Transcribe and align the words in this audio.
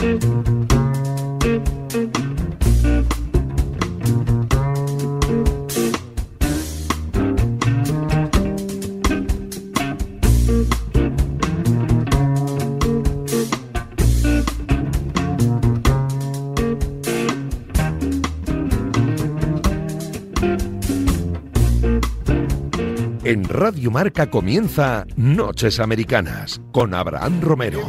thank 0.00 0.24
you 0.24 0.69
Radio 23.60 23.90
Marca 23.90 24.30
comienza 24.30 25.06
Noches 25.16 25.80
Americanas 25.80 26.62
con 26.72 26.94
Abraham 26.94 27.42
Romero. 27.42 27.82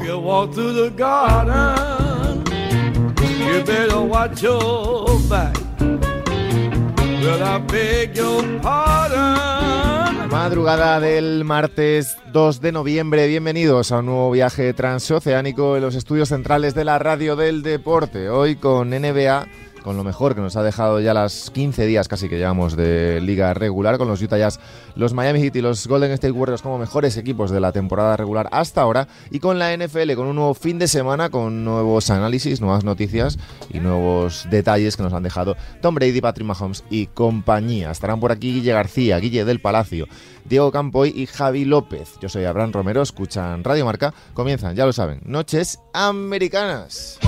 Madrugada 10.29 10.99
del 10.99 11.46
martes 11.46 12.18
2 12.33 12.60
de 12.60 12.71
noviembre, 12.74 13.27
bienvenidos 13.27 13.93
a 13.93 13.99
un 13.99 14.07
nuevo 14.07 14.32
viaje 14.32 14.74
transoceánico 14.74 15.77
en 15.77 15.83
los 15.83 15.96
estudios 15.96 16.27
centrales 16.27 16.75
de 16.75 16.83
la 16.83 16.99
radio 16.99 17.38
del 17.38 17.61
deporte. 17.61 18.29
Hoy 18.29 18.57
con 18.57 18.89
NBA, 18.89 19.47
con 19.83 19.97
lo 19.97 20.03
mejor 20.03 20.35
que 20.35 20.41
nos 20.41 20.55
ha 20.55 20.63
dejado 20.63 20.99
ya 20.99 21.13
las 21.13 21.49
15 21.51 21.85
días 21.85 22.07
casi 22.07 22.29
que 22.29 22.37
llevamos 22.37 22.75
de 22.75 23.19
liga 23.21 23.53
regular, 23.53 23.97
con 23.97 24.07
los 24.07 24.21
Utah 24.21 24.37
Jazz, 24.37 24.59
los 24.95 25.13
Miami 25.13 25.41
Heat 25.41 25.55
y 25.55 25.61
los 25.61 25.87
Golden 25.87 26.11
State 26.11 26.31
Warriors 26.31 26.61
como 26.61 26.77
mejores 26.77 27.17
equipos 27.17 27.51
de 27.51 27.59
la 27.59 27.71
temporada 27.71 28.17
regular 28.17 28.47
hasta 28.51 28.81
ahora, 28.81 29.07
y 29.29 29.39
con 29.39 29.59
la 29.59 29.75
NFL, 29.75 30.13
con 30.15 30.27
un 30.27 30.35
nuevo 30.35 30.54
fin 30.54 30.79
de 30.79 30.87
semana, 30.87 31.29
con 31.29 31.63
nuevos 31.63 32.09
análisis, 32.09 32.61
nuevas 32.61 32.83
noticias 32.83 33.38
y 33.71 33.80
nuevos 33.80 34.47
detalles 34.49 34.97
que 34.97 35.03
nos 35.03 35.13
han 35.13 35.23
dejado 35.23 35.55
Tom 35.81 35.95
Brady, 35.95 36.21
Patrick 36.21 36.47
Mahomes 36.47 36.83
y 36.89 37.07
compañía. 37.07 37.91
Estarán 37.91 38.19
por 38.19 38.31
aquí 38.31 38.53
Guille 38.53 38.73
García, 38.73 39.17
Guille 39.17 39.45
del 39.45 39.59
Palacio, 39.59 40.07
Diego 40.45 40.71
Campoy 40.71 41.13
y 41.16 41.25
Javi 41.25 41.66
López. 41.66 42.13
Yo 42.21 42.29
soy 42.29 42.45
Abraham 42.45 42.71
Romero, 42.71 43.01
escuchan 43.01 43.63
Radio 43.63 43.85
Marca. 43.85 44.13
Comienzan, 44.33 44.75
ya 44.75 44.85
lo 44.85 44.93
saben, 44.93 45.21
Noches 45.25 45.79
Americanas. 45.93 47.19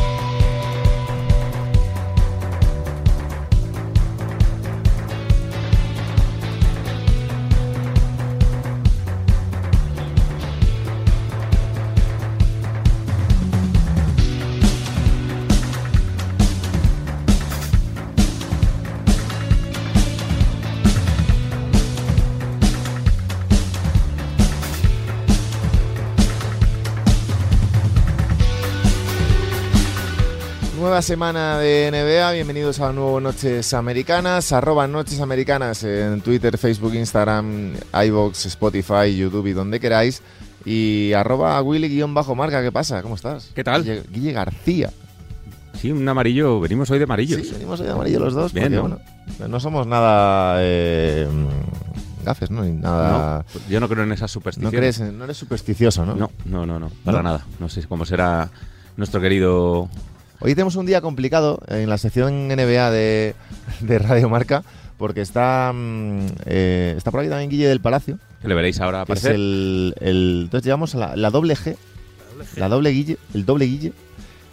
Nueva 30.93 31.01
semana 31.01 31.57
de 31.57 31.89
NBA, 31.91 32.31
bienvenidos 32.33 32.79
a 32.79 32.93
nuevo 32.93 33.19
Noches 33.19 33.73
Americanas, 33.73 34.51
arroba 34.53 34.87
Noches 34.87 35.19
Americanas 35.21 35.83
en 35.83 36.21
Twitter, 36.21 36.55
Facebook, 36.55 36.93
Instagram, 36.93 37.73
iVoox, 38.05 38.45
Spotify, 38.45 39.17
YouTube 39.17 39.47
y 39.47 39.53
donde 39.53 39.79
queráis. 39.79 40.21
Y 40.65 41.11
arroba 41.13 41.59
Willy-marca, 41.63 42.61
¿qué 42.61 42.71
pasa? 42.71 43.01
¿Cómo 43.01 43.15
estás? 43.15 43.49
¿Qué 43.55 43.63
tal? 43.63 43.83
Guille, 43.83 44.03
Guille 44.11 44.33
García. 44.33 44.91
Sí, 45.81 45.91
un 45.91 46.07
amarillo. 46.07 46.59
Venimos 46.59 46.91
hoy 46.91 46.99
de 46.99 47.05
amarillos. 47.05 47.41
Sí, 47.41 47.53
venimos 47.53 47.79
hoy 47.79 47.87
de 47.87 47.91
amarillo 47.93 48.19
los 48.19 48.35
dos, 48.35 48.53
Bien, 48.53 48.65
porque, 48.65 48.75
¿no? 48.75 48.81
bueno, 49.39 49.47
no 49.47 49.59
somos 49.59 49.87
nada 49.87 50.57
eh, 50.59 51.27
gafes, 52.23 52.51
¿no? 52.51 52.61
Ni 52.63 52.73
nada... 52.73 53.43
No, 53.51 53.61
yo 53.67 53.79
no 53.79 53.89
creo 53.89 54.03
en 54.03 54.11
esas 54.11 54.29
No, 54.29 54.33
supersticiones. 54.41 54.79
crees, 54.79 54.99
en- 54.99 55.17
no 55.17 55.23
eres 55.23 55.37
supersticioso, 55.37 56.05
¿no? 56.05 56.13
No, 56.13 56.29
no, 56.45 56.67
no, 56.67 56.77
no, 56.79 56.91
para 57.03 57.17
¿No? 57.17 57.23
nada. 57.23 57.47
No 57.59 57.67
sé 57.67 57.81
cómo 57.87 58.05
será 58.05 58.51
nuestro 58.95 59.19
querido. 59.19 59.89
Hoy 60.43 60.55
tenemos 60.55 60.75
un 60.75 60.85
día 60.85 60.99
complicado 60.99 61.59
en 61.69 61.89
la 61.89 61.97
sección 61.97 62.47
NBA 62.49 62.91
de, 62.91 63.33
de 63.79 63.99
Radio 63.99 64.27
Marca, 64.29 64.63
porque 64.97 65.21
está, 65.21 65.71
mm, 65.73 66.25
eh, 66.45 66.93
está 66.97 67.11
por 67.11 67.21
aquí 67.21 67.29
también 67.29 67.49
Guille 67.49 67.67
del 67.67 67.79
Palacio, 67.79 68.19
Que 68.41 68.49
le 68.49 68.53
veréis 68.55 68.79
ahora 68.81 69.05
que 69.05 69.13
es 69.13 69.19
aparecer. 69.19 69.35
el, 69.35 69.95
el- 70.01 70.41
Entonces 70.45 70.65
llevamos 70.65 70.95
a 70.95 70.97
la, 70.97 71.15
la 71.15 71.29
doble 71.29 71.55
G, 71.55 71.77
la 72.57 72.67
doble 72.67 72.89
Guille, 72.89 73.17
el 73.33 73.45
doble 73.45 73.65
Guille. 73.65 73.93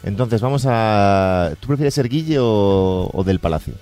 Entonces 0.04 0.40
vamos 0.40 0.64
a... 0.66 1.52
¿Tú 1.60 1.66
prefieres 1.68 1.92
ser 1.92 2.08
Guille 2.08 2.38
o, 2.38 3.10
o 3.12 3.24
del 3.24 3.38
Palacio? 3.40 3.74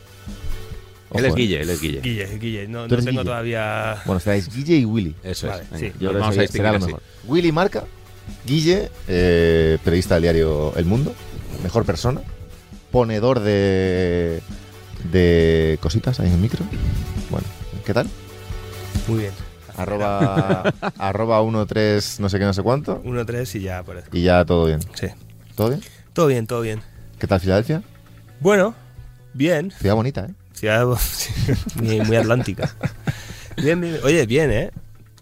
Él 1.12 1.24
es 1.26 1.30
Ojo, 1.32 1.38
¿eh? 1.38 1.42
Guille, 1.42 1.60
él 1.60 1.70
es 1.70 1.80
Guille. 1.80 2.00
Guille, 2.00 2.38
Guille, 2.38 2.68
no, 2.68 2.82
Tú 2.84 2.88
no 2.88 2.94
eres 2.94 3.04
tengo 3.04 3.20
Guille. 3.20 3.24
todavía. 3.30 3.96
Bueno, 4.06 4.18
estaréis 4.18 4.52
Guille 4.52 4.76
y 4.78 4.84
Willy. 4.86 5.14
Eso 5.22 5.46
Vale, 5.46 5.62
es. 5.62 5.70
Venga, 5.70 5.78
sí. 5.86 5.92
Nos 5.92 6.00
Yo 6.00 6.08
creo 6.08 6.20
vamos 6.20 6.28
a 6.28 6.32
será 6.32 6.42
distinguir 6.42 6.70
lo 6.72 6.76
así. 6.78 6.86
mejor. 6.86 7.02
Willy 7.26 7.52
Marca, 7.52 7.84
Guille, 8.46 8.90
eh, 9.06 9.78
periodista 9.84 10.14
del 10.14 10.22
diario 10.22 10.72
El 10.76 10.84
Mundo, 10.86 11.14
mejor 11.62 11.84
persona, 11.84 12.20
ponedor 12.90 13.40
de, 13.40 14.40
de 15.10 15.78
cositas 15.80 16.20
ahí 16.20 16.28
en 16.28 16.34
el 16.34 16.40
micro. 16.40 16.64
Bueno, 17.30 17.46
¿qué 17.84 17.94
tal? 17.94 18.08
Muy 19.06 19.20
bien. 19.20 19.32
Arroba, 19.76 20.62
arroba 20.98 21.66
13 21.66 22.20
no 22.20 22.28
sé 22.28 22.38
qué, 22.38 22.44
no 22.44 22.52
sé 22.52 22.62
cuánto. 22.62 23.02
1-3 23.04 23.54
y 23.54 23.60
ya 23.60 23.78
aparezco. 23.78 24.16
Y 24.16 24.22
ya 24.22 24.44
todo 24.44 24.66
bien. 24.66 24.80
Sí. 24.94 25.06
¿Todo 25.54 25.68
bien? 25.68 25.80
Todo 26.12 26.26
bien, 26.26 26.46
todo 26.46 26.60
bien. 26.62 26.82
¿Qué 27.18 27.26
tal 27.26 27.40
Filadelfia? 27.40 27.82
Bueno, 28.40 28.74
bien. 29.34 29.70
Ciudad 29.70 29.94
bonita, 29.94 30.26
¿eh? 30.26 30.34
Ciudad 30.52 30.86
muy, 31.76 32.00
muy 32.00 32.16
atlántica. 32.16 32.74
Bien, 33.56 33.80
bien. 33.80 33.98
Oye, 34.04 34.24
bien, 34.26 34.52
¿eh? 34.52 34.70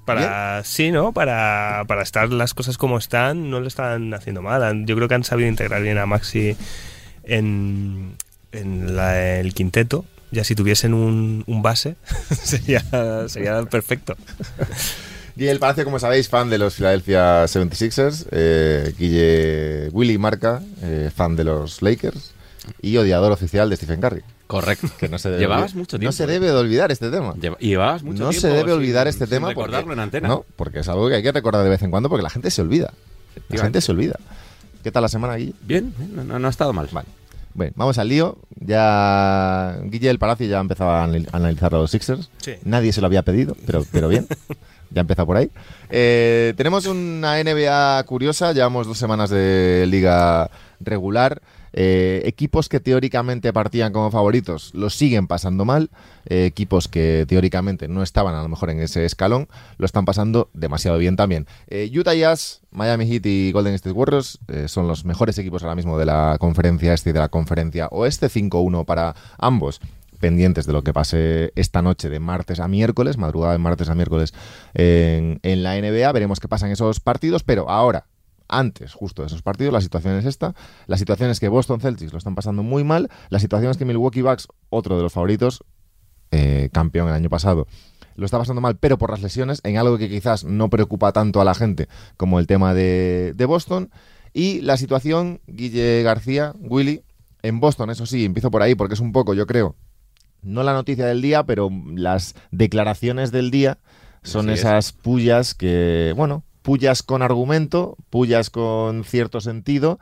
Para, 0.07 0.63
sí, 0.65 0.91
¿no? 0.93 1.13
Para, 1.13 1.85
para 1.87 2.03
estar 2.03 2.31
las 2.33 2.55
cosas 2.55 2.79
como 2.79 2.97
están, 2.97 3.51
no 3.51 3.61
lo 3.61 3.67
están 3.67 4.15
haciendo 4.15 4.41
mal. 4.41 4.87
Yo 4.87 4.97
creo 4.97 5.09
que 5.09 5.15
han 5.17 5.25
sabido 5.25 5.49
integrar 5.49 5.83
bien 5.83 5.99
a 5.99 6.07
Maxi 6.07 6.57
en, 7.25 8.17
en 8.53 8.97
la- 8.97 9.39
el 9.41 9.53
quinteto. 9.53 10.05
Ya 10.31 10.43
si 10.45 10.55
tuviesen 10.55 10.93
un, 10.95 11.45
un 11.47 11.63
base, 11.63 11.97
sería, 12.43 12.83
sería 13.29 13.63
perfecto. 13.65 14.17
Guille 15.37 15.49
del 15.51 15.59
Palacio, 15.59 15.85
como 15.85 15.99
sabéis, 15.99 16.29
fan 16.31 16.49
de 16.49 16.57
los 16.59 16.75
Philadelphia 16.77 17.45
76ers. 17.45 18.27
Eh, 18.31 18.95
Guille 18.99 19.89
Willy 19.93 20.17
Marca, 20.19 20.63
eh, 20.83 21.11
fan 21.15 21.37
de 21.37 21.45
los 21.45 21.83
Lakers. 21.83 22.33
Y 22.81 22.97
odiador 22.97 23.33
oficial 23.33 23.69
de 23.71 23.77
Stephen 23.77 24.01
Curry. 24.01 24.23
Correcto. 24.47 24.89
Que 24.99 25.09
no 25.09 25.19
se 25.19 25.29
debe, 25.31 25.41
Llevabas 25.41 25.75
mucho 25.75 25.97
No 25.97 26.01
tiempo. 26.01 26.13
se 26.13 26.27
debe 26.27 26.47
de 26.47 26.53
olvidar 26.53 26.93
este 26.93 27.11
tema. 27.11 27.35
Lleva- 27.35 27.59
llevabas 27.59 28.03
mucho 28.03 28.23
no 28.25 28.31
tiempo 28.31 28.41
se 28.41 28.49
debe 28.49 28.63
sin- 28.71 28.73
olvidar 28.73 29.09
este 29.09 29.27
sin 29.27 29.31
tema 29.35 29.49
recordarlo 29.49 29.87
porque, 29.87 29.93
en 29.95 30.01
antena. 30.01 30.29
No, 30.29 30.45
porque 30.57 30.81
es 30.81 30.89
algo 30.89 31.09
que 31.09 31.17
hay 31.17 31.23
que 31.23 31.33
recordar 31.33 31.65
de 31.65 31.71
vez 31.71 31.83
en 31.83 31.91
cuando 31.91 32.09
porque 32.09 32.23
la 32.23 32.31
gente 32.31 32.51
se 32.51 32.63
olvida. 32.63 32.93
La 33.49 33.63
gente 33.63 33.81
se 33.81 33.93
olvida. 33.93 34.19
¿Qué 34.85 34.93
tal 34.93 35.03
la 35.03 35.09
semana, 35.09 35.35
Guille? 35.37 35.55
Bien, 35.63 35.93
bien, 35.99 36.15
no, 36.15 36.25
no- 36.25 36.39
no 36.39 36.47
ha 36.47 36.51
estado 36.51 36.73
mal. 36.73 36.89
Vale. 36.93 37.09
Bueno, 37.55 37.73
vamos 37.77 37.99
al 37.99 38.09
lío. 38.09 38.39
Ya 38.61 39.79
Guille 39.85 40.09
del 40.09 40.19
Palacio 40.19 40.47
ya 40.47 40.61
empezaba 40.61 41.01
a 41.03 41.05
analizar 41.33 41.75
a 41.75 41.79
los 41.79 41.91
Sixers. 41.91 42.29
Sí. 42.39 42.53
Nadie 42.65 42.93
se 42.93 43.01
lo 43.01 43.07
había 43.09 43.23
pedido, 43.23 43.57
pero, 43.67 43.85
pero 43.91 44.09
bien. 44.09 44.27
ya 44.91 45.01
empieza 45.01 45.25
por 45.27 45.37
ahí. 45.39 45.51
Eh, 45.91 46.55
tenemos 46.57 46.87
una 46.87 47.39
NBA 47.43 48.03
curiosa. 48.05 48.53
Llevamos 48.53 48.87
dos 48.87 48.99
semanas 48.99 49.31
de 49.31 49.87
liga 49.89 50.51
regular. 50.81 51.41
Eh, 51.79 52.23
equipos 52.25 52.71
que 52.71 52.81
teóricamente 52.81 53.53
partían 53.53 53.93
como 53.93 54.11
favoritos 54.11 54.73
los 54.75 54.95
siguen 54.95 55.27
pasando 55.27 55.67
mal. 55.67 55.91
Eh, 56.25 56.47
equipos 56.47 56.89
que 56.89 57.27
teóricamente 57.29 57.87
no 57.87 58.03
estaban 58.03 58.35
a 58.35 58.43
lo 58.43 58.49
mejor 58.49 58.71
en 58.71 58.81
ese 58.81 59.05
escalón 59.05 59.47
lo 59.77 59.85
están 59.85 60.07
pasando 60.07 60.49
demasiado 60.55 60.97
bien 60.97 61.17
también. 61.17 61.47
Eh, 61.69 61.91
Utah 61.95 62.15
Jazz, 62.15 62.63
Miami 62.71 63.07
Heat 63.07 63.27
y 63.27 63.53
Golden 63.53 63.75
State 63.75 63.93
Warriors 63.93 64.39
son 64.67 64.89
los 64.89 65.05
mejores 65.05 65.37
equipos 65.37 65.63
ahora 65.63 65.75
mismo 65.75 65.99
de 65.99 66.07
la 66.07 66.37
conferencia 66.41 66.95
este 66.95 67.11
y 67.11 67.13
de 67.13 67.21
la 67.21 67.29
conferencia 67.29 67.89
oeste. 67.89 68.29
5-1 68.29 68.87
para 68.87 69.15
ambos 69.39 69.81
pendientes 70.19 70.65
de 70.67 70.73
lo 70.73 70.83
que 70.83 70.95
pase 70.95 71.53
esta 71.57 71.83
noche 71.83 72.09
de 72.09 72.21
martes 72.21 72.59
a 72.59 72.69
miércoles, 72.69 73.19
madrugada 73.19 73.53
de 73.53 73.59
martes 73.59 73.91
a 73.91 73.95
miércoles 73.95 74.33
en, 74.73 75.41
en 75.43 75.63
la 75.63 75.79
NBA. 75.79 76.11
Veremos 76.13 76.41
qué 76.41 76.49
pasa 76.49 76.65
en 76.67 76.73
esos 76.73 77.01
partidos, 77.01 77.43
pero 77.43 77.69
ahora, 77.69 78.07
antes 78.49 78.95
justo 78.95 79.23
de 79.23 79.27
esos 79.27 79.43
partidos, 79.43 79.73
la 79.73 79.81
situación 79.81 80.17
es 80.17 80.25
esta. 80.25 80.55
La 80.87 80.97
situación 80.97 81.31
es 81.31 81.41
que 81.41 81.49
Boston 81.49 81.81
Celtics 81.81 82.13
lo 82.13 82.19
están 82.19 82.35
pasando 82.35 82.63
muy 82.63 82.85
mal. 82.85 83.11
La 83.29 83.39
situación 83.39 83.71
es 83.71 83.77
que 83.77 83.85
Milwaukee 83.85 84.23
Bucks, 84.23 84.49
otro 84.71 84.97
de 84.97 85.03
los 85.03 85.13
favoritos, 85.13 85.65
eh, 86.31 86.71
campeón 86.73 87.09
el 87.09 87.15
año 87.15 87.29
pasado, 87.29 87.67
lo 88.17 88.25
está 88.25 88.39
pasando 88.39 88.61
mal, 88.61 88.77
pero 88.79 88.99
por 88.99 89.11
las 89.11 89.23
lesiones, 89.23 89.61
en 89.65 89.77
algo 89.77 89.99
que 89.99 90.09
quizás 90.09 90.45
no 90.45 90.71
preocupa 90.71 91.13
tanto 91.13 91.41
a 91.41 91.45
la 91.45 91.55
gente 91.55 91.89
como 92.17 92.39
el 92.39 92.47
tema 92.47 92.75
de, 92.75 93.33
de 93.37 93.45
Boston. 93.45 93.91
Y 94.33 94.61
la 94.61 94.77
situación, 94.77 95.41
Guille 95.47 96.03
García, 96.03 96.53
Willy, 96.59 97.03
en 97.43 97.61
Boston, 97.61 97.91
eso 97.91 98.07
sí, 98.07 98.25
empiezo 98.25 98.51
por 98.51 98.63
ahí 98.63 98.75
porque 98.75 98.95
es 98.95 99.01
un 99.01 99.13
poco, 99.13 99.35
yo 99.35 99.47
creo, 99.47 99.77
no 100.43 100.63
la 100.63 100.73
noticia 100.73 101.07
del 101.07 101.23
día, 101.23 101.45
pero 101.45 101.71
las 101.95 102.35
declaraciones 102.51 103.33
del 103.33 103.51
día 103.51 103.79
son 104.23 104.49
Así 104.51 104.55
es. 104.55 104.61
esas 104.61 104.93
pullas 104.93 105.55
que, 105.55 106.13
bueno, 106.17 106.45
pullas 106.67 107.05
con 107.05 107.23
argumento, 107.23 107.97
pullas 108.11 108.51
con 108.51 109.05
cierto 109.05 109.41
sentido, 109.41 110.01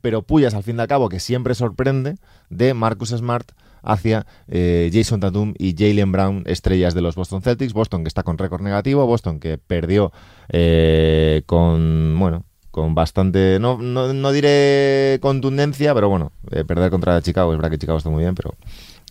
pero 0.00 0.22
pullas 0.22 0.52
al 0.52 0.64
fin 0.64 0.76
y 0.76 0.80
al 0.80 0.88
cabo, 0.88 1.08
que 1.08 1.20
siempre 1.20 1.54
sorprende, 1.54 2.16
de 2.50 2.74
Marcus 2.74 3.10
Smart 3.10 3.52
hacia 3.84 4.26
eh, 4.48 4.90
Jason 4.92 5.20
Tatum 5.20 5.54
y 5.56 5.76
Jalen 5.78 6.10
Brown, 6.10 6.42
estrellas 6.46 6.94
de 6.94 7.02
los 7.02 7.14
Boston 7.14 7.40
Celtics. 7.40 7.72
Boston 7.72 8.02
que 8.02 8.08
está 8.08 8.24
con 8.24 8.36
récord 8.36 8.62
negativo, 8.62 9.06
Boston 9.06 9.38
que 9.38 9.58
perdió 9.58 10.10
eh, 10.48 11.42
con, 11.46 12.16
bueno, 12.18 12.46
con 12.72 12.96
bastante, 12.96 13.58
no, 13.60 13.78
no, 13.78 14.12
no 14.12 14.32
diré 14.32 15.20
contundencia, 15.22 15.94
pero 15.94 16.08
bueno, 16.08 16.32
eh, 16.50 16.64
perder 16.64 16.90
contra 16.90 17.22
Chicago, 17.22 17.52
es 17.52 17.58
verdad 17.58 17.70
que 17.70 17.78
Chicago 17.78 17.98
está 17.98 18.10
muy 18.10 18.24
bien, 18.24 18.34
pero... 18.34 18.56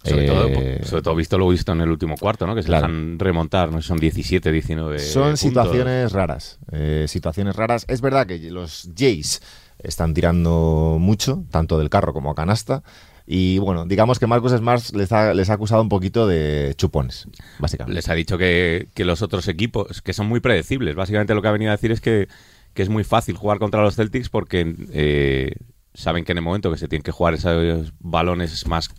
Sobre, 0.03 0.25
eh, 0.25 0.27
todo, 0.79 0.87
sobre 0.89 1.01
todo 1.03 1.15
visto 1.15 1.37
lo 1.37 1.47
visto 1.47 1.71
en 1.73 1.81
el 1.81 1.89
último 1.89 2.15
cuarto, 2.17 2.47
¿no? 2.47 2.55
Que 2.55 2.61
se 2.63 2.67
Claro. 2.67 2.87
dejan 2.87 3.19
remontar, 3.19 3.71
¿no? 3.71 3.81
Son 3.81 3.97
17, 3.99 4.51
19 4.51 4.97
Son 4.99 5.23
puntos. 5.23 5.39
situaciones 5.39 6.11
raras. 6.11 6.57
eh, 6.71 7.05
situaciones 7.07 7.55
raras. 7.55 7.85
Es 7.87 8.01
verdad 8.01 8.25
que 8.25 8.39
los 8.49 8.89
Jays 8.97 9.41
están 9.79 10.13
tirando 10.13 10.97
mucho, 10.99 11.43
tanto 11.51 11.77
del 11.77 11.89
carro 11.89 12.13
como 12.13 12.31
a 12.31 12.35
canasta. 12.35 12.81
Y 13.27 13.59
bueno, 13.59 13.85
digamos 13.85 14.17
que 14.19 14.25
Marcus 14.27 14.51
Smart 14.53 14.83
les 14.95 15.11
ha, 15.11 15.33
les 15.35 15.49
ha 15.49 15.53
acusado 15.53 15.81
un 15.81 15.89
poquito 15.89 16.27
de 16.27 16.73
chupones, 16.77 17.27
básicamente. 17.59 17.93
Les 17.93 18.09
ha 18.09 18.13
dicho 18.15 18.37
que, 18.37 18.89
que 18.95 19.05
los 19.05 19.21
otros 19.21 19.47
equipos, 19.47 20.01
que 20.01 20.13
son 20.13 20.27
muy 20.27 20.39
predecibles. 20.39 20.95
Básicamente 20.95 21.35
lo 21.35 21.41
que 21.43 21.47
ha 21.47 21.51
venido 21.51 21.71
a 21.71 21.75
decir 21.75 21.91
es 21.91 22.01
que, 22.01 22.27
que 22.73 22.81
es 22.81 22.89
muy 22.89 23.03
fácil 23.03 23.37
jugar 23.37 23.59
contra 23.59 23.83
los 23.83 23.95
Celtics 23.95 24.29
porque 24.29 24.75
eh, 24.91 25.53
saben 25.93 26.25
que 26.25 26.31
en 26.31 26.39
el 26.39 26.43
momento 26.43 26.71
que 26.71 26.77
se 26.77 26.87
tienen 26.87 27.03
que 27.03 27.11
jugar 27.11 27.35
esos 27.35 27.93
balones 27.99 28.65
más 28.67 28.89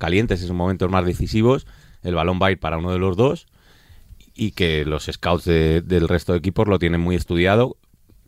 calientes, 0.00 0.42
esos 0.42 0.56
momentos 0.56 0.90
más 0.90 1.06
decisivos, 1.06 1.68
el 2.02 2.16
balón 2.16 2.40
va 2.42 2.48
a 2.48 2.50
ir 2.50 2.58
para 2.58 2.78
uno 2.78 2.90
de 2.90 2.98
los 2.98 3.16
dos 3.16 3.46
y 4.34 4.50
que 4.52 4.84
los 4.84 5.04
scouts 5.04 5.44
de- 5.44 5.82
del 5.82 6.08
resto 6.08 6.32
de 6.32 6.38
equipos 6.38 6.66
lo 6.66 6.78
tienen 6.80 7.00
muy 7.00 7.14
estudiado, 7.14 7.76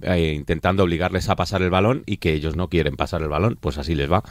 eh, 0.03 0.35
intentando 0.37 0.85
obligarles 0.85 1.29
a 1.29 1.37
pasar 1.37 1.63
el 1.63 1.71
balón 1.71 2.03
y 2.07 2.19
que 2.19 2.33
ellos 2.35 2.55
no 2.55 2.69
quieren 2.69 2.97
pasar 2.97 3.23
el 3.23 3.29
balón, 3.29 3.57
pues 3.61 3.79
así 3.79 3.95
les 3.95 4.11
va. 4.11 4.23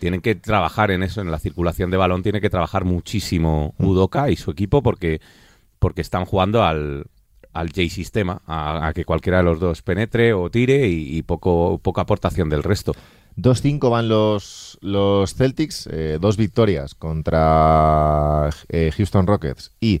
Tienen 0.00 0.20
que 0.20 0.34
trabajar 0.36 0.90
en 0.92 1.02
eso, 1.02 1.20
en 1.20 1.30
la 1.30 1.38
circulación 1.40 1.90
de 1.90 1.96
balón, 1.96 2.22
tiene 2.22 2.40
que 2.40 2.50
trabajar 2.50 2.84
muchísimo 2.84 3.74
Udoka 3.78 4.30
y 4.30 4.36
su 4.36 4.50
equipo 4.52 4.82
porque, 4.82 5.20
porque 5.80 6.02
están 6.02 6.24
jugando 6.24 6.62
al, 6.62 7.06
J-sistema, 7.52 8.42
a, 8.46 8.88
a 8.88 8.92
que 8.92 9.04
cualquiera 9.04 9.38
de 9.38 9.44
los 9.44 9.58
dos 9.58 9.82
penetre 9.82 10.32
o 10.34 10.50
tire 10.50 10.86
y, 10.88 11.16
y 11.16 11.22
poco, 11.22 11.78
poca 11.82 12.02
aportación 12.02 12.48
del 12.48 12.62
resto. 12.62 12.94
2-5 13.38 13.88
van 13.88 14.08
los, 14.08 14.78
los 14.80 15.34
Celtics, 15.34 15.88
eh, 15.92 16.18
dos 16.20 16.36
victorias 16.36 16.96
contra 16.96 18.50
eh, 18.68 18.90
Houston 18.96 19.28
Rockets 19.28 19.70
y 19.80 20.00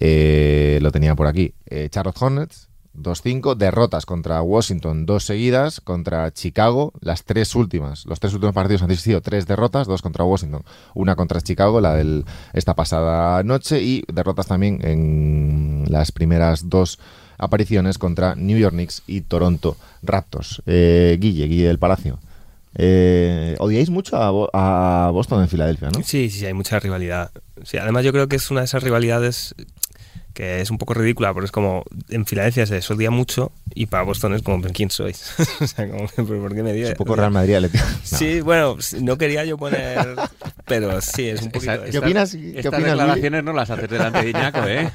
eh, 0.00 0.80
lo 0.82 0.90
tenía 0.90 1.14
por 1.14 1.28
aquí, 1.28 1.54
Charlotte 1.90 2.20
Hornets. 2.20 2.68
2-5, 2.96 3.56
derrotas 3.56 4.06
contra 4.06 4.40
Washington, 4.40 5.04
dos 5.04 5.24
seguidas, 5.24 5.80
contra 5.80 6.32
Chicago, 6.32 6.92
las 7.00 7.24
tres 7.24 7.56
últimas, 7.56 8.06
los 8.06 8.20
tres 8.20 8.34
últimos 8.34 8.54
partidos 8.54 8.82
han 8.82 8.96
sido 8.96 9.20
tres 9.20 9.48
derrotas, 9.48 9.88
dos 9.88 10.00
contra 10.00 10.24
Washington, 10.24 10.62
una 10.94 11.16
contra 11.16 11.40
Chicago, 11.40 11.80
la 11.80 11.96
de 11.96 12.22
esta 12.52 12.76
pasada 12.76 13.42
noche, 13.42 13.82
y 13.82 14.04
derrotas 14.12 14.46
también 14.46 14.78
en 14.84 15.86
las 15.88 16.12
primeras 16.12 16.68
dos 16.68 17.00
apariciones 17.36 17.98
contra 17.98 18.36
New 18.36 18.58
York 18.58 18.74
Knicks 18.74 19.02
y 19.08 19.22
Toronto 19.22 19.76
Raptors. 20.04 20.62
Guille, 20.64 21.48
Guille 21.48 21.66
del 21.66 21.80
Palacio. 21.80 22.20
Eh, 22.76 23.54
odiáis 23.58 23.88
mucho 23.90 24.16
a, 24.16 24.30
Bo- 24.30 24.50
a 24.52 25.10
Boston 25.12 25.42
en 25.42 25.48
Filadelfia, 25.48 25.90
¿no? 25.90 26.02
Sí, 26.02 26.28
sí, 26.30 26.44
hay 26.46 26.54
mucha 26.54 26.78
rivalidad. 26.80 27.30
Sí, 27.64 27.76
además 27.78 28.04
yo 28.04 28.12
creo 28.12 28.28
que 28.28 28.36
es 28.36 28.50
una 28.50 28.60
de 28.60 28.66
esas 28.66 28.82
rivalidades 28.82 29.54
que 30.32 30.60
es 30.60 30.68
un 30.72 30.78
poco 30.78 30.94
ridícula, 30.94 31.32
porque 31.32 31.44
es 31.46 31.52
como 31.52 31.84
en 32.08 32.26
Filadelfia 32.26 32.66
se 32.66 32.92
odia 32.92 33.12
mucho 33.12 33.52
y 33.72 33.86
para 33.86 34.02
Boston 34.02 34.34
es 34.34 34.42
como, 34.42 34.60
¿pero 34.60 34.74
quién 34.74 34.90
sois? 34.90 35.32
o 35.60 35.66
sea, 35.68 35.88
como, 35.88 36.08
¿pero 36.16 36.26
¿por 36.40 36.52
qué 36.56 36.64
me 36.64 36.70
Es 36.70 36.76
odias? 36.76 36.90
un 36.90 36.96
poco 36.96 37.14
Real 37.14 37.30
Madrid. 37.30 37.54
No. 38.10 38.18
Sí, 38.18 38.40
bueno, 38.40 38.76
no 39.00 39.16
quería 39.16 39.44
yo 39.44 39.56
poner, 39.56 40.16
pero 40.66 41.00
sí, 41.00 41.28
es 41.28 41.40
un 41.42 41.52
poquito... 41.52 41.72
Esa- 41.74 41.90
¿Qué 41.92 41.98
opinas? 41.98 42.32
¿Qué 42.32 42.48
Estas 42.58 42.66
opinas, 42.74 42.90
declaraciones 42.90 43.44
no 43.44 43.52
las 43.52 43.70
haces 43.70 43.88
delante 43.88 44.22
de 44.24 44.30
Iñaco, 44.30 44.64
¿eh? 44.66 44.90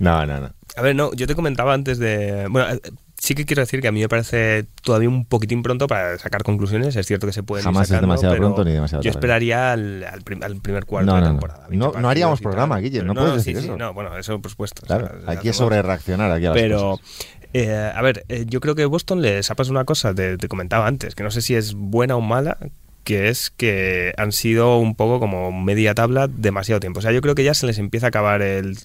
No, 0.00 0.26
no, 0.26 0.40
no. 0.40 0.50
A 0.76 0.82
ver, 0.82 0.94
no, 0.96 1.12
yo 1.14 1.26
te 1.26 1.34
comentaba 1.34 1.74
antes 1.74 1.98
de... 1.98 2.46
Bueno, 2.50 2.78
sí 3.18 3.34
que 3.34 3.44
quiero 3.44 3.60
decir 3.60 3.80
que 3.80 3.88
a 3.88 3.92
mí 3.92 4.00
me 4.00 4.08
parece 4.08 4.66
todavía 4.82 5.08
un 5.08 5.24
poquitín 5.24 5.62
pronto 5.62 5.86
para 5.86 6.16
sacar 6.18 6.42
conclusiones. 6.44 6.94
Es 6.96 7.06
cierto 7.06 7.26
que 7.26 7.32
se 7.32 7.42
pueden 7.42 7.62
ir 7.62 7.64
Jamás 7.64 7.90
es 7.90 8.00
demasiado 8.00 8.34
pero 8.34 8.44
pronto 8.46 8.64
ni 8.64 8.72
demasiado 8.72 9.02
Yo 9.02 9.10
tarde. 9.10 9.18
esperaría 9.18 9.72
al, 9.72 10.04
al 10.04 10.22
prim- 10.22 10.42
al 10.42 10.56
primer 10.60 10.84
cuarto 10.86 11.06
No, 11.10 11.14
de 11.16 11.20
no, 11.22 11.26
no. 11.26 11.32
temporada. 11.34 11.60
No- 11.64 11.68
20 11.68 11.76
no 11.78 11.92
partidos 11.92 12.10
haríamos 12.10 12.40
programa, 12.40 12.78
Guille, 12.78 13.02
no 13.02 13.14
puedes 13.14 13.30
sí, 13.42 13.52
decir 13.52 13.56
sí, 13.58 13.64
eso. 13.68 13.76
no, 13.76 13.92
bueno, 13.92 14.16
eso 14.16 14.40
por 14.40 14.50
supuesto. 14.50 14.82
o 14.84 14.86
Claro, 14.86 15.06
sea, 15.08 15.14
hay 15.18 15.36
que 15.38 15.50
hacemos- 15.50 15.56
sobre 15.56 15.82
reaccionar 15.82 16.30
aquí 16.32 16.46
a 16.46 16.50
las 16.50 16.58
Pero, 16.58 16.80
cosas. 16.92 17.06
eh, 17.54 17.92
a 17.94 18.02
ver, 18.02 18.24
eh, 18.28 18.44
yo 18.48 18.60
creo 18.60 18.74
que 18.74 18.84
Boston 18.86 19.20
les 19.22 19.50
ha 19.50 19.54
pasado 19.54 19.72
una 19.72 19.84
cosa, 19.84 20.14
te, 20.14 20.38
te 20.38 20.48
comentaba 20.48 20.86
antes, 20.86 21.14
que 21.14 21.22
no 21.24 21.30
sé 21.30 21.42
si 21.42 21.54
es 21.54 21.74
buena 21.74 22.14
o 22.16 22.20
mala, 22.20 22.56
que 23.04 23.28
es 23.30 23.50
que 23.50 24.12
han 24.18 24.32
sido 24.32 24.76
un 24.78 24.94
poco 24.94 25.18
como 25.18 25.50
media 25.50 25.94
tabla 25.94 26.28
demasiado 26.28 26.78
tiempo. 26.78 26.98
O 26.98 27.02
sea, 27.02 27.10
yo 27.10 27.22
creo 27.22 27.34
que 27.34 27.42
ya 27.42 27.54
se 27.54 27.64
les 27.66 27.78
empieza 27.78 28.06
a 28.06 28.08
acabar 28.08 28.42
el, 28.42 28.76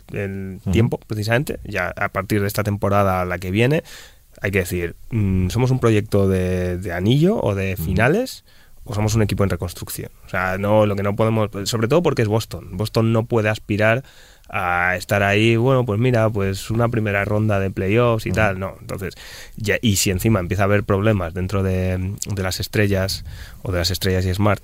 tiempo, 0.72 0.98
precisamente, 1.08 1.60
ya 1.66 1.90
a 1.96 2.08
partir 2.10 2.40
de 2.42 2.48
esta 2.48 2.64
temporada 2.64 3.26
la 3.26 3.38
que 3.38 3.52
viene. 3.52 3.84
Hay 4.44 4.52
que 4.52 4.60
decir, 4.60 4.98
mm, 5.10 5.48
¿somos 5.48 5.72
un 5.72 5.80
proyecto 5.80 6.28
de, 6.28 6.78
de 6.78 6.92
anillo 6.92 7.40
o 7.42 7.56
de 7.56 7.78
finales? 7.78 8.44
¿O 8.84 8.94
somos 8.94 9.16
un 9.16 9.22
equipo 9.22 9.46
en 9.46 9.50
reconstrucción? 9.50 10.12
O 10.26 10.30
sea, 10.30 10.58
no, 10.58 10.86
lo 10.86 10.98
que 10.98 11.04
no 11.04 11.16
podemos, 11.16 11.50
sobre 11.64 11.88
todo 11.88 12.04
porque 12.04 12.24
es 12.24 12.28
Boston. 12.28 12.76
Boston 12.76 13.14
no 13.14 13.26
puede 13.26 13.48
aspirar 13.48 14.04
a 14.56 14.96
estar 14.98 15.24
ahí, 15.24 15.56
bueno, 15.56 15.84
pues 15.84 16.00
mira, 16.00 16.30
pues 16.30 16.70
una 16.70 16.88
primera 16.88 17.26
ronda 17.26 17.60
de 17.60 17.72
playoffs 17.72 18.28
y 18.28 18.32
tal, 18.32 18.60
no. 18.60 18.76
Entonces, 18.82 19.16
ya, 19.56 19.78
y 19.82 19.96
si 19.96 20.12
encima 20.12 20.40
empieza 20.40 20.62
a 20.62 20.66
haber 20.66 20.84
problemas 20.84 21.34
dentro 21.34 21.64
de, 21.64 22.14
de 22.28 22.44
las 22.44 22.60
estrellas 22.60 23.26
o 23.64 23.72
de 23.72 23.80
las 23.80 23.90
estrellas 23.90 24.26
y 24.28 24.34
Smart, 24.34 24.64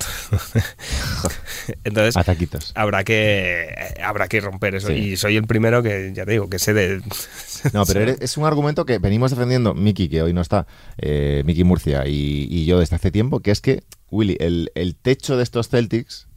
entonces 1.84 2.16
Ataquitos. 2.18 2.72
habrá 2.76 3.04
que 3.04 3.68
habrá 4.04 4.28
que 4.28 4.42
romper 4.42 4.76
eso. 4.76 4.88
Sí. 4.90 4.94
Y 4.94 5.18
soy 5.18 5.38
el 5.38 5.48
primero 5.48 5.82
que, 5.84 6.12
ya 6.14 6.26
te 6.26 6.32
digo, 6.32 6.50
que 6.50 6.60
sé 6.60 6.74
de... 6.74 7.02
No, 7.74 7.86
pero 7.86 8.00
eres- 8.02 8.22
es 8.22 8.38
un 8.38 8.46
argumento 8.46 8.86
que 8.86 9.00
venimos 9.00 9.32
defendiendo 9.32 9.74
Miki, 9.74 10.08
que 10.08 10.22
hoy 10.22 10.32
no 10.34 10.42
está, 10.42 10.66
eh, 10.98 11.44
Miki 11.46 11.64
Murcia 11.66 12.08
y, 12.08 12.48
y 12.50 12.66
yo 12.66 12.80
desde 12.80 12.96
hace 12.96 13.12
tiempo, 13.12 13.42
que 13.42 13.52
es 13.52 13.60
que, 13.60 13.84
Willy, 14.12 14.38
el, 14.40 14.72
el 14.76 14.96
techo 14.96 15.36
de 15.36 15.44
estos 15.44 15.68
Celtics, 15.68 16.28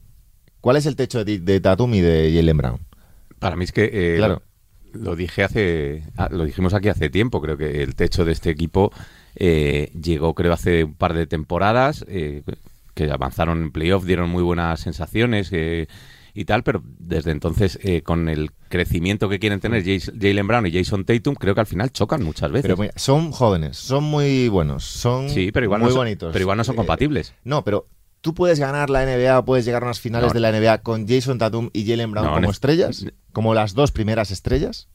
¿cuál 0.60 0.76
es 0.76 0.86
el 0.86 0.96
techo 0.96 1.24
de, 1.24 1.38
de 1.38 1.60
Tatum 1.60 1.94
y 1.94 2.00
de 2.00 2.32
Jalen 2.34 2.56
Brown? 2.56 2.80
Para 3.42 3.56
mí 3.56 3.64
es 3.64 3.72
que 3.72 3.90
eh, 3.92 4.16
Claro. 4.16 4.42
lo 4.94 5.14
dije 5.16 5.42
hace, 5.44 6.04
ah, 6.16 6.28
lo 6.30 6.44
dijimos 6.44 6.72
aquí 6.74 6.88
hace 6.88 7.10
tiempo. 7.10 7.40
Creo 7.42 7.56
que 7.58 7.82
el 7.82 7.94
techo 7.94 8.24
de 8.24 8.32
este 8.32 8.50
equipo 8.50 8.92
eh, 9.36 9.90
llegó, 10.00 10.34
creo, 10.34 10.52
hace 10.52 10.84
un 10.84 10.94
par 10.94 11.12
de 11.14 11.26
temporadas 11.26 12.04
eh, 12.08 12.42
que 12.94 13.10
avanzaron 13.10 13.62
en 13.62 13.72
playoff, 13.72 14.04
dieron 14.04 14.28
muy 14.30 14.42
buenas 14.42 14.80
sensaciones 14.80 15.48
eh, 15.52 15.88
y 16.34 16.44
tal, 16.46 16.62
pero 16.62 16.82
desde 16.98 17.30
entonces 17.30 17.78
eh, 17.82 18.02
con 18.02 18.28
el 18.28 18.50
crecimiento 18.68 19.28
que 19.28 19.38
quieren 19.38 19.60
tener 19.60 19.82
Jalen 19.84 20.46
Brown 20.46 20.66
y 20.66 20.72
Jason 20.72 21.04
Tatum, 21.04 21.34
creo 21.34 21.54
que 21.54 21.60
al 21.60 21.66
final 21.66 21.90
chocan 21.92 22.22
muchas 22.22 22.50
veces. 22.50 22.62
Pero 22.62 22.76
mira, 22.76 22.92
son 22.96 23.32
jóvenes, 23.32 23.76
son 23.76 24.04
muy 24.04 24.48
buenos, 24.48 24.84
son 24.84 25.28
sí, 25.30 25.50
pero 25.52 25.64
igual 25.64 25.80
muy 25.80 25.88
no 25.88 25.94
son, 25.94 26.00
bonitos. 26.00 26.32
pero 26.32 26.42
igual 26.42 26.56
no 26.58 26.64
son 26.64 26.74
Eh, 26.74 26.76
compatibles. 26.76 27.34
No, 27.44 27.64
pero 27.64 27.86
tú 28.22 28.32
puedes 28.34 28.58
ganar 28.58 28.88
la 28.88 29.04
NBA, 29.04 29.44
puedes 29.44 29.66
llegar 29.66 29.82
a 29.82 29.86
unas 29.86 30.00
finales 30.00 30.28
No. 30.28 30.32
de 30.34 30.40
la 30.40 30.50
NBA 30.52 30.78
con 30.78 31.06
Jason 31.06 31.36
Tatum 31.38 31.68
y 31.74 31.86
Jalen 31.86 32.10
Brown 32.12 32.26
No, 32.26 32.34
como 32.34 32.50
estrellas, 32.50 33.04
como 33.32 33.52
las 33.52 33.74
dos 33.74 33.92
primeras 33.92 34.30
estrellas. 34.30 34.88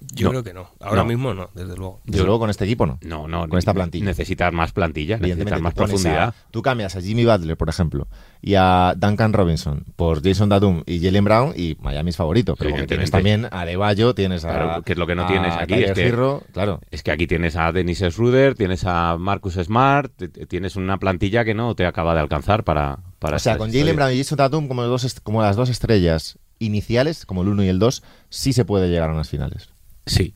Yo 0.00 0.24
No. 0.26 0.30
creo 0.30 0.44
que 0.44 0.52
no. 0.52 0.70
Ahora 0.80 1.02
No. 1.02 1.08
mismo 1.08 1.32
no, 1.34 1.50
desde 1.54 1.74
luego. 1.76 2.00
Desde 2.04 2.18
Yo- 2.18 2.24
luego 2.26 2.40
con 2.40 2.50
este 2.50 2.64
equipo 2.64 2.86
no. 2.86 2.98
No, 3.02 3.26
no. 3.28 3.48
con 3.48 3.58
esta 3.58 3.72
plantilla. 3.72 4.04
Necesitas 4.04 4.52
más 4.52 4.72
plantilla, 4.72 5.16
necesitas 5.18 5.60
más 5.60 5.74
profundidad. 5.74 6.28
a- 6.28 6.34
tú 6.50 6.62
cambias 6.62 6.96
a 6.96 7.00
Jimmy 7.00 7.24
Butler, 7.24 7.56
por 7.56 7.68
ejemplo, 7.68 8.06
y 8.42 8.54
a 8.56 8.94
Duncan 8.96 9.32
Robinson 9.32 9.84
por 9.96 10.22
Jason 10.22 10.48
Tatum 10.48 10.82
y 10.86 11.00
Jalen 11.00 11.24
Brown 11.24 11.52
y 11.56 11.76
Miami 11.80 12.10
es 12.10 12.16
favorito. 12.16 12.56
Pero 12.56 12.70
porque 12.70 12.86
tienes 12.86 13.10
también 13.10 13.48
a 13.50 13.64
Deballo, 13.64 14.14
tienes 14.14 14.44
a. 14.44 14.48
Claro, 14.52 14.82
que 14.82 14.92
es 14.92 14.98
lo 14.98 15.06
que 15.06 15.14
no 15.14 15.24
a 15.24 15.28
tienes 15.28 15.54
aquí, 15.56 15.74
es 15.74 15.92
que- 15.92 16.40
claro. 16.52 16.80
Es 16.90 17.02
que 17.02 17.10
aquí 17.10 17.26
tienes 17.26 17.56
a 17.56 17.72
Dennis 17.72 18.00
Schroeder, 18.00 18.54
tienes 18.54 18.84
a 18.84 19.16
Marcus 19.18 19.54
Smart, 19.54 20.12
tienes 20.48 20.76
una 20.76 20.98
plantilla 20.98 21.44
que 21.44 21.54
no 21.54 21.74
te 21.74 21.86
acaba 21.86 22.14
de 22.14 22.20
alcanzar 22.20 22.64
para... 22.64 22.98
para 23.18 23.36
O 23.36 23.38
sea, 23.38 23.56
con 23.58 23.72
Jalen. 23.72 23.96
Brown 23.96 24.12
y 24.12 24.18
Jason 24.18 24.36
Tatum 24.36 24.68
como, 24.68 24.82
dos 24.84 25.20
como 25.22 25.40
las 25.42 25.56
dos 25.56 25.68
estrellas 25.70 26.38
iniciales, 26.58 27.26
como 27.26 27.42
el 27.42 27.48
1 27.48 27.64
y 27.64 27.68
el 27.68 27.78
2, 27.78 28.02
sí 28.30 28.52
se 28.52 28.64
puede 28.64 28.88
llegar 28.88 29.10
a 29.10 29.12
unas 29.12 29.28
finales. 29.28 29.70
Sí. 30.06 30.34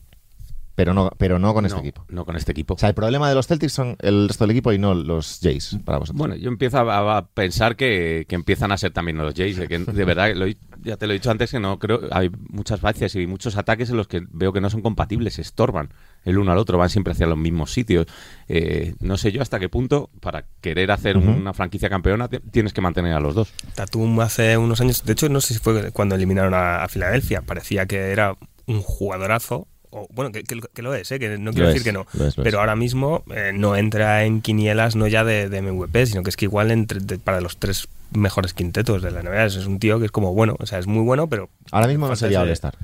Pero 0.73 0.93
no, 0.93 1.11
pero 1.17 1.37
no 1.37 1.53
con 1.53 1.65
este 1.65 1.75
No, 1.75 1.81
equipo. 1.81 2.05
No 2.09 2.25
con 2.25 2.35
este 2.37 2.53
equipo. 2.53 2.73
O 2.73 2.77
sea, 2.77 2.89
el 2.89 2.95
problema 2.95 3.27
de 3.29 3.35
los 3.35 3.45
Celtics 3.45 3.73
son 3.73 3.97
el 3.99 4.29
resto 4.29 4.45
del 4.45 4.51
equipo 4.51 4.71
y 4.71 4.79
no 4.79 4.93
los 4.95 5.39
Jays 5.43 5.77
para 5.83 5.99
vosotros. 5.99 6.17
Bueno, 6.17 6.35
yo 6.35 6.47
empiezo 6.47 6.77
a, 6.89 7.17
a 7.17 7.27
pensar 7.27 7.75
que, 7.75 8.25
que 8.27 8.35
empiezan 8.35 8.71
a 8.71 8.77
ser 8.77 8.91
también 8.91 9.17
los 9.17 9.35
Jays. 9.35 9.57
De, 9.57 9.67
que, 9.67 9.77
de 9.77 10.05
verdad, 10.05 10.33
lo 10.33 10.47
ya 10.83 10.97
te 10.97 11.05
lo 11.05 11.13
he 11.13 11.17
dicho 11.17 11.29
antes, 11.29 11.51
que 11.51 11.59
no 11.59 11.77
creo. 11.77 11.99
Hay 12.11 12.31
muchas 12.49 12.79
fases 12.79 13.13
y 13.15 13.27
muchos 13.27 13.57
ataques 13.57 13.89
en 13.91 13.97
los 13.97 14.07
que 14.07 14.23
veo 14.31 14.53
que 14.53 14.61
no 14.61 14.69
son 14.71 14.81
compatibles, 14.81 15.35
se 15.35 15.41
estorban 15.43 15.89
el 16.23 16.37
uno 16.39 16.51
al 16.53 16.57
otro, 16.57 16.77
van 16.79 16.89
siempre 16.89 17.11
hacia 17.11 17.27
los 17.27 17.37
mismos 17.37 17.71
sitios. 17.71 18.07
Eh, 18.47 18.95
no 19.01 19.17
sé 19.17 19.31
yo 19.31 19.41
hasta 19.43 19.59
qué 19.59 19.69
punto, 19.69 20.09
para 20.21 20.45
querer 20.61 20.89
hacer 20.91 21.17
una 21.17 21.53
franquicia 21.53 21.89
campeona, 21.89 22.27
te- 22.29 22.39
tienes 22.39 22.73
que 22.73 22.81
mantener 22.81 23.13
a 23.13 23.19
los 23.19 23.35
dos. 23.35 23.53
Tatum 23.75 24.19
hace 24.21 24.57
unos 24.57 24.81
años, 24.81 25.03
de 25.03 25.13
hecho 25.13 25.29
no 25.29 25.41
sé 25.41 25.53
si 25.53 25.59
fue 25.59 25.91
cuando 25.91 26.15
eliminaron 26.15 26.53
a, 26.55 26.83
a 26.83 26.87
Filadelfia, 26.87 27.41
parecía 27.43 27.85
que 27.85 28.11
era 28.11 28.35
un 28.73 28.81
jugadorazo 28.81 29.67
o, 29.93 30.07
bueno, 30.13 30.31
que, 30.31 30.43
que 30.43 30.55
lo- 30.55 30.67
que 30.73 30.81
lo 30.81 30.93
es, 30.95 31.11
¿eh? 31.11 31.19
que 31.19 31.37
no 31.37 31.51
Lo 31.51 31.53
quiero 31.53 31.67
es, 31.67 31.73
decir 31.73 31.83
que 31.85 31.91
no. 31.91 32.05
es, 32.13 32.21
es. 32.21 32.35
pero 32.35 32.59
ahora 32.59 32.75
mismo 32.77 33.23
eh, 33.35 33.51
no 33.53 33.75
entra 33.75 34.23
en 34.23 34.41
quinielas 34.41 34.95
no 34.95 35.05
ya 35.07 35.23
de, 35.25 35.49
de 35.49 35.61
MVP, 35.61 36.05
sino 36.05 36.23
que 36.23 36.29
es 36.29 36.37
que 36.37 36.45
igual 36.45 36.71
entre, 36.71 36.99
de- 37.01 37.19
para 37.19 37.41
los 37.41 37.57
tres 37.57 37.87
mejores 38.11 38.53
quintetos 38.53 39.01
de 39.01 39.11
la 39.11 39.21
NBA 39.21 39.45
es, 39.45 39.55
un 39.65 39.79
tío 39.79 39.99
que 39.99 40.05
es 40.05 40.11
como 40.11 40.33
bueno, 40.33 40.55
o 40.59 40.65
sea, 40.65 40.79
es 40.79 40.87
muy 40.87 41.03
bueno, 41.03 41.27
pero 41.27 41.49
Ahora 41.71 41.87
mismo 41.87 42.07
no 42.07 42.15
sería 42.15 42.41
All-Star. 42.41 42.75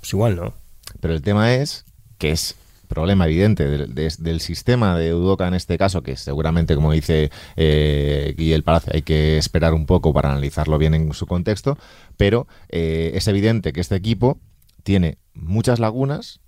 Pues 0.00 0.12
igual 0.12 0.36
no. 0.36 0.54
Pero 1.00 1.14
el 1.14 1.22
tema 1.22 1.54
es 1.54 1.84
que 2.18 2.30
es 2.30 2.54
problema 2.88 3.24
evidente 3.26 3.64
del, 3.66 3.94
de- 3.94 4.12
del 4.18 4.40
sistema 4.40 4.98
de 4.98 5.14
Udoca 5.14 5.48
en 5.48 5.54
este 5.54 5.78
caso, 5.78 6.02
que 6.02 6.16
seguramente, 6.16 6.74
como 6.74 6.92
dice 6.92 7.30
eh, 7.56 8.34
Guille 8.36 8.60
Palacio, 8.62 8.92
hay 8.94 9.02
que 9.02 9.38
esperar 9.38 9.72
un 9.74 9.86
poco 9.86 10.12
para 10.12 10.30
analizarlo 10.30 10.76
bien 10.78 10.94
en 10.94 11.12
su 11.14 11.26
contexto, 11.26 11.78
pero 12.16 12.46
eh, 12.68 13.12
es 13.14 13.28
evidente 13.28 13.72
que 13.72 13.80
este 13.80 13.96
equipo 13.96 14.38
tiene 14.82 15.18
muchas 15.34 15.78
lagunas, 15.78 16.40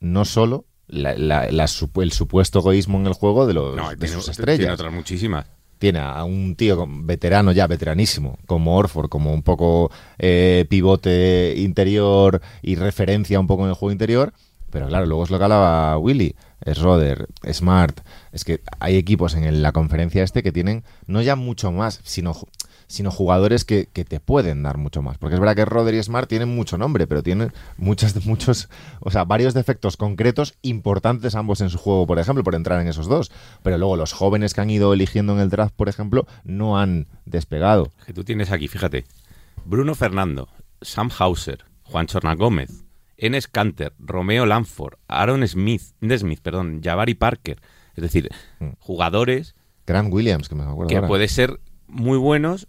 no 0.00 0.24
solo 0.24 0.66
la- 0.86 1.14
la- 1.16 1.50
la 1.50 1.64
supu- 1.64 2.02
el 2.02 2.12
supuesto 2.12 2.58
egoísmo 2.60 2.98
en 2.98 3.06
el 3.06 3.12
juego 3.14 3.46
de, 3.46 3.54
los, 3.54 3.74
No, 3.76 3.90
de 3.90 3.96
tiene, 3.96 4.14
sus 4.14 4.24
tiene 4.26 4.32
estrellas 4.52 4.74
otras 4.74 4.92
muchísimas. 4.92 5.46
tiene 5.78 5.98
a 6.00 6.22
un 6.24 6.54
tío 6.56 6.86
veterano 6.88 7.50
ya, 7.52 7.66
veteranísimo, 7.66 8.38
como 8.46 8.76
Orford, 8.76 9.08
como 9.08 9.32
un 9.32 9.42
poco 9.42 9.90
eh, 10.18 10.66
pivote 10.68 11.54
interior 11.56 12.40
y 12.62 12.74
referencia 12.76 13.40
un 13.40 13.46
poco 13.46 13.62
en 13.64 13.70
el 13.70 13.74
juego 13.74 13.92
interior. 13.92 14.32
Pero 14.70 14.86
claro, 14.88 15.04
luego 15.06 15.24
es 15.24 15.30
lo 15.30 15.36
que 15.38 15.44
hablaba 15.44 15.98
Willy, 15.98 16.34
es 16.64 16.78
Roder, 16.78 17.26
Smart. 17.52 18.00
Es 18.32 18.42
que 18.44 18.62
hay 18.80 18.96
equipos 18.96 19.34
en 19.34 19.60
la 19.60 19.72
conferencia 19.72 20.22
este 20.22 20.42
que 20.42 20.50
tienen 20.52 20.82
no 21.06 21.20
ya 21.20 21.36
mucho 21.36 21.72
más, 21.72 22.00
sino, 22.04 22.34
sino 22.92 23.10
jugadores 23.10 23.64
que, 23.64 23.86
que 23.90 24.04
te 24.04 24.20
pueden 24.20 24.62
dar 24.62 24.76
mucho 24.76 25.00
más. 25.00 25.16
Porque 25.16 25.34
es 25.34 25.40
verdad 25.40 25.56
que 25.56 25.64
Roder 25.64 25.94
y 25.94 26.02
Smart 26.02 26.28
tienen 26.28 26.54
mucho 26.54 26.76
nombre, 26.76 27.06
pero 27.06 27.22
tienen 27.22 27.52
muchas, 27.78 28.14
muchos, 28.26 28.68
o 29.00 29.10
sea, 29.10 29.24
varios 29.24 29.54
defectos 29.54 29.96
concretos 29.96 30.54
importantes 30.60 31.34
ambos 31.34 31.62
en 31.62 31.70
su 31.70 31.78
juego, 31.78 32.06
por 32.06 32.18
ejemplo, 32.18 32.44
por 32.44 32.54
entrar 32.54 32.80
en 32.82 32.88
esos 32.88 33.08
dos. 33.08 33.32
Pero 33.62 33.78
luego 33.78 33.96
los 33.96 34.12
jóvenes 34.12 34.52
que 34.52 34.60
han 34.60 34.68
ido 34.68 34.92
eligiendo 34.92 35.32
en 35.32 35.38
el 35.40 35.48
draft, 35.48 35.74
por 35.74 35.88
ejemplo, 35.88 36.26
no 36.44 36.78
han 36.78 37.06
despegado. 37.24 37.90
Que 38.04 38.12
tú 38.12 38.24
tienes 38.24 38.50
aquí, 38.50 38.68
fíjate. 38.68 39.04
Bruno 39.64 39.94
Fernando, 39.94 40.48
Sam 40.82 41.10
Hauser, 41.18 41.64
Juan 41.84 42.06
Chorna 42.06 42.34
Gómez, 42.34 42.84
Enes 43.16 43.48
Canter, 43.48 43.94
Romeo 43.98 44.44
Lanford, 44.44 44.94
Aaron 45.08 45.46
Smith, 45.48 45.82
Smith, 46.18 46.40
perdón, 46.42 46.80
Jabari 46.84 47.14
Parker. 47.14 47.58
Es 47.94 48.02
decir, 48.02 48.28
Mm. 48.60 48.70
jugadores 48.80 49.54
Grant 49.86 50.12
Williams, 50.12 50.48
que 50.48 50.54
me 50.54 50.62
acuerdo 50.64 50.88
que 50.88 50.96
ahora. 50.96 51.08
pueden 51.08 51.28
ser 51.28 51.60
muy 51.88 52.16
buenos 52.18 52.68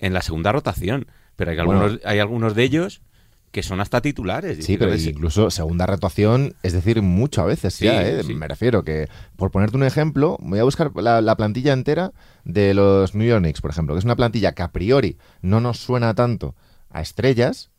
en 0.00 0.12
la 0.12 0.22
segunda 0.22 0.52
rotación. 0.52 1.06
Pero 1.36 1.50
hay 1.52 1.56
Bueno. 1.58 1.80
algunos, 1.82 2.00
hay 2.04 2.18
algunos 2.18 2.54
de 2.54 2.62
ellos 2.64 3.02
que 3.50 3.62
son 3.64 3.80
hasta 3.80 4.00
titulares. 4.00 4.64
Sí, 4.64 4.76
pero 4.76 4.94
incluso 4.94 5.50
segunda 5.50 5.84
rotación, 5.86 6.54
es 6.62 6.72
decir, 6.72 7.02
mucho 7.02 7.42
a 7.42 7.46
veces 7.46 7.74
Sí, 7.74 7.86
ya, 7.86 8.06
¿eh? 8.06 8.22
sí. 8.22 8.32
Me 8.34 8.46
refiero 8.46 8.84
que, 8.84 9.08
por 9.36 9.50
ponerte 9.50 9.76
un 9.76 9.82
ejemplo, 9.82 10.36
voy 10.40 10.60
a 10.60 10.64
buscar 10.64 10.92
la, 10.94 11.20
la 11.20 11.36
plantilla 11.36 11.72
entera 11.72 12.12
de 12.44 12.74
los 12.74 13.14
New 13.16 13.26
York 13.26 13.42
Knicks, 13.42 13.60
por 13.60 13.72
ejemplo, 13.72 13.94
que 13.94 13.98
es 13.98 14.04
una 14.04 14.14
plantilla 14.14 14.52
que 14.52 14.62
a 14.62 14.70
priori 14.70 15.18
no 15.42 15.60
nos 15.60 15.78
suena 15.80 16.14
tanto 16.14 16.54
a 16.90 17.00
estrellas, 17.00 17.70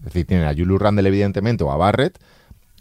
es 0.00 0.04
decir, 0.06 0.26
tienen 0.26 0.46
a 0.46 0.52
Julius 0.52 0.80
Randle 0.82 1.08
evidentemente 1.08 1.64
o 1.64 1.72
a 1.72 1.76
Barrett, 1.78 2.18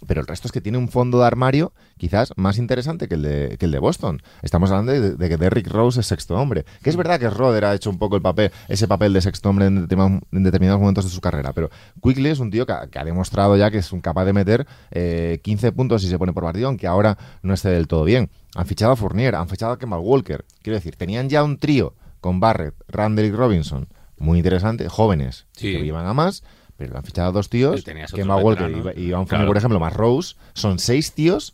pero 0.08 0.22
el 0.22 0.28
resto 0.28 0.48
es 0.48 0.52
que 0.52 0.62
tiene 0.62 0.78
un 0.78 0.90
fondo 0.90 1.20
de 1.20 1.26
armario 1.28 1.74
quizás 1.98 2.34
más 2.36 2.58
interesante 2.58 3.08
que 3.08 3.16
el 3.16 3.22
de, 3.22 3.58
que 3.58 3.66
el 3.66 3.72
de 3.72 3.80
Boston. 3.80 4.22
Estamos 4.42 4.72
hablando 4.72 4.92
de, 4.92 5.16
de 5.16 5.30
que 5.30 5.38
Derrick 5.38 5.68
Rose 5.68 6.00
es 6.02 6.08
sexto 6.08 6.36
hombre. 6.36 6.66
Que 6.82 6.90
es 6.90 6.96
verdad 6.96 7.20
que 7.20 7.30
Roder 7.30 7.66
ha 7.66 7.74
hecho 7.74 7.90
un 7.90 7.98
poco 7.98 8.16
el 8.16 8.22
papel, 8.22 8.52
ese 8.68 8.88
papel 8.88 9.14
de 9.14 9.22
sexto 9.22 9.50
hombre 9.50 9.66
en, 9.68 9.88
determinados- 9.88 10.22
en 10.32 10.44
determinados 10.44 10.80
momentos 10.80 11.06
de 11.06 11.12
su 11.12 11.22
carrera, 11.22 11.54
pero 11.54 11.70
Quickly 12.02 12.30
es 12.30 12.40
un 12.40 12.52
tío 12.52 12.66
que, 12.66 12.74
ha- 12.74 12.88
que 12.88 13.00
ha 13.00 13.04
demostrado 13.04 13.56
ya 13.58 13.70
que 13.72 13.78
es 13.80 13.92
un 13.92 14.02
capaz 14.02 14.26
de 14.26 14.34
meter 14.34 14.68
eh, 14.92 15.40
15 15.44 15.72
puntos 15.72 16.02
si 16.02 16.08
se 16.10 16.18
pone 16.20 16.34
por 16.34 16.44
partido, 16.44 16.68
aunque 16.68 16.88
ahora 16.88 17.18
no 17.42 17.54
esté 17.54 17.70
del 17.70 17.88
todo 17.88 18.04
bien. 18.04 18.30
Han 18.56 18.66
fichado 18.66 18.92
a 18.92 18.96
Fournier, 18.96 19.36
han 19.36 19.48
fichado 19.48 19.72
a 19.74 19.80
Kemal 19.80 20.00
Walker. 20.02 20.46
Quiero 20.62 20.76
decir, 20.76 20.96
tenían 20.96 21.30
ya 21.30 21.44
un 21.44 21.58
trío 21.58 21.96
con 22.22 22.40
Barrett, 22.40 22.76
Randall 22.88 23.26
y 23.26 23.32
Robinson 23.32 23.88
muy 24.18 24.38
interesante, 24.38 24.88
jóvenes 24.88 25.48
Sí. 25.54 25.74
que 25.74 25.84
llevan 25.84 26.06
a 26.06 26.14
más, 26.14 26.44
pero 26.78 26.98
han 26.98 27.04
fichado 27.04 27.30
a 27.30 27.32
dos 27.32 27.50
tíos, 27.50 27.84
Kemba 28.14 28.38
Walker 28.38 28.70
y, 28.70 28.74
veteranos. 28.76 28.98
y 28.98 29.12
Van 29.12 29.28
Fournier, 29.28 29.28
Claro. 29.28 29.48
por 29.48 29.58
ejemplo, 29.58 29.80
más 29.80 29.94
Rose, 29.94 30.36
son 30.54 30.80
seis 30.80 31.14
tíos, 31.14 31.54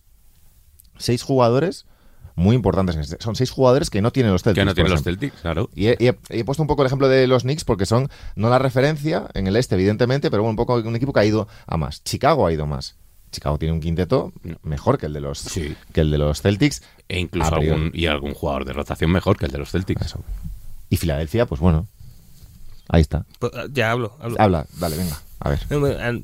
seis 0.97 1.23
jugadores 1.23 1.85
muy 2.35 2.55
importantes. 2.55 2.95
en 2.95 3.01
este- 3.01 3.17
Son 3.21 3.35
seis 3.35 3.51
jugadores 3.51 3.89
que 3.89 4.01
no 4.01 4.11
tienen 4.11 4.31
los 4.31 4.43
Celtics. 4.43 4.61
que 4.61 4.65
no 4.65 4.73
tienen 4.73 4.91
los. 4.93 5.03
Celtics, 5.03 5.41
claro. 5.41 5.69
Y 5.75 5.87
he, 5.87 5.97
y 5.99 6.07
he- 6.07 6.19
y 6.29 6.39
he 6.39 6.45
puesto 6.45 6.63
un 6.63 6.67
poco 6.67 6.83
el 6.83 6.87
ejemplo 6.87 7.09
de 7.09 7.27
los 7.27 7.43
Knicks 7.43 7.65
porque 7.65 7.85
son 7.85 8.09
no 8.35 8.49
la 8.49 8.59
referencia 8.59 9.27
en 9.33 9.47
el 9.47 9.55
este, 9.57 9.75
evidentemente, 9.75 10.31
pero 10.31 10.43
bueno, 10.43 10.51
un 10.51 10.55
poco 10.55 10.75
un 10.75 10.95
equipo 10.95 11.11
que 11.11 11.19
ha 11.19 11.25
ido 11.25 11.47
a 11.67 11.75
más. 11.77 12.01
Chicago 12.03 12.47
ha 12.47 12.53
ido 12.53 12.65
más. 12.65 12.95
Chicago 13.31 13.57
tiene 13.59 13.73
un 13.73 13.81
quinteto 13.81 14.31
mejor 14.63 14.97
que 14.97 15.05
el 15.07 15.13
de 15.13 15.19
los 15.21 15.37
Sí. 15.39 15.75
que 15.93 16.01
el 16.01 16.09
de 16.11 16.17
los 16.17 16.41
Celtics. 16.41 16.81
E 17.09 17.19
incluso 17.19 17.53
algún, 17.53 17.91
y 17.93 18.05
algún 18.07 18.33
jugador 18.33 18.63
de 18.65 18.73
rotación 18.73 19.11
mejor 19.11 19.37
que 19.37 19.45
el 19.45 19.51
de 19.51 19.57
los 19.57 19.69
Celtics. 19.71 20.01
Eso. 20.05 20.23
Y 20.89 20.95
Filadelfia, 20.97 21.45
pues 21.45 21.59
bueno. 21.61 21.87
Ahí 22.89 23.01
está. 23.01 23.25
Pues, 23.39 23.51
ya 23.71 23.91
hablo, 23.91 24.17
hablo. 24.19 24.35
Habla, 24.39 24.65
dale, 24.79 24.97
venga. 24.97 25.17
A 25.41 25.49
ver. 25.51 25.59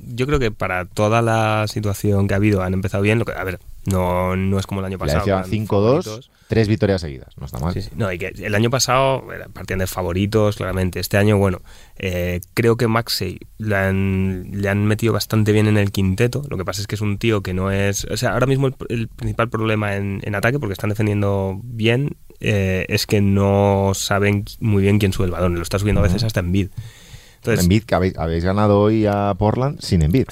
Yo 0.08 0.26
creo 0.26 0.38
que 0.38 0.50
para 0.50 0.84
toda 0.84 1.22
la 1.22 1.64
situación 1.68 2.28
que 2.28 2.34
ha 2.34 2.36
habido 2.36 2.62
han 2.62 2.74
empezado 2.74 3.02
bien. 3.02 3.18
Lo 3.18 3.24
que, 3.24 3.32
a 3.32 3.44
ver, 3.44 3.58
no, 3.86 4.36
no 4.36 4.58
es 4.58 4.66
como 4.66 4.80
el 4.80 4.86
año 4.86 4.98
pasado. 4.98 5.22
Filadelfia 5.24 5.50
que 5.50 5.56
eran 5.56 5.66
5-2, 5.68 5.68
favoritos. 6.04 6.30
tres 6.48 6.68
victorias 6.68 7.00
seguidas. 7.00 7.28
No 7.38 7.46
está 7.46 7.58
mal. 7.58 7.72
Sí, 7.72 7.80
sí. 7.80 7.90
No, 7.96 8.12
y 8.12 8.18
que 8.18 8.26
el 8.36 8.54
año 8.54 8.68
pasado 8.68 9.32
era- 9.32 9.48
partían 9.48 9.78
de 9.78 9.86
favoritos, 9.86 10.56
claramente. 10.56 11.00
Este 11.00 11.16
año, 11.16 11.38
bueno, 11.38 11.62
eh, 11.96 12.40
creo 12.52 12.76
que 12.76 12.88
Maxey 12.88 13.38
le 13.56 13.74
han, 13.76 14.48
le 14.52 14.68
han 14.68 14.84
metido 14.84 15.14
bastante 15.14 15.52
bien 15.52 15.66
en 15.68 15.78
el 15.78 15.92
quinteto. 15.92 16.42
Lo 16.50 16.58
que 16.58 16.66
pasa 16.66 16.82
es 16.82 16.86
que 16.86 16.96
es 16.96 17.00
un 17.00 17.16
tío 17.16 17.40
que 17.42 17.54
no 17.54 17.70
es. 17.70 18.04
O 18.10 18.18
sea, 18.18 18.32
ahora 18.34 18.46
mismo 18.46 18.66
el, 18.66 18.74
el 18.90 19.08
principal 19.08 19.48
problema 19.48 19.96
en, 19.96 20.20
en 20.24 20.34
ataque, 20.34 20.58
porque 20.58 20.74
están 20.74 20.90
defendiendo 20.90 21.58
bien, 21.62 22.16
eh, 22.40 22.86
es 22.88 23.06
que 23.06 23.20
no 23.20 23.92
saben 23.94 24.44
muy 24.60 24.82
bien 24.82 24.98
quién 24.98 25.12
sube 25.12 25.26
el 25.26 25.32
balón. 25.32 25.54
Lo 25.56 25.62
está 25.62 25.78
subiendo 25.78 26.00
a 26.00 26.04
veces 26.04 26.22
hasta 26.24 26.40
en 26.40 26.52
bid. 26.52 26.68
Entonces, 27.36 27.64
Embiid, 27.64 27.84
que 27.84 27.94
habéis, 27.94 28.18
habéis 28.18 28.44
ganado 28.44 28.80
hoy 28.80 29.06
a 29.06 29.32
Portland 29.38 29.80
sin 29.80 30.02
Embiid. 30.02 30.26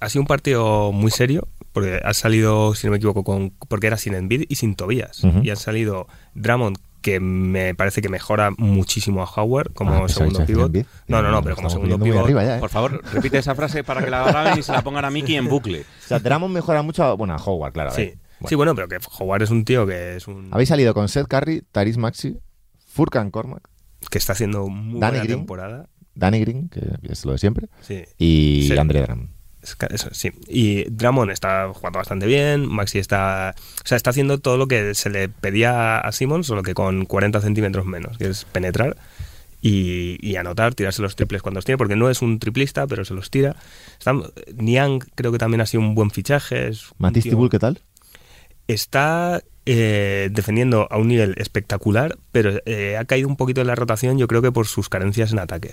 ha 0.00 0.08
sido 0.10 0.20
un 0.20 0.26
partido 0.26 0.92
muy 0.92 1.10
serio, 1.10 1.48
porque 1.72 1.98
ha 2.04 2.12
salido, 2.12 2.74
si 2.74 2.86
no 2.86 2.90
me 2.90 2.98
equivoco, 2.98 3.24
con, 3.24 3.54
porque 3.68 3.86
era 3.86 3.96
sin 3.96 4.12
Embiid 4.14 4.44
y 4.50 4.56
sin 4.56 4.74
Tobias. 4.74 5.24
Ujú. 5.24 5.40
Y 5.42 5.48
han 5.48 5.56
salido 5.56 6.08
Drummond, 6.34 6.76
que 7.00 7.20
me 7.20 7.74
parece 7.74 8.02
que 8.02 8.10
mejora 8.10 8.50
muchísimo 8.58 9.22
a 9.22 9.24
Howard 9.34 9.72
como 9.72 10.04
Ah, 10.04 10.08
segundo 10.10 10.44
pivot. 10.44 10.70
No, 11.06 11.22
no, 11.22 11.30
no, 11.30 11.42
pero 11.42 11.56
como 11.56 11.70
segundo 11.70 11.98
pivot. 11.98 12.24
arriba 12.24 12.44
ya, 12.44 12.56
¿eh? 12.58 12.60
Por 12.60 12.68
favor, 12.70 13.02
repite 13.14 13.38
esa 13.38 13.54
frase 13.54 13.82
para 13.82 14.04
que 14.04 14.10
la 14.10 14.24
graben 14.24 14.58
y 14.58 14.62
se 14.62 14.72
la 14.72 14.82
pongan 14.82 15.06
a 15.06 15.10
Mickey 15.10 15.36
en 15.36 15.48
bucle. 15.48 15.82
O 15.82 16.06
sea, 16.08 16.18
Drummond 16.18 16.52
mejora 16.52 16.82
mucho 16.82 17.02
a, 17.04 17.14
bueno, 17.14 17.32
a 17.34 17.36
Howard, 17.42 17.72
claro. 17.72 17.92
Sí. 17.92 18.12
Bueno. 18.40 18.48
sí, 18.48 18.54
bueno, 18.54 18.74
pero 18.74 18.88
que 18.88 18.98
Howard 19.18 19.42
es 19.42 19.50
un 19.50 19.64
tío 19.64 19.86
que 19.86 20.16
es 20.16 20.28
un 20.28 20.48
Habéis 20.52 20.68
salido 20.68 20.94
con 20.94 21.08
Seth 21.08 21.26
Curry, 21.28 21.62
Tyrese 21.72 21.98
Maxi, 21.98 22.36
Furkan 22.86 23.30
Cormac, 23.30 23.68
que 24.10 24.18
está 24.18 24.32
haciendo 24.32 24.68
muy 24.68 25.00
Danny 25.00 25.18
buena 25.18 25.24
Green. 25.24 25.38
temporada. 25.40 25.88
Danny 26.14 26.40
Green, 26.40 26.68
que 26.68 26.80
es 27.02 27.24
lo 27.24 27.32
de 27.32 27.38
siempre, 27.38 27.68
Sí. 27.80 28.02
y 28.18 28.66
Sí. 28.68 28.76
Andre 28.78 29.02
Drummond. 29.02 29.30
Eso, 29.90 30.08
sí. 30.12 30.30
Y 30.48 30.84
Drummond 30.90 31.30
está 31.30 31.68
jugando 31.74 31.98
bastante 31.98 32.26
bien, 32.26 32.66
Maxi 32.66 32.98
está... 32.98 33.54
O 33.84 33.86
sea, 33.86 33.96
está 33.96 34.10
haciendo 34.10 34.38
todo 34.38 34.56
lo 34.56 34.66
que 34.66 34.94
se 34.94 35.10
le 35.10 35.28
pedía 35.28 35.98
a 35.98 36.10
Simmons, 36.12 36.46
solo 36.46 36.62
que 36.62 36.74
con 36.74 37.04
40 37.04 37.40
centímetros 37.40 37.84
menos, 37.84 38.16
que 38.18 38.28
es 38.28 38.44
penetrar 38.46 38.96
y, 39.60 40.16
y 40.26 40.36
anotar, 40.36 40.74
tirarse 40.74 41.02
los 41.02 41.16
triples 41.16 41.42
cuando 41.42 41.58
los 41.58 41.64
tiene, 41.64 41.76
porque 41.76 41.96
no 41.96 42.08
es 42.08 42.22
un 42.22 42.38
triplista, 42.38 42.86
pero 42.86 43.04
se 43.04 43.14
los 43.14 43.30
tira. 43.30 43.56
Está, 43.98 44.14
Niang 44.54 45.00
creo 45.16 45.32
que 45.32 45.38
también 45.38 45.60
ha 45.60 45.66
sido 45.66 45.82
un 45.82 45.94
buen 45.94 46.10
fichaje. 46.12 46.70
Matisse 46.98 47.34
¿qué 47.50 47.58
tal? 47.58 47.80
Está 48.68 49.42
eh, 49.66 50.28
defendiendo 50.32 50.86
a 50.90 50.98
un 50.98 51.08
nivel 51.08 51.34
espectacular, 51.38 52.16
pero 52.32 52.52
eh, 52.66 52.96
ha 52.96 53.04
caído 53.04 53.26
un 53.28 53.36
poquito 53.36 53.60
en 53.60 53.66
la 53.66 53.74
rotación, 53.74 54.18
yo 54.18 54.28
creo 54.28 54.40
que 54.42 54.52
por 54.52 54.66
sus 54.66 54.88
carencias 54.88 55.32
en 55.32 55.40
ataque. 55.40 55.70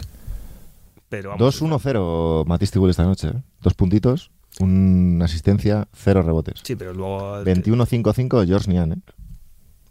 Pero 1.10 1.30
vamos, 1.30 1.62
2-1-0 1.62 2.46
Matisse 2.46 2.72
Thybulle 2.72 2.92
esta 2.92 3.04
noche. 3.04 3.28
¿eh? 3.28 3.42
Dos 3.62 3.74
puntitos, 3.76 4.32
una 4.60 5.26
asistencia, 5.26 5.88
cero 5.94 6.24
rebotes. 6.24 6.62
Sí, 6.64 6.76
pero 6.76 6.94
luego... 6.94 7.44
21-5-5 7.44 8.48
George 8.48 8.70
Nian, 8.72 8.94
¿eh? 8.94 8.98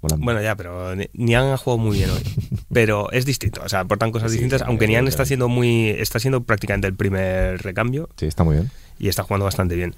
Volando. 0.02 0.24
Bueno, 0.24 0.42
ya, 0.42 0.54
pero 0.56 0.94
Ni- 0.96 1.08
Nian 1.14 1.44
ha 1.52 1.56
jugado 1.56 1.78
muy 1.78 1.96
bien 1.96 2.10
hoy. 2.10 2.20
Pero 2.74 3.10
es 3.12 3.24
distinto, 3.24 3.62
o 3.64 3.68
sea, 3.68 3.80
aportan 3.80 4.10
cosas 4.10 4.30
Sí, 4.32 4.36
distintas, 4.38 4.60
aunque 4.62 4.86
Nian 4.88 5.06
está 5.08 5.24
siendo 5.24 5.48
muy 5.48 5.88
está 5.90 6.18
siendo 6.18 6.42
prácticamente 6.42 6.88
el 6.88 6.94
primer 6.94 7.62
recambio 7.62 8.08
Sí, 8.16 8.26
está 8.26 8.42
muy 8.44 8.56
bien. 8.56 8.70
Y 8.98 9.08
está 9.08 9.22
jugando 9.22 9.44
bastante 9.44 9.74
bien. 9.74 9.94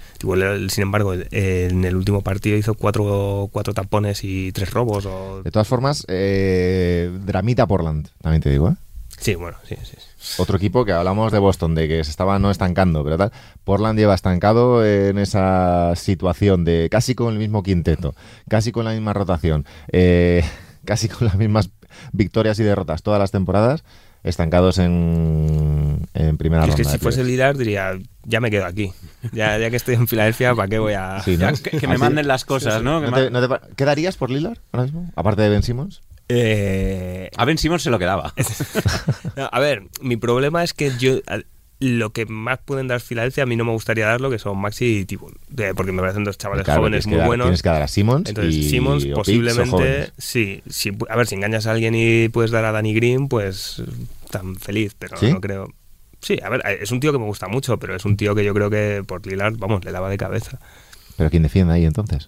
Sin 0.68 0.82
embargo, 0.82 1.14
en 1.14 1.84
el 1.84 1.96
último 1.96 2.22
partido 2.22 2.56
hizo 2.56 2.74
cuatro, 2.74 3.48
cuatro 3.52 3.74
tapones 3.74 4.24
y 4.24 4.52
tres 4.52 4.70
robos. 4.70 5.06
O... 5.06 5.42
De 5.42 5.50
todas 5.50 5.68
formas, 5.68 6.04
eh, 6.08 7.10
Dramita 7.24 7.66
Portland, 7.66 8.08
también 8.22 8.42
te 8.42 8.50
digo, 8.50 8.70
¿eh? 8.70 8.74
Sí, 9.18 9.34
bueno, 9.34 9.56
sí, 9.64 9.76
sí. 9.82 9.96
Otro 10.38 10.56
equipo 10.56 10.84
que 10.84 10.92
hablamos 10.92 11.32
de 11.32 11.38
Boston, 11.38 11.74
de 11.74 11.88
que 11.88 12.04
se 12.04 12.10
estaba 12.10 12.38
no 12.38 12.50
estancando, 12.50 13.02
pero 13.02 13.16
tal. 13.16 13.32
Portland 13.64 13.98
lleva 13.98 14.14
estancado 14.14 14.84
en 14.84 15.18
esa 15.18 15.94
situación 15.96 16.64
de 16.64 16.88
casi 16.90 17.14
con 17.14 17.32
el 17.32 17.38
mismo 17.38 17.62
quinteto, 17.62 18.14
casi 18.48 18.72
con 18.72 18.84
la 18.84 18.92
misma 18.92 19.14
rotación, 19.14 19.64
eh, 19.90 20.44
casi 20.84 21.08
con 21.08 21.26
las 21.26 21.36
mismas 21.36 21.70
victorias 22.12 22.58
y 22.58 22.64
derrotas 22.64 23.02
todas 23.02 23.18
las 23.18 23.30
temporadas. 23.30 23.84
estancados 24.22 24.78
en, 24.78 25.85
en 26.14 26.36
primera 26.36 26.62
es 26.64 26.68
ronda. 26.70 26.82
que 26.82 26.88
si 26.88 26.98
fuese. 26.98 27.24
Lillard 27.24 27.56
diría, 27.58 27.98
ya 28.24 28.40
me 28.40 28.50
quedo 28.50 28.66
aquí. 28.66 28.92
Ya, 29.32 29.58
ya 29.58 29.70
que 29.70 29.76
estoy 29.76 29.94
en 29.96 30.06
Filadelfia, 30.08 30.54
¿para 30.54 30.68
qué 30.68 30.78
voy 30.78 30.94
a...? 30.94 31.20
Sí, 31.24 31.36
¿no? 31.36 31.50
Ya, 31.50 31.52
que, 31.52 31.78
que 31.78 31.86
me 31.86 31.94
Así- 31.94 32.00
manden 32.00 32.28
las 32.28 32.44
cosas, 32.44 32.82
¿no? 32.82 33.00
¿No 33.00 33.12
te- 33.12 33.30
no 33.30 33.40
te 33.40 33.48
pa- 33.48 33.60
¿Qué 33.76 33.84
darías 33.84 34.16
por 34.16 34.30
Lillard 34.30 34.58
ahora 34.72 34.84
mismo? 34.84 35.10
Aparte 35.16 35.42
de 35.42 35.48
Ben 35.48 35.62
Simmons. 35.62 36.00
Eh, 36.28 37.30
A 37.36 37.44
Ben 37.44 37.58
Simmons 37.58 37.82
se 37.82 37.90
lo 37.90 37.98
quedaba. 37.98 38.34
no, 39.36 39.48
a 39.50 39.60
ver, 39.60 39.82
mi 40.00 40.16
problema 40.16 40.62
es 40.64 40.72
que 40.74 40.92
yo... 40.98 41.20
Lo 41.78 42.08
que 42.10 42.24
más 42.24 42.58
pueden 42.64 42.88
dar 42.88 43.02
Filadelfia 43.02 43.42
a 43.42 43.46
mí 43.46 43.54
no 43.54 43.66
me 43.66 43.72
gustaría 43.72 44.06
darlo, 44.06 44.30
que 44.30 44.38
son 44.38 44.56
Maxi 44.58 45.00
y 45.00 45.04
Tibul. 45.04 45.38
Porque 45.76 45.92
me 45.92 46.00
parecen 46.00 46.24
dos 46.24 46.38
chavales 46.38 46.64
Claro, 46.64 46.80
jóvenes 46.80 47.06
muy 47.06 47.18
dar- 47.18 47.26
buenos. 47.26 47.44
Tienes 47.48 47.62
que 47.62 47.68
dar 47.68 47.82
a 47.82 47.86
Simmons. 47.88 48.30
Entonces, 48.30 48.54
y, 48.54 48.70
Simmons 48.70 49.04
posiblemente, 49.14 50.10
sí, 50.16 50.62
a 51.10 51.16
ver, 51.16 51.26
si 51.26 51.34
engañas 51.34 51.66
a 51.66 51.72
alguien 51.72 51.94
y 51.94 52.30
puedes 52.30 52.50
dar 52.50 52.64
a 52.64 52.72
Danny 52.72 52.94
Green, 52.94 53.28
pues 53.28 53.82
tan 54.30 54.56
feliz, 54.56 54.94
pero 54.98 55.18
¿Sí? 55.18 55.30
no 55.30 55.40
creo. 55.42 55.68
Sí, 56.20 56.38
a 56.42 56.48
ver, 56.48 56.62
es 56.80 56.90
un 56.90 57.00
tío 57.00 57.12
que 57.12 57.18
me 57.18 57.24
gusta 57.26 57.46
mucho, 57.48 57.78
pero 57.78 57.94
es 57.94 58.04
un 58.04 58.16
tío 58.16 58.34
que 58.34 58.44
yo 58.44 58.52
creo 58.54 58.68
que 58.70 59.02
por 59.06 59.24
Lillard, 59.26 59.56
vamos, 59.58 59.84
le 59.84 59.92
daba 59.92 60.08
de 60.10 60.16
cabeza. 60.18 60.58
Pero 61.16 61.30
¿quién 61.30 61.42
defiende 61.42 61.74
ahí 61.74 61.84
entonces? 61.84 62.26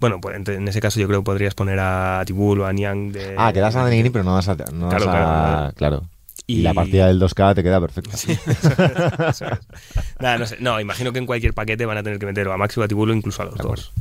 Bueno, 0.00 0.20
pues 0.20 0.36
en 0.48 0.68
ese 0.68 0.80
caso 0.80 1.00
yo 1.00 1.08
creo 1.08 1.20
que 1.20 1.24
podrías 1.24 1.54
poner 1.54 1.78
a 1.80 2.22
Tibul 2.24 2.60
o 2.60 2.66
a 2.66 2.72
Niang 2.72 3.10
de... 3.10 3.34
Ah, 3.36 3.52
que 3.52 3.60
das 3.60 3.74
a 3.74 3.84
Green, 3.86 4.12
pero 4.12 4.22
no 4.24 4.34
das 4.34 4.48
a. 4.48 4.54
No 4.72 4.88
Claro, 4.90 5.06
das 5.06 5.08
a- 5.08 5.10
claro, 5.10 5.72
claro. 5.74 6.02
Y... 6.46 6.58
Y- 6.60 6.62
la 6.62 6.72
partida 6.72 7.06
del 7.08 7.20
2K 7.20 7.54
te 7.56 7.62
queda 7.64 7.80
perfecta. 7.80 8.14
Eso 8.16 8.30
es. 8.32 9.42
Nada, 10.20 10.38
no 10.38 10.46
sé. 10.46 10.56
No, 10.60 10.80
imagino 10.80 11.12
que 11.12 11.18
en 11.18 11.26
cualquier 11.26 11.52
paquete 11.52 11.84
van 11.84 11.98
a 11.98 12.02
tener 12.02 12.18
que 12.18 12.26
meter 12.26 12.46
o 12.48 12.52
a 12.52 12.56
Maxi 12.56 12.78
o 12.80 12.84
a 12.84 12.88
Tibul 12.88 13.10
o 13.10 13.14
incluso 13.14 13.42
a 13.42 13.46
los 13.46 13.56
dos. 13.56 13.92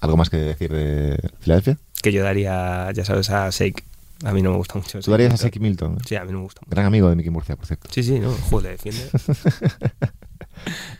¿Algo 0.00 0.16
más 0.16 0.28
que 0.28 0.36
decir 0.38 0.72
de 0.72 1.16
Filadelfia? 1.40 1.78
Que 2.02 2.10
yo 2.12 2.24
daría, 2.24 2.90
ya 2.92 3.04
sabes, 3.04 3.30
a 3.30 3.48
Shake. 3.50 3.84
A 4.24 4.32
mí 4.32 4.42
no 4.42 4.50
me 4.50 4.56
gusta 4.56 4.78
mucho. 4.78 5.00
Tú 5.00 5.10
darías 5.10 5.34
a 5.34 5.36
Seki 5.36 5.60
Milton. 5.60 5.94
¿eh? 5.94 6.04
Sí, 6.06 6.16
a 6.16 6.24
mí 6.24 6.32
no 6.32 6.38
me 6.38 6.44
gusta 6.44 6.60
mucho. 6.62 6.70
Gran 6.70 6.86
amigo 6.86 7.08
de 7.08 7.16
Mickey 7.16 7.30
Murcia, 7.30 7.56
por 7.56 7.66
cierto. 7.66 7.88
Sí, 7.90 8.02
sí, 8.02 8.18
no, 8.18 8.32
joder, 8.50 8.72
defiende. 8.72 9.08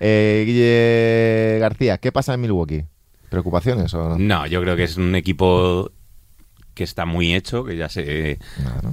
Eh, 0.00 0.42
Guille 0.46 1.58
García, 1.60 1.98
¿qué 1.98 2.10
pasa 2.10 2.34
en 2.34 2.40
Milwaukee? 2.40 2.84
¿Preocupaciones 3.28 3.94
o 3.94 4.08
no? 4.08 4.18
No, 4.18 4.46
yo 4.46 4.60
creo 4.60 4.74
que 4.74 4.84
es 4.84 4.96
un 4.96 5.14
equipo 5.14 5.92
que 6.74 6.84
está 6.84 7.04
muy 7.04 7.34
hecho, 7.34 7.64
que 7.64 7.76
ya 7.76 7.88
se 7.88 8.38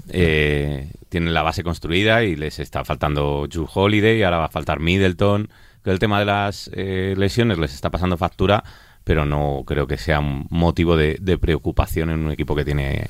eh, 0.09 0.91
tiene 1.07 1.31
la 1.31 1.41
base 1.41 1.63
construida 1.63 2.23
y 2.23 2.35
les 2.35 2.59
está 2.59 2.83
faltando 2.83 3.47
Drew 3.47 3.67
Holiday, 3.73 4.21
ahora 4.23 4.37
va 4.37 4.45
a 4.45 4.49
faltar 4.49 4.79
Middleton. 4.79 5.49
Que 5.83 5.91
el 5.91 5.99
tema 5.99 6.19
de 6.19 6.25
las 6.25 6.69
eh, 6.73 7.15
lesiones 7.17 7.57
les 7.57 7.73
está 7.73 7.89
pasando 7.89 8.17
factura, 8.17 8.63
pero 9.05 9.25
no 9.25 9.63
creo 9.65 9.87
que 9.87 9.97
sea 9.97 10.19
un 10.19 10.45
motivo 10.49 10.97
de, 10.97 11.17
de 11.21 11.37
preocupación 11.37 12.09
en 12.09 12.19
un 12.19 12.31
equipo 12.31 12.53
que 12.53 12.65
tiene 12.65 13.07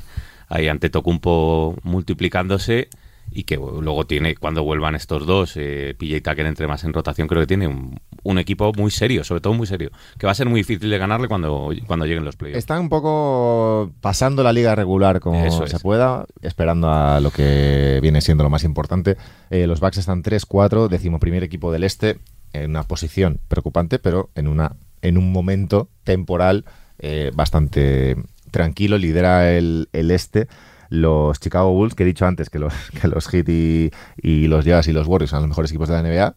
ahí 0.49 0.67
ante 0.67 0.89
Tocumpo 0.89 1.75
multiplicándose 1.83 2.89
y 3.31 3.43
que 3.43 3.57
luego 3.57 4.05
tiene, 4.07 4.35
cuando 4.35 4.63
vuelvan 4.63 4.95
estos 4.95 5.25
dos, 5.25 5.53
eh, 5.55 5.95
PJ 5.97 6.21
Tucker 6.21 6.45
entre 6.47 6.67
más 6.67 6.83
en 6.83 6.93
rotación, 6.93 7.27
creo 7.27 7.41
que 7.41 7.47
tiene 7.47 7.67
un, 7.67 7.99
un 8.23 8.39
equipo 8.39 8.71
muy 8.75 8.91
serio, 8.91 9.23
sobre 9.23 9.41
todo 9.41 9.53
muy 9.53 9.67
serio, 9.67 9.91
que 10.17 10.25
va 10.25 10.31
a 10.31 10.35
ser 10.35 10.49
muy 10.49 10.61
difícil 10.61 10.89
de 10.89 10.97
ganarle 10.97 11.27
cuando, 11.27 11.71
cuando 11.85 12.05
lleguen 12.05 12.25
los 12.25 12.35
playoffs. 12.35 12.57
Están 12.57 12.81
un 12.81 12.89
poco 12.89 13.91
pasando 14.01 14.43
la 14.43 14.51
liga 14.51 14.73
regular 14.75 15.19
como 15.19 15.45
Eso 15.45 15.67
se 15.67 15.75
es. 15.75 15.81
pueda, 15.81 16.25
esperando 16.41 16.89
a 16.89 17.19
lo 17.19 17.31
que 17.31 17.99
viene 18.01 18.21
siendo 18.21 18.43
lo 18.43 18.49
más 18.49 18.63
importante. 18.63 19.15
Eh, 19.51 19.67
los 19.67 19.79
Bucks 19.79 19.97
están 19.99 20.23
3-4, 20.23 20.87
decimoprimer 20.87 21.43
equipo 21.43 21.71
del 21.71 21.83
este, 21.83 22.17
en 22.53 22.71
una 22.71 22.83
posición 22.83 23.39
preocupante, 23.47 23.99
pero 23.99 24.31
en, 24.35 24.47
una, 24.47 24.75
en 25.01 25.17
un 25.17 25.31
momento 25.31 25.89
temporal 26.03 26.65
eh, 26.97 27.31
bastante 27.33 28.15
tranquilo. 28.51 28.97
Lidera 28.97 29.51
el, 29.51 29.89
el 29.93 30.11
este. 30.11 30.47
Los 30.89 31.39
Chicago 31.39 31.71
Bulls, 31.71 31.93
que 31.93 32.03
he 32.03 32.05
dicho 32.05 32.25
antes 32.25 32.49
que 32.49 32.59
los, 32.59 32.73
que 33.01 33.07
los 33.07 33.27
Heat 33.27 33.47
y, 33.49 33.91
y 34.21 34.47
los 34.47 34.65
Jazz 34.65 34.87
y 34.87 34.93
los 34.93 35.07
Warriors 35.07 35.31
son 35.31 35.41
los 35.41 35.49
mejores 35.49 35.71
equipos 35.71 35.87
de 35.89 35.95
la 35.95 36.03
NBA, 36.03 36.35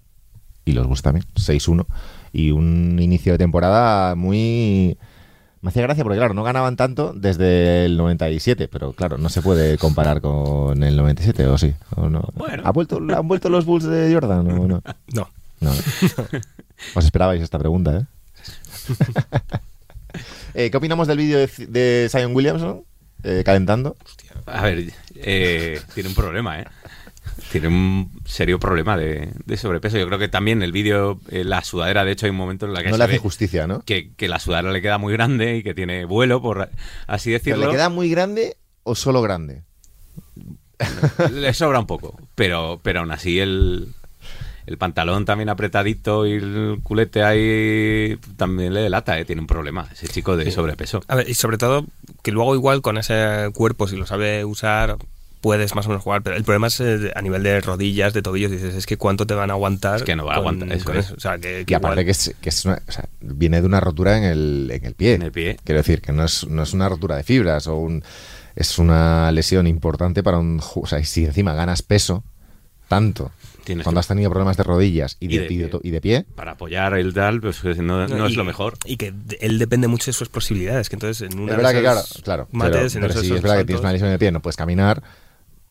y 0.64 0.72
los 0.72 0.86
Bulls 0.86 1.02
también, 1.02 1.24
6-1. 1.34 1.86
Y 2.32 2.50
un 2.50 2.98
inicio 3.00 3.32
de 3.32 3.38
temporada 3.38 4.14
muy... 4.14 4.96
Me 5.60 5.68
hacía 5.68 5.82
gracia 5.82 6.02
porque, 6.02 6.18
claro, 6.18 6.34
no 6.34 6.42
ganaban 6.42 6.76
tanto 6.76 7.12
desde 7.14 7.84
el 7.84 7.96
97, 7.96 8.66
pero 8.66 8.94
claro, 8.94 9.16
no 9.16 9.28
se 9.28 9.42
puede 9.42 9.78
comparar 9.78 10.20
con 10.20 10.82
el 10.82 10.96
97, 10.96 11.46
¿o 11.46 11.56
sí? 11.56 11.72
¿O 11.94 12.08
no? 12.08 12.28
Bueno. 12.34 12.64
¿Ha 12.66 12.72
vuelto, 12.72 12.98
¿Han 12.98 13.28
vuelto 13.28 13.48
los 13.48 13.64
Bulls 13.64 13.84
de 13.84 14.12
Jordan? 14.12 14.50
o 14.50 14.66
no? 14.66 14.82
No. 15.14 15.28
No, 15.60 15.70
no. 15.70 15.70
Os 16.96 17.04
esperabais 17.04 17.40
esta 17.40 17.60
pregunta, 17.60 17.96
¿eh? 17.96 18.04
Eh, 20.54 20.70
¿Qué 20.70 20.76
opinamos 20.76 21.08
del 21.08 21.18
vídeo 21.18 21.38
de, 21.38 21.48
de 21.66 22.08
Zion 22.10 22.34
Williamson 22.34 22.84
eh, 23.22 23.42
calentando? 23.44 23.96
A 24.46 24.62
ver, 24.62 24.92
eh, 25.16 25.80
tiene 25.94 26.08
un 26.08 26.14
problema, 26.14 26.60
¿eh? 26.60 26.66
Tiene 27.50 27.68
un 27.68 28.10
serio 28.24 28.58
problema 28.58 28.96
de, 28.96 29.32
de 29.44 29.56
sobrepeso. 29.56 29.96
Yo 29.96 30.06
creo 30.06 30.18
que 30.18 30.28
también 30.28 30.62
el 30.62 30.72
vídeo, 30.72 31.20
eh, 31.30 31.44
la 31.44 31.62
sudadera, 31.62 32.04
de 32.04 32.12
hecho, 32.12 32.26
hay 32.26 32.30
un 32.30 32.36
momento 32.36 32.66
en 32.66 32.72
la 32.74 32.82
que 32.82 32.88
No 32.88 32.94
se 32.94 32.98
le 32.98 33.04
hace 33.04 33.12
ve 33.14 33.18
justicia, 33.18 33.66
¿no? 33.66 33.82
que, 33.82 34.12
que 34.14 34.28
la 34.28 34.38
sudadera 34.38 34.72
le 34.72 34.82
queda 34.82 34.98
muy 34.98 35.12
grande 35.12 35.56
y 35.56 35.62
que 35.62 35.74
tiene 35.74 36.04
vuelo, 36.04 36.42
por 36.42 36.70
así 37.06 37.30
¿Pero 37.30 37.38
decirlo. 37.38 37.66
¿Le 37.66 37.72
queda 37.72 37.88
muy 37.88 38.10
grande 38.10 38.56
o 38.82 38.94
solo 38.94 39.22
grande? 39.22 39.62
Le 41.32 41.54
sobra 41.54 41.78
un 41.78 41.86
poco, 41.86 42.18
pero, 42.34 42.80
pero 42.82 43.00
aún 43.00 43.12
así 43.12 43.38
el, 43.38 43.94
el 44.66 44.78
pantalón 44.78 45.24
también 45.24 45.48
apretadito 45.48 46.26
y 46.26 46.32
el 46.32 46.78
culete 46.82 47.22
ahí 47.22 48.16
también 48.36 48.74
le 48.74 48.80
delata, 48.80 49.18
¿eh? 49.18 49.24
tiene 49.24 49.40
un 49.40 49.46
problema 49.46 49.88
ese 49.92 50.08
chico 50.08 50.36
de 50.36 50.50
sobrepeso. 50.50 51.02
A 51.08 51.16
ver, 51.16 51.28
y 51.28 51.34
sobre 51.34 51.58
todo 51.58 51.84
que 52.22 52.30
luego 52.32 52.54
igual 52.54 52.82
con 52.82 52.98
ese 52.98 53.50
cuerpo, 53.54 53.88
si 53.88 53.96
lo 53.96 54.06
sabe 54.06 54.44
usar, 54.44 54.96
puedes 55.40 55.74
más 55.74 55.86
o 55.86 55.88
menos 55.88 56.04
jugar, 56.04 56.22
pero 56.22 56.36
el 56.36 56.44
problema 56.44 56.68
es 56.68 56.78
eh, 56.78 57.10
a 57.16 57.20
nivel 57.20 57.42
de 57.42 57.60
rodillas, 57.60 58.12
de 58.14 58.22
tobillos, 58.22 58.52
dices, 58.52 58.76
es 58.76 58.86
que 58.86 58.96
cuánto 58.96 59.26
te 59.26 59.34
van 59.34 59.50
a 59.50 59.54
aguantar. 59.54 59.96
Es 59.96 60.02
que 60.04 60.14
no 60.14 60.24
va 60.24 60.34
a 60.34 60.36
aguantar, 60.36 60.72
eso 60.72 60.84
con 60.84 60.96
es. 60.96 61.10
O 61.10 61.18
sea, 61.18 61.36
que, 61.38 61.64
Y 61.66 61.74
aparte 61.74 62.02
igual- 62.02 62.04
que, 62.04 62.10
es, 62.12 62.34
que 62.40 62.48
es 62.48 62.64
una- 62.64 62.80
o 62.86 62.92
sea, 62.92 63.08
viene 63.20 63.60
de 63.60 63.66
una 63.66 63.80
rotura 63.80 64.16
en 64.18 64.22
el, 64.24 64.70
en 64.72 64.84
el 64.84 64.94
pie. 64.94 65.14
En 65.14 65.22
el 65.22 65.32
pie. 65.32 65.56
Quiero 65.64 65.80
decir, 65.80 66.00
que 66.00 66.12
no 66.12 66.24
es, 66.24 66.46
no 66.46 66.62
es 66.62 66.72
una 66.72 66.88
rotura 66.88 67.16
de 67.16 67.24
fibras 67.24 67.66
o 67.66 67.74
un, 67.74 68.04
es 68.54 68.78
una 68.78 69.32
lesión 69.32 69.66
importante 69.66 70.22
para 70.22 70.38
un... 70.38 70.60
O 70.76 70.86
sea, 70.86 71.00
y 71.00 71.04
si 71.04 71.24
encima 71.24 71.54
ganas 71.54 71.82
peso, 71.82 72.22
tanto, 72.86 73.32
Tienes 73.64 73.84
cuando 73.84 73.98
que- 73.98 74.00
has 74.00 74.08
tenido 74.08 74.30
problemas 74.30 74.56
de 74.56 74.62
rodillas 74.64 75.16
y 75.20 75.26
Y 75.26 75.28
de, 75.28 75.38
de 75.48 75.52
y 75.54 75.56
de 75.58 75.64
pie. 75.64 75.68
to- 75.70 75.80
y 75.82 75.90
de 75.90 76.00
pie, 76.00 76.24
Para 76.34 76.52
apoyar 76.52 76.94
el 76.94 77.12
tal, 77.14 77.40
pues 77.40 77.62
no, 77.64 78.06
no 78.08 78.26
es 78.26 78.32
y- 78.32 78.36
lo 78.36 78.44
mejor. 78.44 78.74
Y 78.84 78.96
que 78.96 79.12
él 79.40 79.58
depende 79.58 79.88
mucho 79.88 80.06
de 80.06 80.12
sus 80.14 80.28
posibilidades, 80.28 80.88
que 80.88 80.96
entonces 80.96 81.30
en 81.30 81.38
una 81.38 81.52
es 81.52 81.56
de 81.58 81.62
verdad 81.62 81.72
que 81.72 81.80
claro, 81.80 82.00
claro, 82.22 82.48
mates, 82.52 82.92
pero, 82.94 83.06
en 83.06 83.12
pero 83.12 83.20
si 83.22 83.32
es 83.34 83.42
verdad 83.42 83.58
que 83.58 83.64
tienes 83.64 83.80
una 83.82 83.92
lesión 83.92 84.10
de 84.10 84.18
pie, 84.18 84.30
no 84.32 84.40
puedes 84.42 84.56
caminar, 84.56 85.02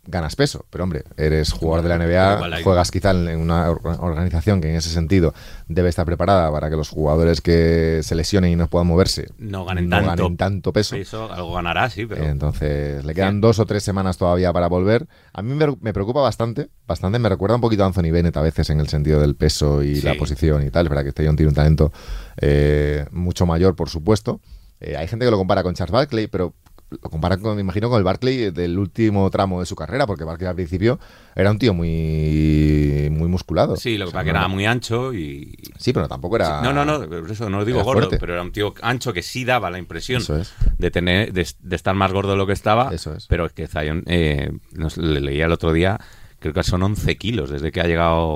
ganas 0.08 0.36
peso. 0.36 0.66
Pero 0.70 0.84
hombre, 0.84 1.04
eres 1.18 1.52
jugador 1.52 1.84
de 1.84 1.90
la 1.90 1.98
NBA, 1.98 2.62
juegas 2.64 2.90
quizá 2.92 3.12
en 3.12 3.40
una 3.40 3.70
or- 3.70 3.82
organización 4.00 4.60
que 4.60 4.70
en 4.70 4.76
ese 4.76 4.90
sentido 4.90 5.34
debe 5.68 5.90
estar 5.90 6.06
preparada 6.06 6.52
para 6.52 6.70
que 6.70 6.76
los 6.76 6.90
jugadores 6.90 7.40
que 7.42 8.02
se 8.04 8.16
lesionen 8.16 8.52
y 8.52 8.56
no 8.56 8.68
puedan 8.68 8.88
moverse 8.88 9.28
No 9.38 9.64
ganen 9.66 9.90
tanto 9.90 10.10
ganen 10.24 10.38
tanto 10.38 10.74
peso. 10.74 10.96
Eso 10.96 11.32
algo 11.32 11.54
ganará, 11.54 11.90
sí, 11.90 12.06
pero 12.06 12.24
Entonces, 12.24 13.06
le 13.06 13.14
quedan 13.14 13.36
Sí. 13.36 13.42
dos 13.42 13.60
o 13.60 13.66
tres 13.66 13.84
semanas 13.84 14.18
todavía 14.18 14.52
para 14.52 14.68
volver. 14.68 15.08
A 15.34 15.42
mí 15.42 15.54
me, 15.54 15.68
me 15.82 15.94
preocupa 15.94 16.22
bastante, 16.22 16.70
bastante. 16.88 17.20
Me 17.20 17.30
recuerda 17.30 17.56
un 17.56 17.62
poquito 17.62 17.84
a 17.84 17.88
Anthony 17.88 18.12
Bennett 18.12 18.36
a 18.38 18.42
veces 18.42 18.70
en 18.72 18.80
el 18.80 18.88
sentido 18.88 19.20
del 19.22 19.36
peso 19.36 19.84
y 19.84 19.98
Sí. 19.98 20.02
la 20.02 20.16
posición 20.16 20.66
y 20.66 20.72
tal. 20.72 20.88
Es 20.88 20.90
verdad 20.90 21.04
que 21.04 21.10
este 21.10 21.26
John 21.28 21.36
tiene 21.36 21.50
un 21.50 21.56
talento 21.56 21.92
eh, 22.38 23.06
mucho 23.12 23.46
mayor, 23.46 23.76
por 23.76 23.90
supuesto. 23.90 24.40
Eh, 24.80 24.98
hay 24.98 25.08
gente 25.08 25.26
que 25.26 25.32
lo 25.32 25.38
compara 25.38 25.62
con 25.62 25.76
Charles 25.76 25.92
Barkley, 25.92 26.26
pero 26.28 26.54
lo 26.92 27.10
comparan 27.10 27.40
con, 27.40 27.56
me 27.56 27.62
imagino, 27.62 27.90
con 27.90 27.98
el 27.98 28.04
Barkley 28.04 28.52
del 28.52 28.78
último 28.78 29.30
tramo 29.30 29.62
de 29.62 29.66
su 29.66 29.76
carrera, 29.76 30.06
porque 30.06 30.24
Barkley 30.26 30.48
al 30.50 30.56
principio 30.56 31.00
era 31.36 31.50
un 31.50 31.58
tío 31.58 31.74
muy, 31.74 33.08
muy 33.12 33.28
musculado. 33.28 33.76
sí, 33.78 33.98
lo 33.98 34.06
que 34.06 34.10
O 34.10 34.12
sea, 34.12 34.20
pasa 34.20 34.26
que 34.26 34.34
no 34.34 34.40
era 34.40 34.48
muy 34.48 34.66
ancho 34.66 35.14
y... 35.14 35.58
Sí, 35.78 35.94
pero 35.94 36.08
tampoco 36.08 36.36
era. 36.36 36.62
No, 36.62 36.74
no, 36.74 36.84
no, 36.86 37.04
eso 37.28 37.50
no 37.50 37.60
lo 37.60 37.66
digo 37.66 37.84
gordo, 37.84 38.02
fuerte. 38.02 38.18
pero 38.20 38.34
era 38.34 38.42
un 38.42 38.52
tío 38.52 38.74
ancho 38.82 39.14
que 39.14 39.22
sí 39.22 39.46
daba 39.46 39.70
la 39.70 39.80
impresión 39.80 40.22
es. 40.22 40.54
de 40.78 40.92
tener 40.92 41.34
de, 41.34 41.48
de 41.60 41.76
estar 41.76 41.96
más 41.96 42.12
gordo 42.12 42.32
de 42.32 42.38
lo 42.38 42.46
que 42.48 42.54
estaba. 42.54 42.94
Eso 42.94 43.14
es. 43.16 43.28
Pero 43.28 43.46
es 43.46 43.54
que 43.54 43.68
Zion, 43.68 44.04
eh, 44.08 44.52
nos- 44.74 44.98
le 44.98 45.22
leía 45.22 45.46
el 45.46 45.52
otro 45.54 45.72
día, 45.74 46.00
creo 46.40 46.54
que 46.54 46.64
son 46.64 46.84
11 46.84 47.18
kilos 47.18 47.50
desde 47.50 47.72
que 47.72 47.82
ha 47.82 47.88
llegado 47.88 48.36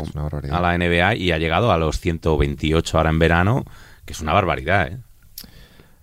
a 0.52 0.62
la 0.62 0.78
NBA 0.78 1.16
y 1.16 1.32
ha 1.32 1.38
llegado 1.38 1.72
a 1.72 1.78
los 1.78 2.00
128 2.00 2.98
ahora 2.98 3.10
en 3.10 3.20
verano, 3.20 3.66
que 4.06 4.14
es 4.14 4.22
una 4.22 4.32
barbaridad, 4.34 4.88
¿eh? 4.88 4.98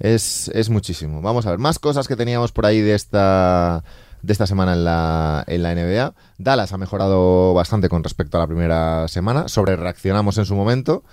Es, 0.02 0.48
es 0.52 0.68
muchísimo. 0.68 1.22
Vamos 1.22 1.46
a 1.46 1.50
ver, 1.50 1.60
más 1.60 1.78
cosas 1.78 2.08
que 2.08 2.16
teníamos 2.16 2.50
por 2.50 2.66
ahí 2.66 2.80
de 2.80 2.96
esta, 2.96 3.84
de 4.20 4.32
esta 4.32 4.48
semana 4.48 4.72
en 4.72 4.84
la, 4.84 5.44
en 5.46 5.62
la 5.62 5.76
NBA. 5.76 6.14
Dallas 6.38 6.72
ha 6.72 6.76
mejorado 6.76 7.54
bastante 7.54 7.88
con 7.88 8.02
respecto 8.02 8.36
a 8.36 8.40
la 8.40 8.48
primera 8.48 9.06
semana. 9.06 9.46
Sobre 9.46 9.76
reaccionamos 9.76 10.38
en 10.38 10.44
su 10.44 10.56
momento. 10.56 11.04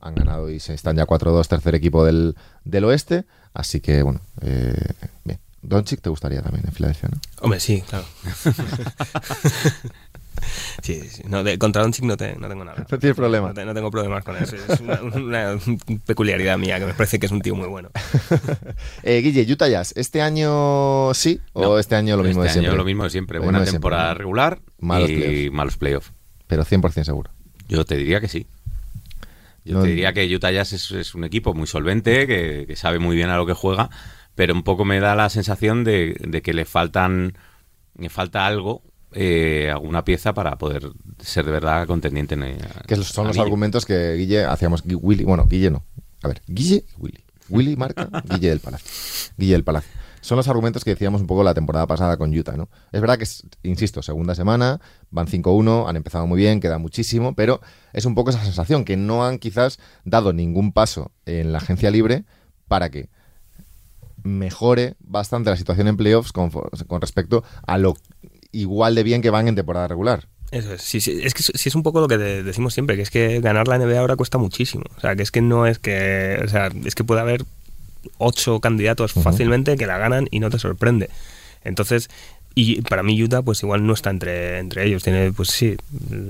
Han 0.00 0.14
ganado 0.14 0.48
y 0.48 0.60
se 0.60 0.72
están 0.72 0.96
ya 0.96 1.04
4-2, 1.04 1.46
tercer 1.46 1.74
equipo 1.74 2.06
del, 2.06 2.36
del 2.64 2.84
oeste. 2.84 3.26
Así 3.52 3.80
que, 3.80 4.02
bueno, 4.02 4.22
eh, 4.40 4.94
bien. 5.24 5.38
Doncic 5.60 6.00
te 6.00 6.08
gustaría 6.08 6.40
también 6.40 6.64
en 6.66 6.72
Filadelfia, 6.72 7.10
¿no? 7.12 7.20
Hombre, 7.42 7.60
sí, 7.60 7.82
claro. 7.82 8.06
Sí, 10.82 11.00
sí. 11.08 11.22
No, 11.28 11.42
de, 11.42 11.58
contra 11.58 11.82
Doncic 11.82 12.04
no, 12.04 12.16
te- 12.16 12.36
no 12.36 12.48
tengo 12.48 12.64
nada. 12.64 12.84
No 12.90 12.98
tienes 12.98 13.16
problema. 13.16 13.48
No, 13.48 13.54
te- 13.54 13.64
no 13.64 13.74
tengo 13.74 13.90
problemas 13.90 14.24
con 14.24 14.36
eso. 14.36 14.56
Es 14.56 14.80
una, 14.80 15.00
una 15.02 15.58
peculiaridad 16.06 16.58
mía 16.58 16.78
que 16.78 16.86
me 16.86 16.94
parece 16.94 17.18
que 17.18 17.26
es 17.26 17.32
un 17.32 17.40
tío 17.42 17.54
muy 17.54 17.68
bueno. 17.68 17.90
Eh, 19.02 19.20
Guille, 19.22 19.50
Utah 19.52 19.68
Jazz, 19.68 19.92
¿este 19.96 20.20
año 20.22 21.12
sí 21.14 21.40
o 21.52 21.62
No, 21.62 21.78
este 21.78 21.94
año 21.96 22.16
lo 22.16 22.22
mismo 22.24 22.42
este 22.42 22.48
de 22.48 22.52
siempre? 22.54 22.70
año 22.70 22.76
lo 22.78 22.84
mismo 22.84 23.04
de 23.04 23.10
siempre. 23.10 23.38
Lo 23.38 23.44
Buena 23.44 23.60
de 23.60 23.70
temporada 23.70 24.14
regular 24.14 24.60
Malos 24.78 25.10
y 25.10 25.16
playoffs. 25.16 25.52
malos 25.52 25.76
playoffs. 25.76 26.12
Pero 26.46 26.64
100% 26.64 27.04
seguro. 27.04 27.30
Yo 27.68 27.84
te 27.84 27.96
diría 27.96 28.20
que 28.20 28.28
sí. 28.28 28.46
Yo 29.64 29.74
No- 29.78 29.82
te 29.82 29.88
diría 29.88 30.12
que 30.12 30.32
Utah 30.34 30.50
Jazz 30.52 30.72
es, 30.72 30.90
es 30.92 31.14
un 31.14 31.24
equipo 31.24 31.54
muy 31.54 31.66
solvente, 31.66 32.26
que, 32.26 32.64
que 32.66 32.76
sabe 32.76 32.98
muy 32.98 33.16
bien 33.16 33.30
a 33.30 33.36
lo 33.36 33.46
que 33.46 33.52
juega, 33.54 33.90
pero 34.34 34.54
un 34.54 34.62
poco 34.62 34.84
me 34.84 35.00
da 35.00 35.14
la 35.16 35.28
sensación 35.30 35.82
de, 35.84 36.16
de 36.20 36.42
que 36.42 36.54
le 36.54 36.64
faltan 36.64 37.36
le 37.98 38.08
falta 38.10 38.46
algo, 38.46 38.82
eh, 39.12 39.70
alguna 39.72 40.04
pieza 40.04 40.34
para 40.34 40.58
poder 40.58 40.90
ser 41.18 41.44
de 41.44 41.52
verdad 41.52 41.86
contendiente 41.86 42.34
en 42.34 42.42
el 42.42 42.58
Que 42.86 42.96
son 42.96 43.26
los 43.26 43.38
argumentos 43.38 43.86
que 43.86 44.14
Guille 44.14 44.44
hacíamos. 44.44 44.82
Willy, 44.84 45.24
bueno, 45.24 45.46
Guille 45.46 45.70
no. 45.70 45.84
A 46.22 46.28
ver, 46.28 46.42
Guille 46.46 46.84
Willy. 46.98 47.24
Willy 47.48 47.76
marca, 47.76 48.08
Guille 48.28 48.48
del 48.48 48.60
Palacio. 48.60 48.88
Guille 49.36 49.52
del 49.52 49.64
Palacio. 49.64 49.90
Son 50.20 50.36
los 50.36 50.48
argumentos 50.48 50.82
que 50.82 50.90
decíamos 50.90 51.20
un 51.20 51.28
poco 51.28 51.44
la 51.44 51.54
temporada 51.54 51.86
pasada 51.86 52.16
con 52.16 52.36
Utah, 52.36 52.56
¿no? 52.56 52.68
Es 52.90 53.00
verdad 53.00 53.16
que, 53.16 53.28
insisto, 53.62 54.02
segunda 54.02 54.34
semana, 54.34 54.80
van 55.10 55.28
5-1, 55.28 55.88
han 55.88 55.94
empezado 55.94 56.26
muy 56.26 56.38
bien, 56.38 56.58
queda 56.58 56.78
muchísimo, 56.78 57.36
pero 57.36 57.60
es 57.92 58.06
un 58.06 58.16
poco 58.16 58.30
esa 58.30 58.42
sensación 58.42 58.84
que 58.84 58.96
no 58.96 59.24
han 59.24 59.38
quizás 59.38 59.78
dado 60.04 60.32
ningún 60.32 60.72
paso 60.72 61.12
en 61.26 61.52
la 61.52 61.58
agencia 61.58 61.92
libre 61.92 62.24
para 62.66 62.90
que 62.90 63.08
mejore 64.24 64.96
bastante 64.98 65.50
la 65.50 65.56
situación 65.56 65.86
en 65.86 65.96
playoffs 65.96 66.32
con, 66.32 66.50
con 66.50 67.00
respecto 67.00 67.44
a 67.64 67.78
lo 67.78 67.94
igual 68.52 68.94
de 68.94 69.02
bien 69.02 69.22
que 69.22 69.30
van 69.30 69.48
en 69.48 69.54
temporada 69.54 69.88
regular. 69.88 70.26
Eso 70.52 70.72
es, 70.74 70.82
sí, 70.82 71.00
sí, 71.00 71.20
es 71.22 71.34
que 71.34 71.42
sí 71.42 71.68
es 71.68 71.74
un 71.74 71.82
poco 71.82 72.00
lo 72.00 72.06
que 72.08 72.18
de- 72.18 72.42
decimos 72.44 72.72
siempre, 72.72 72.94
que 72.96 73.02
es 73.02 73.10
que 73.10 73.40
ganar 73.40 73.66
la 73.68 73.76
NBA 73.78 73.98
ahora 73.98 74.16
cuesta 74.16 74.38
muchísimo. 74.38 74.84
O 74.96 75.00
sea, 75.00 75.16
que 75.16 75.22
es 75.22 75.30
que 75.32 75.40
no 75.42 75.66
es 75.66 75.78
que, 75.80 76.40
o 76.44 76.48
sea, 76.48 76.70
es 76.84 76.94
que 76.94 77.02
puede 77.04 77.20
haber 77.20 77.44
ocho 78.18 78.60
candidatos 78.60 79.12
fácilmente 79.12 79.76
que 79.76 79.86
la 79.86 79.98
ganan 79.98 80.28
y 80.30 80.38
no 80.40 80.50
te 80.50 80.58
sorprende. 80.58 81.10
Entonces, 81.64 82.08
y 82.54 82.80
para 82.82 83.02
mí 83.02 83.20
Utah 83.22 83.42
pues 83.42 83.62
igual 83.62 83.84
no 83.86 83.92
está 83.92 84.10
entre, 84.10 84.58
entre 84.58 84.86
ellos. 84.86 85.02
Tiene, 85.02 85.32
pues 85.32 85.48
sí, 85.50 85.76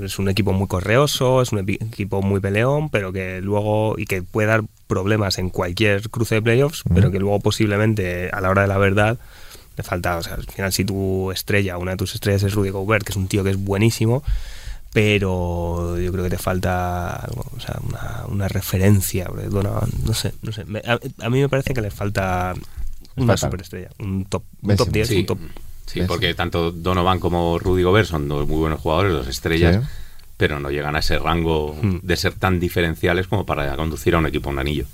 es 0.02 0.18
un 0.18 0.28
equipo 0.30 0.52
muy 0.54 0.66
correoso, 0.66 1.42
es 1.42 1.52
un 1.52 1.58
equipo 1.60 2.22
muy 2.22 2.40
peleón, 2.40 2.88
pero 2.88 3.12
que 3.12 3.40
luego, 3.42 3.96
y 3.98 4.06
que 4.06 4.22
puede 4.22 4.48
dar 4.48 4.62
problemas 4.86 5.38
en 5.38 5.50
cualquier 5.50 6.08
cruce 6.08 6.36
de 6.36 6.42
playoffs, 6.42 6.82
pero 6.94 7.10
que 7.10 7.18
luego 7.18 7.38
posiblemente 7.40 8.30
a 8.32 8.40
la 8.40 8.50
hora 8.50 8.62
de 8.62 8.68
la 8.68 8.78
verdad 8.78 9.18
le 9.76 9.82
falta, 9.84 10.16
o 10.18 10.22
sea, 10.22 10.34
al 10.34 10.44
final 10.44 10.72
si 10.72 10.84
tu 10.84 11.30
estrella, 11.30 11.76
una 11.78 11.92
de 11.92 11.96
tus 11.98 12.14
estrellas 12.14 12.42
es 12.42 12.54
Rudy 12.54 12.70
Gobert, 12.70 13.04
que 13.04 13.12
es 13.12 13.16
un 13.16 13.28
tío 13.28 13.44
que 13.44 13.50
es 13.50 13.56
buenísimo, 13.56 14.22
pero 14.92 15.98
yo 15.98 16.10
creo 16.12 16.24
que 16.24 16.30
te 16.30 16.38
falta 16.38 17.16
algo, 17.16 17.44
o 17.54 17.60
sea, 17.60 17.78
una, 17.86 18.24
una 18.28 18.48
referencia, 18.48 19.26
Donovan, 19.50 19.90
no 20.04 20.14
sé, 20.14 20.32
no 20.42 20.52
sé, 20.52 20.64
me- 20.64 20.78
a, 20.80 20.98
a 21.20 21.30
mí 21.30 21.40
me 21.40 21.48
parece 21.48 21.74
que 21.74 21.82
le 21.82 21.90
falta 21.90 22.54
una 23.16 23.26
falta. 23.26 23.46
superestrella, 23.48 23.90
un 23.98 24.24
top, 24.24 24.42
un 24.62 24.76
top 24.76 24.86
Simmons. 24.86 24.92
10, 24.94 25.08
Sí, 25.08 25.16
un 25.20 25.26
top 25.26 25.38
sí, 25.86 25.98
¿Ves? 26.00 26.08
porque 26.08 26.34
tanto 26.34 26.72
Donovan 26.72 27.20
como 27.20 27.58
Rudy 27.58 27.82
Gobert 27.82 28.08
son 28.08 28.28
dos 28.28 28.48
muy 28.48 28.56
buenos 28.58 28.80
jugadores, 28.80 29.12
dos 29.12 29.28
estrellas, 29.28 29.76
Sí. 29.84 29.90
pero 30.38 30.60
no 30.60 30.70
llegan 30.70 30.96
a 30.96 31.00
ese 31.00 31.18
rango 31.18 31.74
Hmm. 31.80 31.98
de 32.02 32.16
ser 32.16 32.32
tan 32.34 32.58
diferenciales 32.58 33.26
como 33.26 33.44
para 33.44 33.76
conducir 33.76 34.14
a 34.14 34.18
un 34.18 34.26
equipo 34.26 34.48
a 34.48 34.52
un 34.52 34.58
anillo. 34.60 34.86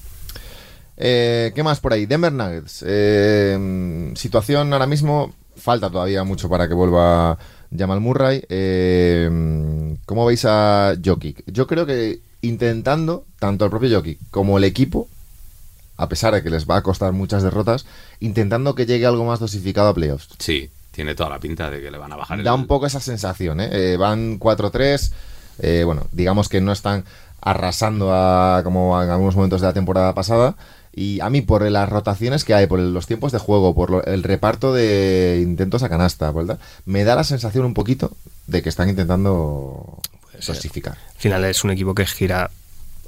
Eh, 0.97 1.53
¿Qué 1.55 1.63
más 1.63 1.81
por 1.81 1.93
ahí? 1.93 2.07
Denver 2.07 2.33
Nuggets. 2.33 2.85
Eh, 2.87 4.13
situación 4.17 4.73
ahora 4.73 4.87
mismo. 4.87 5.35
Falta 5.57 5.91
todavía 5.91 6.25
mucho 6.25 6.49
para 6.49 6.67
que 6.67 6.75
vuelva 6.75 7.39
Jamal 7.77 8.01
Murray. 8.01 8.43
Eh, 8.49 9.97
¿Cómo 10.07 10.27
veis 10.27 10.45
a 10.45 10.95
Jokic? 11.05 11.45
Yo 11.47 11.67
creo 11.67 11.87
que 11.87 12.21
intentando, 12.41 13.25
tanto 13.39 13.65
el 13.65 13.71
propio 13.71 13.97
Jokic 13.97 14.19
como 14.31 14.59
el 14.59 14.65
equipo, 14.65 15.09
a 15.97 16.09
pesar 16.09 16.35
de 16.35 16.43
que 16.43 16.51
les 16.51 16.69
va 16.69 16.77
a 16.77 16.83
costar 16.83 17.13
muchas 17.13 17.43
derrotas, 17.43 17.87
intentando 18.21 18.75
que 18.75 18.87
llegue 18.87 19.07
algo 19.07 19.25
más 19.25 19.41
dosificado 19.41 19.89
a 19.89 19.95
playoffs. 19.95 20.29
Sí, 20.39 20.71
tiene 20.91 21.15
toda 21.15 21.31
la 21.31 21.39
pinta 21.39 21.71
de 21.71 21.81
que 21.81 21.91
le 21.91 21.99
van 21.99 22.13
a 22.13 22.17
bajar 22.17 22.39
el... 22.39 22.45
Da 22.45 22.55
un 22.55 22.67
poco 22.67 22.87
esa 22.87 23.01
sensación, 23.01 23.61
¿eh? 23.61 23.69
Eh, 23.73 23.97
van 23.97 24.39
4-3, 24.39 25.13
eh, 25.61 25.83
bueno, 25.85 26.07
digamos 26.13 26.49
que 26.49 26.61
no 26.61 26.73
están 26.73 27.05
arrasando 27.41 28.13
a, 28.13 28.63
como 28.65 29.01
en 29.03 29.11
algunos 29.11 29.37
momentos 29.37 29.61
de 29.61 29.67
la 29.69 29.73
temporada 29.73 30.15
pasada. 30.15 30.57
Y 30.95 31.21
a 31.21 31.31
mí, 31.31 31.41
por 31.41 31.63
las 31.71 31.89
rotaciones 31.89 32.45
que 32.45 32.53
hay, 32.55 32.67
por 32.67 32.79
los 32.79 33.07
tiempos 33.07 33.33
de 33.33 33.39
juego, 33.39 33.75
por 33.75 33.91
lo- 33.91 34.05
el 34.05 34.23
reparto 34.23 34.75
de 34.75 35.41
intentos 35.43 35.83
a 35.83 35.89
canasta, 35.89 36.31
¿verdad? 36.33 36.59
me 36.85 37.05
da 37.05 37.15
la 37.17 37.25
sensación 37.25 37.65
un 37.65 37.73
poquito 37.75 38.13
de 38.47 38.63
que 38.63 38.69
están 38.69 38.89
intentando 38.91 39.99
dosificar. 40.47 40.99
Al 41.15 41.21
final 41.21 41.45
es 41.45 41.65
un 41.65 41.71
equipo 41.71 41.95
que 41.95 42.05
gira 42.07 42.51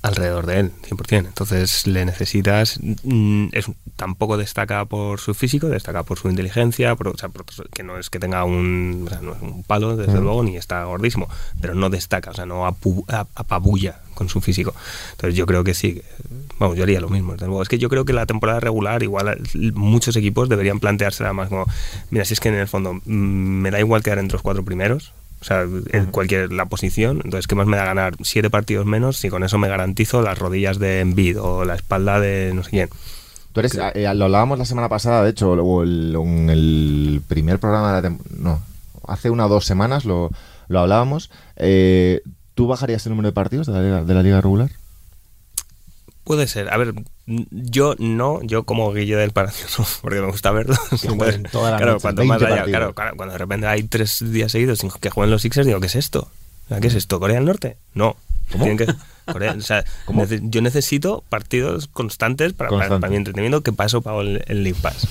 alrededor 0.04 0.44
de 0.46 0.60
él, 0.60 0.72
100%. 0.86 1.26
Entonces 1.28 1.86
le 1.86 2.04
necesitas. 2.04 2.78
mm, 3.04 3.46
Es, 3.52 3.66
tampoco 3.96 4.36
destaca 4.36 4.84
por 4.84 5.18
su 5.18 5.32
físico, 5.34 5.68
destaca 5.68 6.02
por 6.02 6.18
su 6.18 6.28
inteligencia, 6.28 6.94
por- 6.94 7.08
o 7.08 7.16
sea, 7.16 7.30
por- 7.30 7.44
que 7.70 7.82
no 7.82 7.98
es 7.98 8.10
que 8.10 8.18
tenga 8.18 8.44
un, 8.44 9.04
o 9.06 9.08
sea, 9.10 9.20
no 9.20 9.32
es 9.34 9.40
un 9.40 9.62
palo, 9.62 9.96
desde 9.96 10.20
Mm. 10.20 10.22
luego, 10.22 10.42
ni 10.44 10.56
está 10.56 10.84
gordísimo, 10.84 11.28
pero 11.60 11.74
no 11.74 11.88
destaca, 11.90 12.30
o 12.30 12.34
sea, 12.34 12.44
no 12.44 12.66
apu- 12.68 13.04
ap- 13.08 13.28
apabulla 13.34 14.00
con 14.14 14.28
su 14.28 14.40
físico. 14.40 14.74
Entonces 15.12 15.36
yo 15.36 15.46
creo 15.46 15.64
que 15.64 15.74
sí. 15.74 16.02
Vamos, 16.58 16.76
yo 16.76 16.82
haría 16.84 17.00
lo 17.00 17.08
mismo, 17.08 17.32
desde 17.32 17.46
luego. 17.46 17.62
Es 17.62 17.68
que 17.68 17.78
yo 17.78 17.88
creo 17.88 18.04
que 18.04 18.12
la 18.12 18.26
temporada 18.26 18.60
regular, 18.60 19.02
igual 19.02 19.40
muchos 19.74 20.14
equipos 20.16 20.48
deberían 20.48 20.78
planteársela 20.80 21.32
más 21.32 21.48
como, 21.48 21.66
mira, 22.10 22.24
si 22.24 22.34
es 22.34 22.40
que 22.40 22.48
en 22.50 22.54
el 22.56 22.68
fondo 22.68 22.94
mm, 22.94 23.00
me 23.10 23.70
da 23.70 23.80
igual 23.80 24.02
quedar 24.02 24.18
entre 24.18 24.34
los 24.34 24.42
cuatro 24.42 24.64
primeros, 24.64 25.12
o 25.44 25.46
sea, 25.46 25.66
en 25.92 26.06
cualquier 26.06 26.50
la 26.54 26.64
posición. 26.64 27.20
Entonces, 27.22 27.46
¿qué 27.46 27.54
más 27.54 27.66
me 27.66 27.76
da 27.76 27.84
ganar 27.84 28.14
siete 28.22 28.48
partidos 28.48 28.86
menos 28.86 29.18
si 29.18 29.28
con 29.28 29.44
eso 29.44 29.58
me 29.58 29.68
garantizo 29.68 30.22
las 30.22 30.38
rodillas 30.38 30.78
de 30.78 31.00
Embiid 31.00 31.38
o 31.38 31.66
la 31.66 31.74
espalda 31.74 32.18
de 32.18 32.52
no 32.54 32.62
sé 32.62 32.70
quién? 32.70 32.88
Tú 33.52 33.60
eres, 33.60 33.78
eh, 33.94 34.10
lo 34.14 34.24
hablábamos 34.24 34.58
la 34.58 34.64
semana 34.64 34.88
pasada, 34.88 35.22
de 35.22 35.30
hecho, 35.30 35.52
o 35.52 35.82
el, 35.82 36.16
en 36.16 36.48
el 36.48 37.20
primer 37.28 37.58
programa 37.58 37.88
de 37.88 37.92
la 37.92 38.02
temporada. 38.02 38.36
No, 38.40 38.62
hace 39.06 39.28
una 39.28 39.44
o 39.44 39.48
dos 39.50 39.66
semanas 39.66 40.06
lo, 40.06 40.30
lo 40.68 40.80
hablábamos. 40.80 41.30
Eh, 41.56 42.22
¿Tú 42.54 42.66
bajarías 42.66 43.04
el 43.04 43.10
número 43.10 43.28
de 43.28 43.34
partidos 43.34 43.66
de 43.66 43.74
la 43.74 43.82
liga, 43.82 44.02
de 44.02 44.14
la 44.14 44.22
liga 44.22 44.40
regular? 44.40 44.70
Puede 46.24 46.46
ser. 46.46 46.72
A 46.72 46.78
ver, 46.78 46.94
yo 47.26 47.94
no, 47.98 48.40
yo 48.42 48.64
como 48.64 48.92
Guille 48.92 49.16
del 49.16 49.30
Palacio 49.32 49.66
no, 49.78 49.86
porque 50.02 50.20
me 50.20 50.26
gusta 50.30 50.50
verlo. 50.50 50.74
la 50.90 50.98
claro, 51.76 51.86
noche, 51.92 52.02
cuanto 52.02 52.20
20 52.20 52.24
más 52.26 52.36
haya, 52.42 52.48
partidos. 52.56 52.66
claro, 52.68 52.94
claro, 52.94 53.16
cuando 53.16 53.32
de 53.32 53.38
repente 53.38 53.66
hay 53.66 53.82
tres 53.84 54.22
días 54.32 54.52
seguidos 54.52 54.78
sin 54.80 54.90
que 54.90 55.10
jueguen 55.10 55.30
los 55.30 55.42
Sixers, 55.42 55.66
digo, 55.66 55.80
¿qué 55.80 55.86
es 55.86 55.94
esto? 55.96 56.30
¿Qué 56.80 56.86
es 56.88 56.94
esto? 56.94 57.20
¿Corea 57.20 57.36
del 57.36 57.44
Norte? 57.46 57.76
No. 57.94 58.16
Tienen 58.50 58.76
que- 58.76 58.86
Corea- 59.30 59.54
o 59.56 59.60
sea, 59.62 59.84
¿Cómo? 60.04 60.22
nece- 60.22 60.40
yo 60.50 60.60
necesito 60.60 61.24
partidos 61.30 61.86
constantes 61.88 62.52
para, 62.52 62.68
para- 62.68 62.80
Constantes. 62.80 63.00
para 63.00 63.10
mi 63.10 63.16
entretenimiento, 63.16 63.62
que 63.62 63.72
paso 63.72 64.02
pago 64.02 64.20
el, 64.20 64.44
el 64.46 64.62
League 64.62 64.78
Pass. 64.82 65.06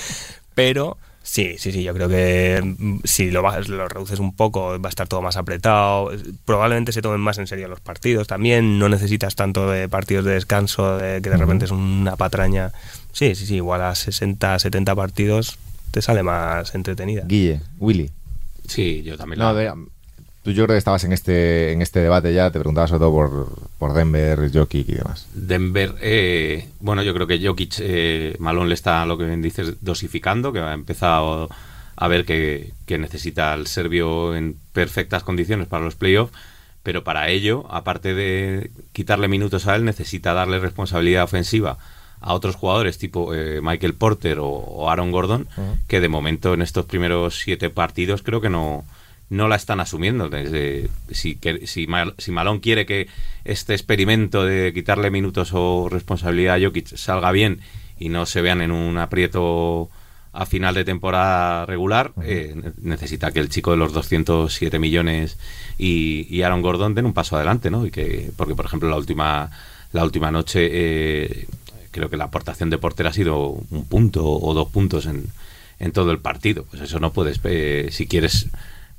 Pero 0.54 0.96
sí, 1.22 1.56
sí, 1.58 1.72
sí, 1.72 1.82
yo 1.82 1.92
creo 1.94 2.08
que 2.08 2.60
mm, 2.78 3.00
si 3.04 3.30
lo, 3.30 3.42
bajas, 3.42 3.68
lo 3.68 3.88
reduces 3.88 4.18
un 4.18 4.34
poco 4.34 4.80
va 4.80 4.88
a 4.88 4.90
estar 4.90 5.06
todo 5.08 5.22
más 5.22 5.36
apretado. 5.36 6.10
Probablemente 6.44 6.92
se 6.92 7.02
tomen 7.02 7.20
más 7.20 7.38
en 7.38 7.46
serio 7.46 7.68
los 7.68 7.80
partidos 7.80 8.26
también. 8.26 8.78
No 8.78 8.88
necesitas 8.88 9.34
tanto 9.36 9.70
de 9.70 9.88
partidos 9.88 10.24
de 10.24 10.32
descanso, 10.34 10.96
de 10.98 11.20
que 11.22 11.30
de 11.30 11.36
repente 11.36 11.64
es 11.66 11.70
una 11.70 12.16
patraña. 12.16 12.72
Sí, 13.12 13.34
sí, 13.34 13.46
sí, 13.46 13.56
igual 13.56 13.82
a 13.82 13.94
60, 13.94 14.58
70 14.58 14.94
partidos 14.94 15.58
te 15.90 16.02
sale 16.02 16.22
más 16.22 16.74
entretenida. 16.74 17.22
Guille, 17.26 17.60
Willy. 17.78 18.10
Sí, 18.68 19.02
yo 19.02 19.16
también. 19.16 19.38
No, 19.40 19.46
la- 19.46 19.50
a 19.50 19.52
ver, 19.52 19.72
tú 20.42 20.52
yo 20.52 20.64
creo 20.64 20.74
que 20.74 20.78
estabas 20.78 21.04
en 21.04 21.12
este, 21.12 21.72
en 21.72 21.82
este 21.82 22.00
debate 22.00 22.32
ya, 22.32 22.50
te 22.50 22.58
preguntaba 22.58 22.86
sobre 22.86 23.00
todo 23.00 23.12
por, 23.12 23.70
por 23.78 23.92
Denver, 23.92 24.50
Jokic 24.52 24.88
y 24.88 24.94
demás. 24.94 25.26
Denver, 25.34 25.94
eh, 26.00 26.68
bueno, 26.80 27.02
yo 27.02 27.14
creo 27.14 27.26
que 27.26 27.44
Jokic, 27.44 27.76
eh, 27.80 28.36
Malón 28.38 28.68
le 28.68 28.74
está, 28.74 29.04
lo 29.06 29.18
que 29.18 29.24
bien 29.24 29.42
dices, 29.42 29.76
dosificando, 29.82 30.52
que 30.52 30.60
ha 30.60 30.72
empezado 30.72 31.48
a 31.96 32.08
ver 32.08 32.24
que, 32.24 32.72
que 32.86 32.98
necesita 32.98 33.52
al 33.52 33.66
serbio 33.66 34.34
en 34.34 34.56
perfectas 34.72 35.22
condiciones 35.22 35.68
para 35.68 35.84
los 35.84 35.96
playoffs, 35.96 36.32
pero 36.82 37.04
para 37.04 37.28
ello, 37.28 37.66
aparte 37.68 38.14
de 38.14 38.70
quitarle 38.92 39.28
minutos 39.28 39.66
a 39.66 39.76
él, 39.76 39.84
necesita 39.84 40.32
darle 40.32 40.58
responsabilidad 40.58 41.24
ofensiva 41.24 41.76
a 42.22 42.34
otros 42.34 42.56
jugadores 42.56 42.98
tipo 42.98 43.34
eh, 43.34 43.60
Michael 43.62 43.94
Porter 43.94 44.38
o, 44.38 44.48
o 44.48 44.90
Aaron 44.90 45.10
Gordon, 45.10 45.48
que 45.88 46.00
de 46.00 46.08
momento 46.08 46.54
en 46.54 46.62
estos 46.62 46.86
primeros 46.86 47.38
siete 47.38 47.70
partidos 47.70 48.22
creo 48.22 48.40
que 48.40 48.50
no, 48.50 48.84
no 49.30 49.48
la 49.48 49.56
están 49.56 49.80
asumiendo. 49.80 50.28
Desde- 50.28 50.88
si, 51.10 51.36
que- 51.36 51.66
si, 51.66 51.86
Mal- 51.86 52.14
si 52.18 52.30
Malone 52.32 52.60
quiere 52.60 52.84
que 52.86 53.08
este 53.44 53.72
experimento 53.74 54.44
de 54.44 54.72
quitarle 54.74 55.10
minutos 55.10 55.50
o 55.54 55.88
responsabilidad 55.90 56.56
a 56.56 56.60
Jokic 56.66 56.94
salga 56.96 57.32
bien 57.32 57.60
y 57.98 58.08
no 58.10 58.26
se 58.26 58.42
vean 58.42 58.60
en 58.60 58.70
un 58.72 58.98
aprieto 58.98 59.88
a 60.32 60.46
final 60.46 60.74
de 60.74 60.84
temporada 60.84 61.66
regular, 61.66 62.12
eh, 62.22 62.54
ne- 62.54 62.72
necesita 62.82 63.32
que 63.32 63.40
el 63.40 63.48
chico 63.48 63.72
de 63.72 63.76
los 63.78 63.92
207 63.92 64.78
millones 64.78 65.38
y, 65.78 66.26
y 66.30 66.42
Aaron 66.42 66.62
Gordon 66.62 66.94
den 66.94 67.06
un 67.06 67.12
paso 67.14 67.34
adelante, 67.36 67.70
¿no? 67.70 67.84
Y 67.86 67.90
que, 67.90 68.30
porque, 68.36 68.54
por 68.54 68.64
ejemplo, 68.66 68.88
la 68.88 68.96
última, 68.96 69.50
la 69.92 70.04
última 70.04 70.30
noche 70.30 70.68
eh, 70.72 71.46
creo 71.90 72.08
que 72.10 72.16
la 72.16 72.24
aportación 72.24 72.70
de 72.70 72.78
Porter 72.78 73.06
ha 73.08 73.12
sido 73.12 73.48
un 73.70 73.84
punto 73.86 74.24
o 74.24 74.54
dos 74.54 74.68
puntos 74.70 75.06
en, 75.06 75.26
en 75.80 75.90
todo 75.92 76.12
el 76.12 76.18
partido. 76.20 76.64
Pues 76.70 76.82
eso 76.82 77.00
no 77.00 77.12
puedes, 77.12 77.40
eh, 77.44 77.88
si 77.90 78.06
quieres 78.06 78.48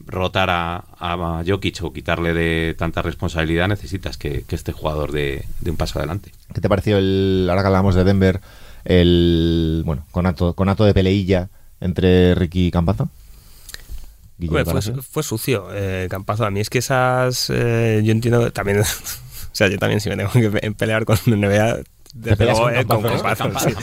rotar 0.07 0.49
a, 0.49 0.83
a 0.99 1.43
Jokic 1.45 1.83
o 1.83 1.93
quitarle 1.93 2.33
de 2.33 2.75
tanta 2.77 3.01
responsabilidad, 3.01 3.67
necesitas 3.67 4.17
que, 4.17 4.43
que 4.43 4.55
este 4.55 4.71
jugador 4.71 5.11
de, 5.11 5.45
de 5.59 5.71
un 5.71 5.77
paso 5.77 5.99
adelante. 5.99 6.31
¿Qué 6.53 6.61
te 6.61 6.69
pareció 6.69 6.97
el, 6.97 7.47
ahora 7.49 7.61
que 7.61 7.67
hablamos 7.67 7.95
de 7.95 8.03
Denver, 8.03 8.41
el, 8.85 9.83
bueno, 9.85 10.05
conato, 10.11 10.53
conato 10.53 10.83
de 10.85 10.93
peleilla 10.93 11.49
entre 11.79 12.35
Ricky 12.35 12.67
y 12.67 12.71
Campazo? 12.71 13.09
Hombre, 14.47 14.63
fue, 14.65 15.01
fue 15.03 15.23
sucio, 15.23 15.67
eh, 15.71 16.07
Campazo. 16.09 16.45
A 16.45 16.51
mí 16.51 16.59
es 16.61 16.69
que 16.69 16.79
esas. 16.79 17.49
eh, 17.53 18.01
yo 18.03 18.11
entiendo 18.11 18.51
también. 18.51 18.79
o 18.81 18.85
sea, 19.51 19.67
yo 19.67 19.77
también, 19.77 19.99
si 20.01 20.09
me 20.09 20.17
tengo 20.17 20.31
que 20.31 20.49
pe- 20.49 20.71
pelear 20.71 21.05
con 21.05 21.17
un 21.27 21.39
NBA. 21.41 21.79
Desde 22.13 22.43
luego, 22.43 22.63
con 22.63 22.75
eh, 22.75 22.85
con 22.85 23.01
sí. 23.59 23.73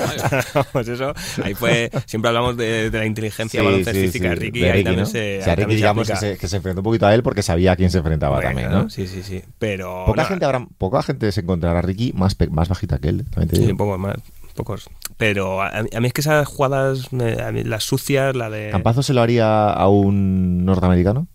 Vamos, 0.54 0.88
eso, 0.88 1.14
ahí 1.42 1.54
fue. 1.54 1.90
Siempre 2.04 2.28
hablamos 2.28 2.56
de, 2.58 2.90
de 2.90 2.98
la 2.98 3.06
inteligencia 3.06 3.60
Sí, 3.60 3.64
baloncestística 3.66 4.24
sí, 4.24 4.28
de 4.28 4.34
Ricky. 4.34 4.60
de 4.60 4.70
ahí 4.70 4.84
también 4.84 5.00
¿no? 5.04 5.06
se. 5.06 5.38
O 5.40 5.44
sea, 5.44 5.54
Ricky, 5.54 5.70
se 5.70 5.76
digamos 5.76 6.08
que 6.08 6.16
se, 6.16 6.36
que 6.36 6.46
se 6.48 6.56
enfrentó 6.56 6.80
un 6.80 6.84
poquito 6.84 7.06
a 7.06 7.14
él 7.14 7.22
porque 7.22 7.42
sabía 7.42 7.72
a 7.72 7.76
quién 7.76 7.90
se 7.90 7.98
enfrentaba 7.98 8.36
Bueno, 8.36 8.48
también, 8.50 8.70
¿no? 8.70 8.90
Sí, 8.90 9.06
sí, 9.06 9.22
sí. 9.22 9.42
Pero. 9.58 10.04
Poca 10.06 10.22
no, 10.22 10.28
gente 10.28 10.44
habrá, 10.44 10.66
poca 10.76 11.02
gente 11.02 11.32
se 11.32 11.40
encontrará 11.40 11.78
a 11.78 11.82
Ricky 11.82 12.12
más, 12.14 12.36
más 12.50 12.68
bajita 12.68 12.98
que 12.98 13.08
él, 13.08 13.24
Sí, 13.52 13.70
un 13.70 13.76
poco 13.78 13.96
más. 13.96 14.16
Pocos. 14.54 14.90
Pero 15.16 15.62
a, 15.62 15.68
a 15.68 16.00
mí 16.00 16.06
es 16.08 16.12
que 16.12 16.20
esas 16.20 16.46
jugadas, 16.46 17.12
me- 17.12 17.40
a 17.40 17.50
mí 17.52 17.62
las 17.64 17.84
sucias, 17.84 18.34
la 18.36 18.50
de. 18.50 18.70
¿Campazo 18.70 19.02
se 19.02 19.14
lo 19.14 19.22
haría 19.22 19.70
a 19.70 19.88
un 19.88 20.64
norteamericano? 20.66 21.28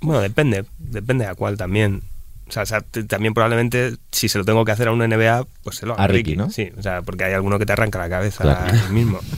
Bueno, 0.00 0.20
depende, 0.20 0.64
depende 0.78 1.26
a 1.26 1.34
cuál 1.34 1.56
también. 1.56 2.02
O 2.48 2.52
sea, 2.52 2.62
o 2.62 2.66
sea, 2.66 2.80
también 3.08 3.34
probablemente 3.34 3.96
si 4.12 4.28
se 4.28 4.38
lo 4.38 4.44
tengo 4.44 4.64
que 4.64 4.72
hacer 4.72 4.88
a 4.88 4.92
un 4.92 5.00
NBA, 5.00 5.46
pues 5.64 5.76
se 5.78 5.86
lo 5.86 5.94
haga 5.94 6.04
A 6.04 6.06
Ricky, 6.06 6.36
¿no? 6.36 6.48
Sí, 6.50 6.70
o 6.78 6.82
sea, 6.82 7.02
porque 7.02 7.24
hay 7.24 7.32
alguno 7.34 7.58
que 7.58 7.66
te 7.66 7.72
arranca 7.72 7.98
la 7.98 8.08
cabeza 8.08 8.42
Claro. 8.42 8.88
mismo. 8.90 9.18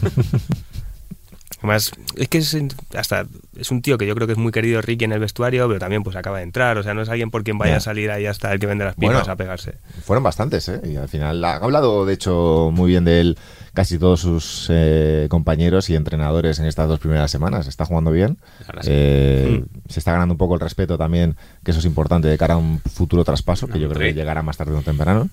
Además, 1.60 1.90
es 2.14 2.28
que 2.28 2.38
es 2.38 2.56
hasta 2.96 3.26
es 3.58 3.70
un 3.72 3.82
tío 3.82 3.98
que 3.98 4.06
yo 4.06 4.14
creo 4.14 4.28
que 4.28 4.34
es 4.34 4.38
muy 4.38 4.52
querido 4.52 4.80
Ricky 4.80 5.06
en 5.06 5.12
el 5.12 5.18
vestuario, 5.18 5.66
pero 5.66 5.80
también 5.80 6.04
pues 6.04 6.14
acaba 6.14 6.36
de 6.38 6.44
entrar, 6.44 6.78
o 6.78 6.84
sea, 6.84 6.94
no 6.94 7.02
es 7.02 7.08
alguien 7.08 7.32
por 7.32 7.42
quien 7.42 7.58
vaya 7.58 7.72
Ya. 7.72 7.76
a 7.78 7.80
salir 7.80 8.12
ahí 8.12 8.26
hasta 8.26 8.52
el 8.52 8.60
que 8.60 8.66
vende 8.66 8.84
las 8.84 8.94
pipas 8.94 9.16
Bueno. 9.16 9.32
a 9.32 9.36
pegarse. 9.36 9.74
Fueron 10.04 10.22
bastantes, 10.22 10.68
¿eh? 10.68 10.80
Y 10.84 10.94
al 10.96 11.08
final 11.08 11.44
ha 11.44 11.56
hablado, 11.56 12.06
de 12.06 12.14
hecho, 12.14 12.70
muy 12.72 12.90
bien 12.90 13.04
de 13.04 13.20
él 13.20 13.38
casi 13.78 13.96
todos 13.96 14.22
sus 14.22 14.66
eh, 14.70 15.28
compañeros 15.30 15.88
y 15.88 15.94
entrenadores 15.94 16.58
en 16.58 16.64
estas 16.66 16.88
dos 16.88 16.98
primeras 16.98 17.30
semanas. 17.30 17.68
Está 17.68 17.84
jugando 17.84 18.10
bien. 18.10 18.36
Sí. 18.80 18.88
Eh, 18.90 19.60
Mm. 19.60 19.88
Se 19.88 20.00
está 20.00 20.10
ganando 20.10 20.34
un 20.34 20.38
poco 20.38 20.54
el 20.54 20.60
respeto 20.60 20.98
también, 20.98 21.36
que 21.62 21.70
eso 21.70 21.78
es 21.78 21.86
importante 21.86 22.26
de 22.26 22.36
cara 22.36 22.54
a 22.54 22.56
un 22.56 22.80
futuro 22.80 23.22
traspaso, 23.22 23.68
que 23.68 23.78
yo 23.78 23.88
creo 23.88 24.00
que 24.00 24.14
llegará 24.14 24.42
más 24.42 24.56
tarde 24.56 24.74
o 24.74 24.82
temprano. 24.82 25.28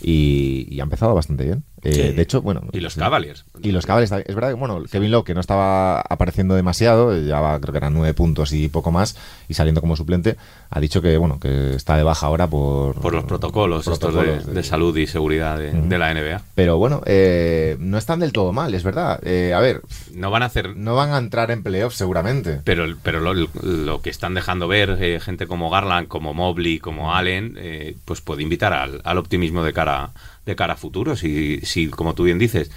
Y, 0.00 0.66
y 0.70 0.80
ha 0.80 0.84
empezado 0.84 1.14
bastante 1.14 1.44
bien. 1.44 1.62
Eh, 1.84 1.92
Sí. 1.94 2.02
De 2.12 2.22
hecho, 2.22 2.42
bueno. 2.42 2.62
Y 2.72 2.80
los. 2.80 2.94
Cavaliers. 2.94 3.44
Y 3.62 3.72
los 3.72 3.86
Cavaliers. 3.86 4.10
Es 4.26 4.34
verdad 4.34 4.48
que, 4.48 4.54
bueno, 4.54 4.82
Kevin 4.90 5.10
Love, 5.10 5.24
que 5.24 5.34
no 5.34 5.40
estaba 5.40 6.00
apareciendo 6.00 6.54
demasiado, 6.54 7.12
llevaba 7.14 7.60
creo 7.60 7.72
que 7.72 7.78
eran 7.78 7.94
nueve 7.94 8.14
puntos 8.14 8.52
y 8.52 8.68
poco 8.68 8.90
más, 8.90 9.16
y 9.48 9.54
saliendo 9.54 9.80
como 9.80 9.96
suplente, 9.96 10.36
ha 10.70 10.80
dicho 10.80 11.00
que, 11.02 11.16
bueno, 11.16 11.38
que 11.38 11.74
está 11.74 11.96
de 11.96 12.02
baja 12.02 12.26
ahora 12.26 12.46
por... 12.48 13.00
Por 13.00 13.14
los 13.14 13.24
protocolos, 13.24 13.86
estos 13.86 14.14
de, 14.14 14.20
protocolos 14.20 14.54
de 14.54 14.62
salud 14.62 14.96
y 14.96 15.06
seguridad 15.06 15.58
de, 15.58 15.98
la 15.98 16.12
NBA. 16.12 16.42
Pero 16.54 16.78
bueno, 16.78 17.02
eh, 17.06 17.76
no 17.78 17.98
están 17.98 18.20
del 18.20 18.32
todo 18.32 18.52
mal, 18.52 18.74
es 18.74 18.82
verdad. 18.82 19.20
Eh, 19.22 19.52
a 19.54 19.60
ver, 19.60 19.82
No 20.12 20.30
van 20.30 20.42
a 20.42 20.46
hacer 20.46 20.76
no 20.76 20.94
van 20.94 21.12
a 21.12 21.18
entrar 21.18 21.50
en 21.50 21.62
playoffs 21.62 21.96
seguramente. 21.96 22.60
Pero, 22.64 22.86
pero 23.02 23.20
lo, 23.20 23.34
lo 23.34 24.02
que 24.02 24.10
están 24.10 24.34
dejando 24.34 24.68
ver 24.68 24.96
eh, 25.00 25.20
gente 25.20 25.46
como 25.46 25.70
Garland, 25.70 26.08
como 26.08 26.34
Mobley, 26.34 26.78
como 26.78 27.14
Allen, 27.14 27.56
eh, 27.58 27.96
pues 28.04 28.20
puede 28.20 28.42
invitar 28.42 28.72
al, 28.72 29.00
al 29.04 29.18
optimismo 29.18 29.62
de 29.62 29.72
cara, 29.72 30.10
de 30.46 30.56
cara 30.56 30.74
a 30.74 30.76
futuro. 30.76 31.16
Si, 31.16 31.60
si, 31.62 31.88
como 31.88 32.14
tú 32.14 32.24
bien 32.24 32.38
dices, 32.38 32.70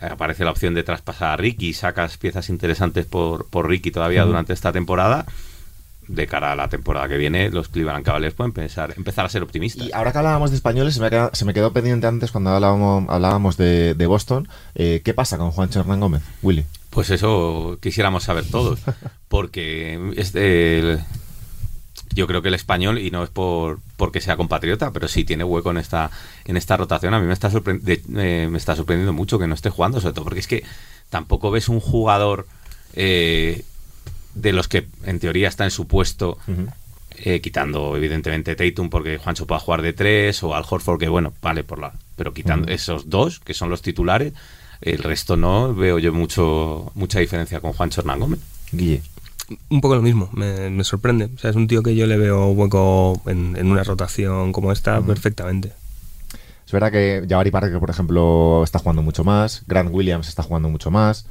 aparece 0.00 0.44
la 0.44 0.50
opción 0.50 0.74
de 0.74 0.82
traspasar 0.82 1.30
a 1.32 1.36
Ricky, 1.36 1.72
sacas 1.72 2.16
piezas 2.18 2.48
interesantes 2.48 3.06
por, 3.06 3.46
por 3.46 3.68
Ricky 3.68 3.90
todavía 3.90 4.24
durante 4.24 4.52
esta 4.52 4.72
temporada, 4.72 5.26
de 6.08 6.26
cara 6.26 6.50
a 6.52 6.56
la 6.56 6.68
temporada 6.68 7.06
que 7.08 7.16
viene, 7.16 7.48
los 7.50 7.68
Cleveland 7.68 8.04
Cavaliers 8.04 8.34
pueden 8.34 8.52
pensar, 8.52 8.92
empezar 8.96 9.24
a 9.24 9.28
ser 9.28 9.42
optimistas. 9.44 9.86
Y 9.86 9.92
ahora 9.92 10.10
que 10.10 10.18
hablábamos 10.18 10.50
de 10.50 10.56
españoles, 10.56 10.94
se 10.94 11.00
me, 11.00 11.08
se 11.32 11.54
quedó 11.54 11.72
pendiente 11.72 12.06
antes 12.08 12.32
cuando 12.32 12.50
hablábamos, 12.50 13.08
hablábamos 13.08 13.56
de, 13.56 13.94
de 13.94 14.06
Boston. 14.06 14.48
Eh, 14.74 15.00
¿Qué 15.04 15.14
pasa 15.14 15.38
con 15.38 15.52
Juancho 15.52 15.78
Hernán 15.80 16.00
Gómez, 16.00 16.22
Willy? 16.42 16.64
Pues 16.90 17.08
eso 17.10 17.78
quisiéramos 17.80 18.24
saber 18.24 18.44
todos, 18.50 18.80
porque 19.28 20.12
es 20.16 20.32
de- 20.32 20.98
yo 22.14 22.26
creo 22.26 22.42
que 22.42 22.48
el 22.48 22.54
español, 22.54 22.98
y 22.98 23.10
no 23.10 23.22
es 23.24 23.30
por 23.30 23.80
porque 23.96 24.20
sea 24.20 24.36
compatriota, 24.36 24.90
pero 24.92 25.08
sí 25.08 25.24
tiene 25.24 25.44
hueco 25.44 25.70
en 25.70 25.78
esta 25.78 26.10
en 26.44 26.56
esta 26.56 26.76
rotación. 26.76 27.14
A 27.14 27.20
mí 27.20 27.26
me 27.26 27.32
está, 27.32 27.48
de- 27.48 28.02
eh, 28.16 28.48
me 28.50 28.58
está 28.58 28.76
sorprendiendo 28.76 29.12
mucho 29.12 29.38
que 29.38 29.46
no 29.46 29.54
esté 29.54 29.70
jugando, 29.70 30.00
sobre 30.00 30.14
todo 30.14 30.24
porque 30.24 30.40
es 30.40 30.46
que 30.46 30.64
tampoco 31.10 31.50
ves 31.50 31.68
un 31.68 31.80
jugador 31.80 32.46
eh, 32.94 33.64
de 34.34 34.52
los 34.52 34.68
que 34.68 34.86
en 35.04 35.18
teoría 35.20 35.48
está 35.48 35.64
en 35.64 35.70
su 35.70 35.86
puesto, 35.86 36.38
eh, 37.24 37.40
quitando 37.40 37.96
evidentemente 37.96 38.54
Tatum 38.56 38.88
porque 38.90 39.18
Juancho 39.18 39.46
pueda 39.46 39.60
jugar 39.60 39.82
de 39.82 39.92
tres, 39.92 40.42
o 40.42 40.54
Al 40.54 40.64
Horford 40.68 40.98
que 40.98 41.08
bueno, 41.08 41.32
vale, 41.42 41.64
por 41.64 41.78
la 41.78 41.92
pero 42.16 42.32
quitando 42.34 42.70
esos 42.72 43.10
dos, 43.10 43.40
que 43.40 43.52
son 43.54 43.68
los 43.70 43.82
titulares, 43.82 44.32
el 44.80 44.98
resto 45.02 45.36
no 45.36 45.74
veo 45.74 45.98
yo 45.98 46.12
mucho 46.12 46.90
mucha 46.94 47.20
diferencia 47.20 47.60
con 47.60 47.72
Juancho 47.72 48.00
Hernán 48.00 48.20
Gómez. 48.20 48.40
Guille. 48.72 49.02
Un 49.68 49.80
poco 49.80 49.96
lo 49.96 50.02
mismo, 50.02 50.30
me, 50.32 50.70
me 50.70 50.84
sorprende. 50.84 51.28
O 51.34 51.38
sea, 51.38 51.50
es 51.50 51.56
un 51.56 51.66
tío 51.66 51.82
que 51.82 51.94
yo 51.94 52.06
le 52.06 52.16
veo 52.16 52.48
hueco 52.50 53.20
en, 53.26 53.56
en 53.56 53.70
una 53.70 53.84
rotación 53.84 54.52
como 54.52 54.72
esta 54.72 55.00
perfectamente. 55.02 55.72
Es 56.64 56.72
verdad 56.72 56.90
que 56.90 57.26
Jabari 57.28 57.50
Parker, 57.50 57.78
por 57.80 57.90
ejemplo, 57.90 58.62
está 58.64 58.78
jugando 58.78 59.02
mucho 59.02 59.24
más. 59.24 59.62
Grant 59.66 59.90
Williams 59.92 60.28
está 60.28 60.42
jugando 60.42 60.68
mucho 60.70 60.90
más. 60.90 61.26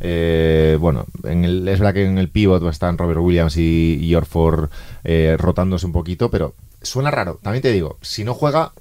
Eh, 0.00 0.76
bueno, 0.80 1.06
en 1.24 1.44
el, 1.44 1.66
es 1.66 1.80
verdad 1.80 1.94
que 1.94 2.04
en 2.04 2.18
el 2.18 2.28
pivot 2.28 2.62
están 2.70 2.98
Robert 2.98 3.20
Williams 3.20 3.56
y, 3.56 3.98
y 4.00 4.14
Orford 4.14 4.68
eh, 5.02 5.36
rotándose 5.38 5.86
un 5.86 5.92
poquito, 5.92 6.30
pero 6.30 6.54
suena 6.82 7.10
raro. 7.10 7.40
También 7.42 7.62
te 7.62 7.72
digo, 7.72 7.98
si 8.02 8.22
no 8.22 8.34
juega 8.34 8.72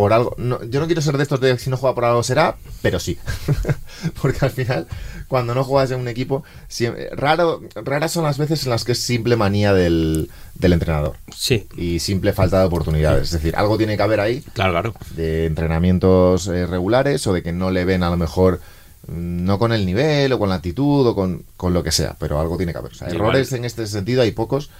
por 0.00 0.12
algo. 0.12 0.34
no- 0.38 0.62
yo 0.64 0.80
no 0.80 0.86
quiero 0.86 1.02
ser 1.02 1.16
de 1.16 1.22
estos 1.22 1.40
de 1.40 1.58
si 1.58 1.70
no 1.70 1.76
juega 1.76 1.94
por 1.94 2.04
algo 2.04 2.22
será, 2.22 2.56
pero 2.82 2.98
sí. 3.00 3.18
Porque 4.22 4.38
al 4.44 4.50
final, 4.50 4.86
cuando 5.28 5.54
no 5.54 5.64
juegas 5.64 5.90
en 5.90 6.00
un 6.00 6.08
equipo, 6.08 6.42
siem- 6.68 6.96
raro, 7.12 7.60
raras 7.84 8.12
son 8.12 8.24
las 8.24 8.38
veces 8.38 8.64
en 8.64 8.70
las 8.70 8.84
que 8.84 8.92
es 8.92 8.98
simple 9.00 9.36
manía 9.36 9.72
del, 9.74 10.30
del 10.54 10.72
entrenador 10.72 11.16
Sí, 11.34 11.66
y 11.76 11.98
simple 12.00 12.32
falta 12.32 12.60
de 12.60 12.66
oportunidades. 12.66 13.24
Es 13.24 13.30
decir, 13.32 13.54
algo 13.56 13.76
tiene 13.76 13.96
que 13.96 14.02
haber 14.02 14.20
ahí 14.20 14.40
Claro, 14.52 14.72
claro. 14.72 14.94
de 15.14 15.46
entrenamientos 15.46 16.46
eh, 16.48 16.66
regulares 16.66 17.26
o 17.26 17.32
de 17.32 17.42
que 17.42 17.52
no 17.52 17.70
le 17.70 17.84
ven 17.84 18.02
a 18.02 18.10
lo 18.10 18.16
mejor 18.16 18.60
mm, 19.08 19.44
no 19.44 19.58
con 19.58 19.72
el 19.72 19.84
nivel 19.86 20.32
o 20.32 20.38
con 20.38 20.48
la 20.48 20.56
actitud 20.56 21.06
o 21.06 21.14
con, 21.14 21.44
con 21.56 21.72
lo 21.74 21.82
que 21.82 21.92
sea, 21.92 22.16
pero 22.18 22.40
algo 22.40 22.56
tiene 22.56 22.72
que 22.72 22.78
haber. 22.78 22.92
O 22.92 22.94
sea, 22.94 23.08
errores 23.08 23.52
en 23.52 23.64
este 23.64 23.86
sentido 23.86 24.22
hay 24.22 24.32
pocos. 24.32 24.70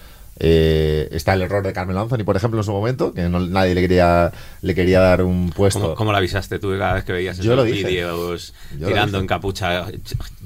Eh, 0.43 1.09
está 1.13 1.35
el 1.35 1.43
error 1.43 1.63
de 1.63 1.75
Carmelo 1.75 2.01
Anthony, 2.01 2.25
por 2.25 2.35
ejemplo, 2.35 2.59
en 2.61 2.65
su 2.65 2.73
momento, 2.73 3.13
que 3.13 3.29
no- 3.29 3.41
nadie 3.41 3.75
le 3.75 3.83
quería, 3.83 4.33
le 4.63 4.75
quería 4.75 4.99
dar 5.01 5.23
un 5.23 5.51
puesto. 5.51 5.81
¿Cómo, 5.81 5.95
cómo 5.95 6.13
lo 6.13 6.17
avisaste 6.19 6.59
tú 6.59 6.71
cada 6.79 6.95
vez 6.95 7.05
que 7.05 7.13
veías 7.13 7.37
Yo 7.39 7.53
esos 7.53 7.67
vídeos 7.67 8.55
tirando 8.79 9.19
en 9.19 9.27
capucha? 9.27 9.85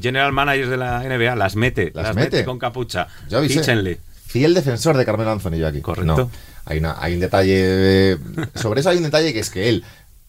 General 0.03 0.33
managers 0.33 0.69
de 0.71 0.77
la 0.79 1.05
NBA 1.05 1.37
las 1.37 1.55
mete, 1.55 1.93
Las 1.95 2.07
las, 2.09 2.17
mete. 2.17 2.39
mete. 2.39 2.45
con 2.45 2.59
capucha. 2.59 3.07
Yo 3.29 3.39
avisé. 3.39 3.61
Píchenle. 3.61 4.01
Fiel 4.27 4.53
defensor 4.53 4.97
de 4.97 5.05
Carmelo 5.05 5.31
Anthony 5.31 5.59
yo 5.59 5.69
aquí. 5.69 5.81
Correcto. 5.81 6.17
No, 6.17 6.31
hay, 6.65 6.79
una, 6.79 6.97
hay 7.01 7.15
un 7.15 7.21
detalle. 7.21 8.19
sobre 8.57 8.81
eso 8.81 8.91
hay 8.91 8.97
un 8.97 9.05
detalle 9.05 9.33
que 9.33 9.39
es 9.39 9.51
que 9.51 9.69
él, 9.69 9.85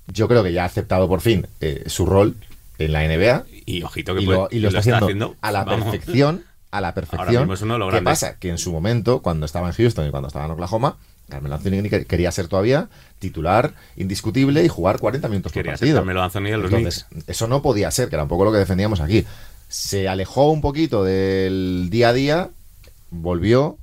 yo 0.08 0.28
creo 0.28 0.44
que 0.44 0.54
ya 0.54 0.62
ha 0.62 0.68
aceptado 0.68 1.08
por 1.08 1.22
fin 1.22 1.48
eh, 1.60 1.84
su 1.88 2.06
rol 2.06 2.36
en 2.78 2.92
la 2.92 3.02
NBA 3.04 3.46
Y 3.66 3.82
ojito 3.82 4.14
que 4.14 4.22
y 4.22 4.26
puede- 4.26 4.38
lo, 4.38 4.48
y 4.52 4.60
lo 4.60 4.68
está, 4.70 4.98
haciendo, 5.00 5.36
a 5.42 5.52
la 5.52 5.64
vamos. 5.64 5.90
perfección. 5.90 6.44
A 6.78 6.82
la 6.82 6.88
Ahora 6.90 6.94
perfección. 6.96 7.44
mismo 7.44 7.54
es 7.54 7.62
uno 7.62 7.74
de 7.74 7.80
los 7.80 7.88
¿Qué 7.90 7.92
grandes. 8.02 8.12
pasa? 8.20 8.38
Que 8.40 8.50
en 8.50 8.58
su 8.58 8.72
momento, 8.72 9.22
cuando 9.22 9.46
estaba 9.46 9.68
en 9.68 9.74
Houston 9.74 10.08
y 10.08 10.12
cuando 10.12 10.28
estaba 10.28 10.46
en 10.46 10.52
Oklahoma, 10.52 10.98
Carmelo 11.30 11.56
Anthony 11.56 11.90
que- 11.90 12.06
quería 12.06 12.32
ser 12.32 12.48
todavía 12.48 12.88
titular 13.20 13.74
indiscutible 13.96 14.64
y 14.64 14.68
jugar 14.68 15.00
40 15.00 15.28
minutos 15.28 15.52
Quería 15.52 15.72
por 15.72 15.80
ser 15.80 15.86
partido. 15.88 15.98
Carmelo 16.00 16.22
Anthony 16.24 16.42
de 16.44 16.58
los 16.58 16.72
Entonces, 16.72 17.06
eso 17.28 17.48
no 17.48 17.62
podía 17.62 17.90
ser, 17.92 18.10
que 18.10 18.16
era 18.16 18.24
un 18.24 18.30
poco 18.30 18.46
lo 18.46 18.52
que 18.52 18.58
defendíamos 18.60 19.00
aquí. 19.00 19.26
Se 19.68 20.08
alejó 20.08 20.52
un 20.52 20.62
poquito 20.62 21.04
del 21.04 21.88
día 21.90 22.10
a 22.10 22.14
día, 22.14 22.50
volvió, 23.10 23.78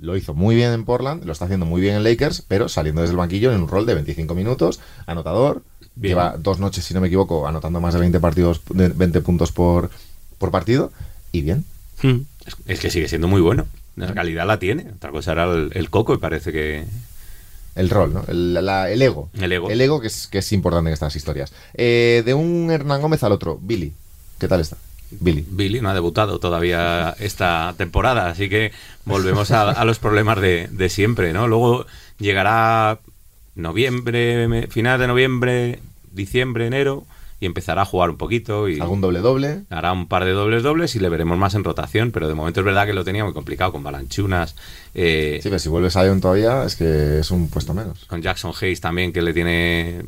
lo 0.00 0.16
hizo 0.16 0.34
muy 0.34 0.54
bien 0.54 0.72
en 0.72 0.84
Portland, 0.84 1.24
lo 1.24 1.32
está 1.32 1.44
haciendo 1.46 1.66
muy 1.66 1.80
bien 1.80 1.96
en 1.96 2.04
Lakers, 2.04 2.42
pero 2.46 2.68
saliendo 2.68 3.00
desde 3.02 3.12
el 3.12 3.18
banquillo 3.18 3.52
en 3.52 3.60
un 3.62 3.68
rol 3.68 3.86
de 3.86 3.94
25 3.94 4.34
minutos, 4.34 4.80
anotador, 5.06 5.62
Bien. 5.94 6.10
lleva 6.12 6.36
dos 6.38 6.58
noches, 6.60 6.84
si 6.84 6.94
no 6.94 7.00
me 7.00 7.08
equivoco, 7.08 7.46
anotando 7.46 7.80
más 7.80 7.94
de 7.94 8.00
20 8.00 8.20
partidos, 8.20 8.60
de 8.70 8.88
20 8.88 9.20
puntos 9.20 9.52
por, 9.52 9.90
por 10.38 10.50
partido, 10.50 10.92
y 11.32 11.42
bien. 11.42 11.64
Mm. 12.06 12.20
Es, 12.46 12.56
es 12.66 12.80
que 12.80 12.90
sigue 12.90 13.08
siendo 13.08 13.28
muy 13.28 13.40
bueno. 13.40 13.66
La 13.96 14.12
calidad 14.12 14.46
la 14.46 14.58
tiene. 14.58 14.86
Otra 14.94 15.10
cosa 15.10 15.32
era 15.32 15.44
el, 15.44 15.70
el 15.74 15.90
coco 15.90 16.14
y 16.14 16.18
parece 16.18 16.52
que... 16.52 16.84
El 17.74 17.90
rol, 17.90 18.14
¿no? 18.14 18.24
El, 18.26 18.54
la- 18.54 18.90
el 18.90 19.02
ego. 19.02 19.28
El 19.38 19.52
ego. 19.52 20.00
que 20.00 20.06
es, 20.06 20.28
que 20.28 20.38
es 20.38 20.52
importante 20.52 20.88
en 20.88 20.94
estas 20.94 21.14
historias. 21.14 21.52
Eh, 21.74 22.22
de 22.24 22.32
un 22.34 22.70
Hernán 22.70 23.02
Gómez 23.02 23.22
al 23.22 23.32
otro, 23.32 23.58
Billy. 23.60 23.92
¿Qué 24.38 24.48
tal 24.48 24.60
está? 24.60 24.76
Billy. 25.10 25.44
Billy 25.48 25.80
no 25.82 25.90
ha 25.90 25.94
debutado 25.94 26.38
todavía 26.38 27.14
esta 27.20 27.74
temporada, 27.76 28.28
así 28.30 28.48
que 28.48 28.72
volvemos 29.04 29.50
a, 29.50 29.70
a 29.70 29.84
los 29.84 29.98
problemas 29.98 30.40
de, 30.40 30.68
de 30.70 30.88
siempre, 30.88 31.32
¿no? 31.34 31.48
Luego 31.48 31.86
llegará 32.18 32.98
noviembre, 33.54 34.66
final 34.68 34.98
de 34.98 35.06
noviembre, 35.06 35.78
diciembre, 36.12 36.66
enero, 36.66 37.04
y 37.38 37.46
empezará 37.46 37.82
a 37.82 37.84
jugar 37.84 38.10
un 38.10 38.16
poquito 38.16 38.68
y 38.68 38.80
Algún 38.80 39.00
doble 39.00 39.20
doble. 39.20 39.64
hará 39.70 39.92
un 39.92 40.06
par 40.08 40.24
de 40.24 40.32
dobles 40.32 40.62
dobles 40.62 40.96
y 40.96 41.00
le 41.00 41.08
veremos 41.10 41.36
más 41.36 41.54
en 41.54 41.64
rotación, 41.64 42.10
pero 42.10 42.28
de 42.28 42.34
momento 42.34 42.60
es 42.60 42.66
verdad 42.66 42.86
que 42.86 42.94
lo 42.94 43.04
tenía 43.04 43.24
muy 43.24 43.34
complicado 43.34 43.72
con 43.72 43.82
Balanchunas, 43.82 44.54
eh, 44.94 45.38
Sí, 45.42 45.48
pero 45.50 45.58
si 45.58 45.68
vuelves 45.68 45.96
a 45.96 46.06
Ion 46.06 46.20
todavía 46.20 46.64
es 46.64 46.76
que 46.76 47.18
es 47.18 47.30
un 47.30 47.48
puesto 47.48 47.74
menos. 47.74 48.04
con 48.06 48.22
Jackson 48.22 48.52
Hayes 48.60 48.80
también 48.80 49.12
que 49.12 49.20
le 49.20 49.34
tiene 49.34 50.02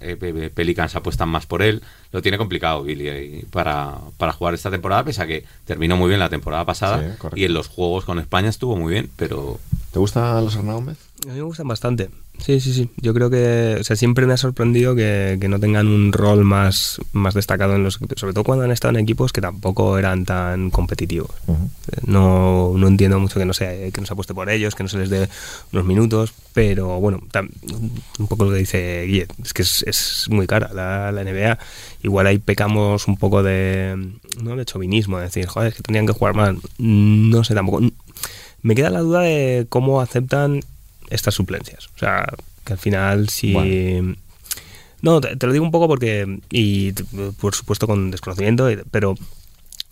eh, 0.00 0.16
eh, 0.20 0.50
Pelicans 0.54 0.94
apuestan 0.96 1.28
más 1.28 1.44
por 1.44 1.60
él, 1.62 1.82
lo 2.12 2.22
tiene 2.22 2.38
complicado 2.38 2.82
Billy 2.84 3.08
eh, 3.08 3.44
para, 3.50 3.96
para 4.16 4.32
jugar 4.32 4.54
esta 4.54 4.70
temporada, 4.70 5.04
pese 5.04 5.22
a 5.22 5.26
que 5.26 5.44
terminó 5.66 5.96
muy 5.96 6.08
bien 6.08 6.20
la 6.20 6.28
temporada 6.30 6.64
pasada 6.64 7.16
Sí, 7.20 7.26
y 7.34 7.44
en 7.44 7.52
los 7.52 7.68
juegos 7.68 8.04
con 8.04 8.18
España 8.18 8.48
estuvo 8.48 8.76
muy 8.76 8.92
bien, 8.92 9.10
pero 9.16 9.58
¿Te 9.92 9.98
gustan 9.98 10.42
los 10.42 10.54
Hernán 10.56 10.76
Gómez? 10.76 10.96
A 11.24 11.28
mí 11.28 11.34
me 11.36 11.42
gustan 11.42 11.68
bastante. 11.68 12.10
Sí, 12.38 12.58
sí, 12.58 12.72
sí. 12.72 12.90
Yo 12.96 13.14
creo 13.14 13.30
que, 13.30 13.76
o 13.80 13.84
sea, 13.84 13.94
siempre 13.94 14.26
me 14.26 14.32
ha 14.32 14.36
sorprendido 14.36 14.96
que, 14.96 15.38
que 15.40 15.48
no 15.48 15.60
tengan 15.60 15.86
un 15.86 16.12
rol 16.12 16.42
más, 16.44 16.98
más 17.12 17.34
destacado 17.34 17.76
en 17.76 17.84
los, 17.84 18.00
sobre 18.16 18.32
todo 18.32 18.42
cuando 18.42 18.64
han 18.64 18.72
estado 18.72 18.96
en 18.96 19.04
equipos 19.04 19.32
que 19.32 19.40
tampoco 19.40 19.98
eran 19.98 20.24
tan 20.24 20.70
competitivos. 20.70 21.30
Ujú. 21.46 21.70
No, 22.06 22.72
no 22.76 22.88
entiendo 22.88 23.20
mucho 23.20 23.38
que 23.38 23.44
no 23.44 23.52
se, 23.52 23.92
que 23.92 24.00
no 24.00 24.06
se 24.06 24.12
apueste 24.14 24.34
por 24.34 24.50
ellos, 24.50 24.74
que 24.74 24.82
no 24.82 24.88
se 24.88 24.98
les 24.98 25.10
dé 25.10 25.28
unos 25.72 25.86
minutos, 25.86 26.32
pero 26.54 26.98
bueno, 26.98 27.20
tam- 27.30 27.50
un 28.18 28.26
poco 28.26 28.46
lo 28.46 28.50
que 28.52 28.56
dice 28.58 29.04
Guille, 29.06 29.28
es 29.44 29.52
que 29.54 29.62
es, 29.62 29.84
es 29.86 30.26
muy 30.28 30.48
cara 30.48 30.70
la, 30.74 31.12
la 31.12 31.20
NBA. 31.22 31.58
Igual 32.02 32.26
ahí 32.26 32.38
pecamos 32.38 33.06
un 33.06 33.16
poco 33.16 33.44
de, 33.44 34.10
¿no? 34.42 34.56
de 34.56 34.64
chauvinismo, 34.64 35.18
de 35.18 35.24
decir, 35.24 35.46
joder, 35.46 35.68
es 35.68 35.74
que 35.76 35.82
tenían 35.82 36.06
que 36.06 36.12
jugar 36.14 36.34
más. 36.34 36.56
No 36.78 37.44
sé 37.44 37.54
tampoco. 37.54 37.80
Me 38.62 38.74
queda 38.74 38.90
la 38.90 39.00
duda 39.00 39.20
de 39.20 39.66
cómo 39.68 40.00
aceptan 40.00 40.60
estas 41.14 41.34
suplencias. 41.34 41.88
O 41.94 41.98
sea, 41.98 42.26
que 42.64 42.72
al 42.72 42.78
final 42.78 43.28
si... 43.28 43.52
Bueno. 43.52 44.16
No, 45.00 45.20
te, 45.20 45.34
te 45.36 45.46
lo 45.48 45.52
digo 45.52 45.64
un 45.64 45.72
poco 45.72 45.88
porque, 45.88 46.38
y 46.50 46.92
por 47.40 47.54
supuesto 47.56 47.88
con 47.88 48.12
desconocimiento, 48.12 48.68
pero 48.92 49.16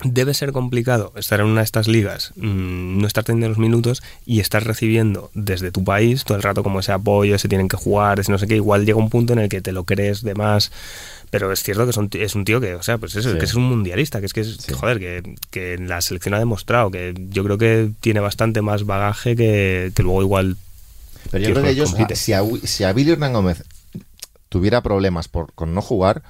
debe 0.05 0.33
ser 0.35 0.53
complicado 0.53 1.13
estar 1.17 1.41
en 1.41 1.47
una 1.47 1.61
de 1.61 1.65
estas 1.65 1.89
ligas, 1.89 2.33
mm, 2.37 2.99
no 3.01 3.07
estar 3.09 3.25
teniendo 3.25 3.49
los 3.49 3.59
minutos 3.59 4.03
y 4.25 4.39
estar 4.41 4.65
recibiendo 4.65 5.31
desde 5.35 5.73
tu 5.73 5.83
país 5.85 6.25
todo 6.25 6.37
el 6.37 6.43
rato 6.43 6.63
como 6.63 6.79
ese 6.81 6.93
apoyo, 6.93 7.39
se 7.39 7.49
tienen 7.49 7.69
que 7.69 7.77
jugar, 7.77 8.19
ese 8.21 8.31
no 8.33 8.39
sé 8.39 8.47
qué. 8.47 8.55
Igual 8.57 8.87
llega 8.87 8.99
un 8.99 9.11
punto 9.11 9.33
en 9.35 9.41
el 9.41 9.49
que 9.49 9.61
te 9.61 9.73
lo 9.73 9.83
crees 9.85 10.23
de 10.23 10.35
más. 10.35 10.71
Pero 11.31 11.53
es 11.53 11.63
cierto 11.63 11.85
que 11.85 11.91
es 11.91 11.97
un, 11.97 12.09
ti- 12.09 12.21
es 12.23 12.35
un 12.35 12.45
tío 12.45 12.61
que, 12.61 12.75
o 12.77 12.83
sea, 12.83 12.97
pues 12.99 13.15
eso, 13.15 13.33
Sí. 13.33 13.39
que 13.39 13.45
es 13.45 13.55
un 13.55 13.65
mundialista, 13.65 14.21
que 14.21 14.27
es 14.27 14.33
que, 14.33 14.41
es, 14.41 14.57
Sí. 14.59 14.73
joder, 14.75 14.99
que, 15.01 15.35
que 15.51 15.77
la 15.79 16.01
selección 16.01 16.35
ha 16.35 16.39
demostrado 16.39 16.91
que 16.91 17.15
yo 17.31 17.45
creo 17.45 17.59
que 17.59 17.91
tiene 18.01 18.21
bastante 18.21 18.63
más 18.63 18.85
bagaje 18.87 19.37
que, 19.37 19.93
que 19.95 20.03
luego 20.03 20.23
igual 20.23 20.57
Pero 21.31 21.45
yo 21.45 21.51
creo 21.53 21.65
que 21.65 21.71
ellos, 21.71 21.95
si 22.15 22.33
a, 22.33 22.43
si 22.65 22.85
a 22.85 22.93
Billy 22.93 23.13
Hernán 23.13 23.33
Gómez 23.33 23.65
tuviera 24.49 24.81
problemas 24.83 25.29
por, 25.29 25.53
con 25.55 25.75
no 25.75 25.83
jugar, 25.83 26.23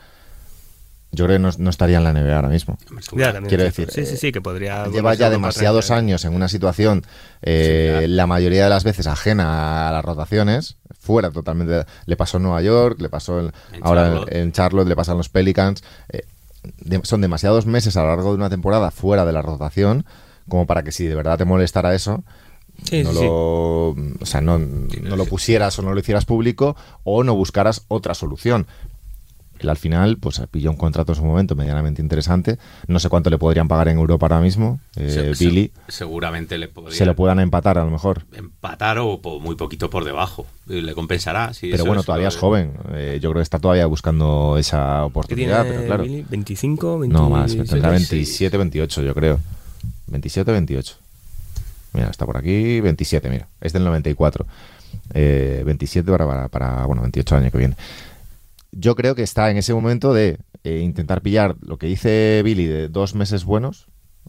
yo 1.13 1.25
creo 1.25 1.37
que 1.39 1.43
no, 1.43 1.51
no 1.59 1.71
estaría 1.71 1.99
en 1.99 2.05
la 2.05 2.13
NBA 2.13 2.37
ahora 2.37 2.49
mismo. 2.49 2.79
Ya, 3.17 3.41
Quiero 3.41 3.65
decir, 3.65 3.91
sí, 3.91 4.07
sí, 4.07 4.17
sí, 4.17 4.31
que 4.31 4.41
podría. 4.41 4.85
Lleva 4.85 5.03
volverse 5.03 5.21
ya 5.21 5.31
demasiados 5.31 5.91
años 5.91 6.25
en 6.25 6.35
una 6.35 6.49
situación, 6.49 7.05
eh, 7.43 8.07
la 8.09 8.27
mayoría 8.29 8.65
de 8.65 8.71
las 8.71 8.85
veces 8.85 9.07
ajena 9.09 9.89
a 9.89 9.93
las 9.93 10.05
rotaciones, 10.05 10.77
fuera 11.01 11.31
totalmente. 11.31 11.85
le 12.07 12.17
pasó 12.17 12.37
en 12.37 12.45
Nueva 12.45 12.63
York, 12.63 13.01
le 13.01 13.09
pasó 13.09 13.41
en- 13.41 13.53
En 13.73 13.81
ahora 13.83 14.03
en- 14.07 14.13
Charlotte. 14.13 14.33
en 14.35 14.53
Charlotte, 14.53 14.89
le 14.89 14.97
pasan 14.97 15.17
los 15.17 15.29
Pelicans. 15.29 15.83
eh, 16.11 16.23
de- 16.83 17.01
son 17.05 17.23
demasiados 17.23 17.65
meses 17.67 17.97
a 17.97 18.03
lo 18.03 18.09
largo 18.09 18.31
de 18.33 18.37
una 18.37 18.51
temporada 18.51 18.91
fuera 18.91 19.25
de 19.25 19.33
la 19.33 19.41
rotación 19.41 20.05
como 20.47 20.67
para 20.67 20.83
que 20.83 20.93
si 20.93 21.07
de 21.07 21.15
verdad 21.15 21.39
te 21.39 21.45
molestara 21.47 21.95
eso, 21.95 22.23
Sí, 22.85 23.03
no 23.03 23.13
sí, 23.13 23.19
lo, 23.25 23.89
o 23.91 24.27
sea, 24.27 24.41
no, 24.41 24.59
no 24.59 25.17
lo 25.17 25.25
pusieras 25.27 25.79
o 25.79 25.83
no 25.83 25.93
lo 25.93 26.01
hicieras 26.01 26.25
público 26.25 26.77
o 27.05 27.23
no 27.25 27.35
buscaras 27.35 27.85
otra 27.89 28.15
solución. 28.15 28.67
Él 29.59 29.69
al 29.69 29.77
final, 29.77 30.17
pues 30.17 30.41
pilló 30.51 30.71
un 30.71 30.79
contrato 30.79 31.13
en 31.13 31.17
su 31.17 31.23
momento 31.25 31.55
medianamente 31.55 32.01
interesante. 32.01 32.57
No 32.87 32.99
sé 32.99 33.11
cuánto 33.11 33.29
le 33.29 33.37
podrían 33.37 33.69
pagar 33.69 33.89
en 33.89 33.99
Europa 33.99 34.25
ahora 34.25 34.41
mismo. 34.41 34.81
eh, 34.97 35.11
Se- 35.11 35.35
se- 35.35 35.45
Billy 35.45 35.71
seguramente 35.87 36.57
le 36.57 36.69
podría 36.69 36.97
se 36.97 37.05
lo 37.05 37.15
puedan 37.15 37.41
empatar 37.41 37.77
a 37.77 37.85
lo 37.85 37.91
mejor. 37.91 38.25
empatar 38.33 38.99
o 39.01 39.21
po- 39.21 39.39
muy 39.39 39.57
poquito 39.57 39.91
por 39.91 40.05
debajo. 40.07 40.47
Y 40.67 40.81
le 40.81 40.95
compensará. 40.95 41.53
Pero 41.61 41.85
bueno, 41.85 42.01
es 42.01 42.07
todavía 42.07 42.29
lo 42.29 42.31
es 42.31 42.37
joven. 42.39 42.73
Eh, 42.95 43.19
yo 43.21 43.29
creo 43.31 43.41
que 43.41 43.45
está 43.45 43.59
todavía 43.59 43.85
buscando 43.85 44.57
esa 44.57 44.79
¿Qué 44.79 45.35
tiene 45.35 45.53
oportunidad. 45.53 45.67
Pero 45.69 45.85
claro, 45.85 46.03
Billy? 46.05 46.23
¿25? 46.25 47.07
no 47.09 47.29
más. 47.29 47.55
26? 47.55 47.69
Tendrá 47.71 47.91
27, 47.91 48.57
28, 48.57 49.03
yo 49.03 49.15
creo. 49.15 49.41
27, 50.07 50.53
28. 50.53 50.97
Mira, 51.93 52.09
está 52.09 52.27
por 52.27 52.37
aquí. 52.37 52.81
27, 52.81 53.29
mira. 53.31 53.49
Es 53.61 53.73
del 53.73 53.85
94. 53.85 54.47
Eh, 55.15 55.63
27 55.67 56.11
para, 56.11 56.27
para, 56.27 56.49
para, 56.49 56.87
bueno, 56.87 57.03
28 57.03 57.37
años 57.37 57.53
que 57.53 57.59
viene. 57.59 57.77
Yo 58.73 58.95
creo 58.95 59.15
que 59.15 59.23
está 59.23 59.51
en 59.51 59.57
ese 59.57 59.75
momento 59.75 60.13
de 60.15 60.39
eh, 60.65 60.79
intentar 60.79 61.23
pillar 61.23 61.57
lo 61.61 61.77
que 61.79 61.87
dice 61.87 62.43
Billy 62.45 62.67
de 62.67 62.89
dos 62.89 63.15
meses 63.15 63.45
buenos 63.45 63.87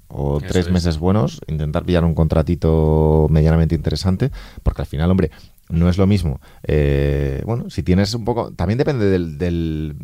o 0.08 0.38
Eso 0.38 0.46
tres 0.48 0.66
es. 0.68 0.72
meses 0.72 0.98
buenos, 0.98 1.40
intentar 1.48 1.84
pillar 1.86 2.04
un 2.04 2.16
contratito 2.16 3.28
medianamente 3.30 3.76
interesante, 3.76 4.32
porque 4.64 4.82
al 4.82 4.88
final, 4.88 5.10
hombre, 5.12 5.32
no 5.70 5.90
es 5.90 5.98
lo 5.98 6.06
mismo. 6.08 6.42
Eh, 6.64 7.42
bueno, 7.46 7.70
si 7.70 7.82
tienes 7.84 8.14
un 8.14 8.26
poco, 8.26 8.52
también 8.52 8.78
depende 8.78 9.06
del, 9.06 9.38
del- 9.38 9.96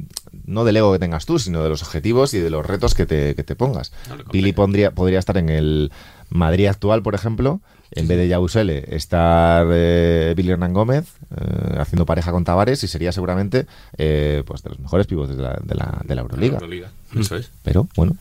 no 0.45 0.63
del 0.63 0.77
ego 0.77 0.93
que 0.93 0.99
tengas 0.99 1.25
tú, 1.25 1.39
sino 1.39 1.61
de 1.63 1.69
los 1.69 1.81
objetivos 1.83 2.33
y 2.33 2.39
de 2.39 2.49
los 2.49 2.65
retos 2.65 2.93
que 2.95 3.05
te, 3.05 3.35
que 3.35 3.43
te 3.43 3.55
pongas. 3.55 3.91
No 4.07 4.15
Billy 4.31 4.53
pondría, 4.53 4.91
podría 4.91 5.19
estar 5.19 5.37
en 5.37 5.49
el 5.49 5.91
Madrid 6.29 6.67
actual, 6.67 7.01
por 7.03 7.15
ejemplo, 7.15 7.61
en 7.91 8.07
vez 8.07 8.17
de 8.17 8.27
Yausele, 8.27 8.83
estar 8.95 9.65
eh, 9.71 10.33
Billy 10.35 10.51
Hernán 10.51 10.73
Gómez 10.73 11.05
eh, 11.35 11.77
haciendo 11.79 12.05
pareja 12.05 12.31
con 12.31 12.43
Tavares 12.43 12.83
y 12.83 12.87
sería 12.87 13.11
seguramente 13.13 13.65
eh, 13.97 14.43
pues 14.45 14.61
de 14.61 14.71
los 14.71 14.79
mejores 14.79 15.07
pivotes 15.07 15.37
de 15.37 15.43
la, 15.43 15.57
de 15.63 15.75
la, 15.75 16.01
de 16.05 16.15
la 16.15 16.21
Euroliga. 16.21 16.55
Euroliga, 16.55 16.91
Eso 17.17 17.37
es. 17.37 17.49
Pero 17.63 17.87
bueno, 17.95 18.17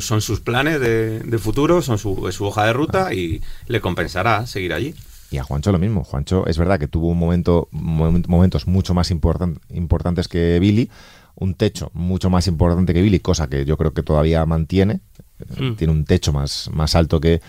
son 0.00 0.20
sus 0.22 0.40
planes 0.40 0.80
de, 0.80 1.20
de 1.20 1.38
futuro, 1.38 1.82
son 1.82 1.98
su, 1.98 2.26
es 2.28 2.34
su 2.36 2.46
hoja 2.46 2.64
de 2.64 2.72
ruta 2.72 3.12
y 3.12 3.42
le 3.66 3.80
compensará 3.82 4.46
seguir 4.46 4.72
allí. 4.72 4.94
Y 5.30 5.36
a 5.36 5.42
Juancho 5.44 5.70
lo 5.70 5.78
mismo. 5.78 6.04
Juancho 6.04 6.46
es 6.46 6.56
verdad 6.56 6.78
que 6.80 6.88
tuvo 6.88 7.08
un 7.08 7.18
momento, 7.18 7.68
momen- 7.70 8.26
momentos 8.26 8.66
mucho 8.66 8.94
más 8.94 9.10
importan- 9.10 9.58
importantes 9.68 10.26
que 10.28 10.58
Billy, 10.58 10.88
un 11.34 11.54
techo 11.54 11.90
mucho 11.92 12.30
más 12.30 12.46
importante 12.46 12.94
que 12.94 13.02
Billy, 13.02 13.20
cosa 13.20 13.48
que 13.48 13.66
yo 13.66 13.76
creo 13.76 13.92
que 13.92 14.02
todavía 14.02 14.46
mantiene. 14.46 15.00
Eh, 15.40 15.62
Mm. 15.62 15.76
Tiene 15.76 15.92
un 15.92 16.04
techo 16.04 16.32
más, 16.32 16.68
más 16.72 16.94
alto 16.94 17.20
que, 17.20 17.40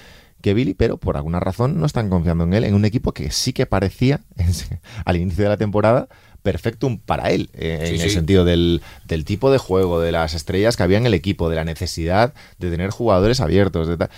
que 0.41 0.53
Billy, 0.53 0.73
pero 0.73 0.97
por 0.97 1.17
alguna 1.17 1.39
razón 1.39 1.79
no 1.79 1.85
están 1.85 2.09
confiando 2.09 2.43
en 2.45 2.53
él, 2.53 2.63
en 2.63 2.73
un 2.75 2.85
equipo 2.85 3.13
que 3.13 3.31
sí 3.31 3.51
que 3.53 3.65
parecía 3.65 4.21
al 5.05 5.17
inicio 5.17 5.43
de 5.43 5.49
la 5.49 5.57
temporada 5.57 6.07
perfectum 6.41 6.99
para 6.99 7.31
él, 7.31 7.49
eh, 7.53 7.83
Sí, 7.89 7.95
en 7.95 8.01
el 8.01 8.09
sentido 8.11 8.45
del, 8.45 8.81
del 9.05 9.25
tipo 9.25 9.51
de 9.51 9.57
juego, 9.57 9.99
de 9.99 10.11
las 10.13 10.33
estrellas 10.33 10.77
que 10.77 10.83
había 10.83 10.97
en 10.97 11.05
el 11.05 11.13
equipo, 11.13 11.49
de 11.49 11.57
la 11.57 11.65
necesidad 11.65 12.33
de 12.59 12.71
tener 12.71 12.91
jugadores 12.91 13.41
abiertos. 13.41 13.87
De 13.89 13.97
tal. 13.97 14.09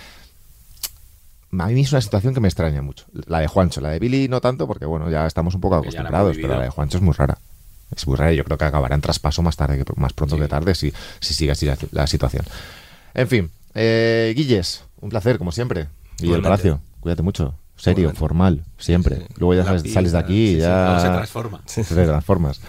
A 1.58 1.66
mí 1.66 1.80
es 1.82 1.92
una 1.92 2.00
situación 2.00 2.32
que 2.32 2.40
me 2.40 2.48
extraña 2.48 2.80
mucho. 2.80 3.04
La 3.26 3.40
de 3.40 3.46
Juancho, 3.48 3.80
la 3.80 3.90
de 3.90 3.98
Billy 3.98 4.28
no 4.28 4.40
tanto, 4.40 4.66
porque 4.66 4.86
bueno, 4.86 5.10
ya 5.10 5.26
estamos 5.26 5.54
un 5.54 5.60
poco 5.60 5.74
la 5.74 5.80
acostumbrados, 5.82 6.36
pero 6.40 6.56
la 6.56 6.62
de 6.62 6.70
Juancho 6.70 6.96
es 6.98 7.02
muy 7.02 7.12
rara. 7.12 7.38
Es 7.94 8.06
muy 8.06 8.16
rara 8.16 8.32
y 8.32 8.36
yo 8.36 8.44
creo 8.44 8.56
que 8.56 8.64
acabará 8.64 8.94
en 8.94 9.02
traspaso 9.02 9.42
más 9.42 9.56
tarde 9.56 9.84
más 9.96 10.12
pronto 10.14 10.36
Sí. 10.36 10.40
que 10.42 10.48
tarde 10.48 10.74
si, 10.74 10.92
si 11.20 11.34
sigue 11.34 11.50
así 11.50 11.66
la, 11.66 11.76
la 11.90 12.06
situación. 12.06 12.44
En 13.12 13.28
fin, 13.28 13.50
eh, 13.74 14.32
Guilles, 14.36 14.84
un 15.00 15.08
placer, 15.10 15.38
como 15.38 15.52
siempre. 15.52 15.82
Guille 15.82 15.88
del 16.18 16.24
Igualmente. 16.26 16.48
Palacio, 16.48 16.80
cuídate 17.00 17.22
mucho. 17.22 17.54
Serio, 17.76 18.02
Igualmente. 18.02 18.18
formal, 18.20 18.64
siempre. 18.78 19.16
Sí, 19.16 19.22
sí. 19.28 19.34
Luego 19.38 19.54
ya 19.54 19.64
sales, 19.64 19.92
sales 19.92 20.12
de 20.12 20.18
aquí 20.18 20.34
y 20.42 20.46
sí, 20.48 20.54
sí. 20.54 20.60
ya 20.60 20.98
se 21.00 21.08
transforma. 21.08 21.60
te 21.74 21.82
transformas. 21.84 22.60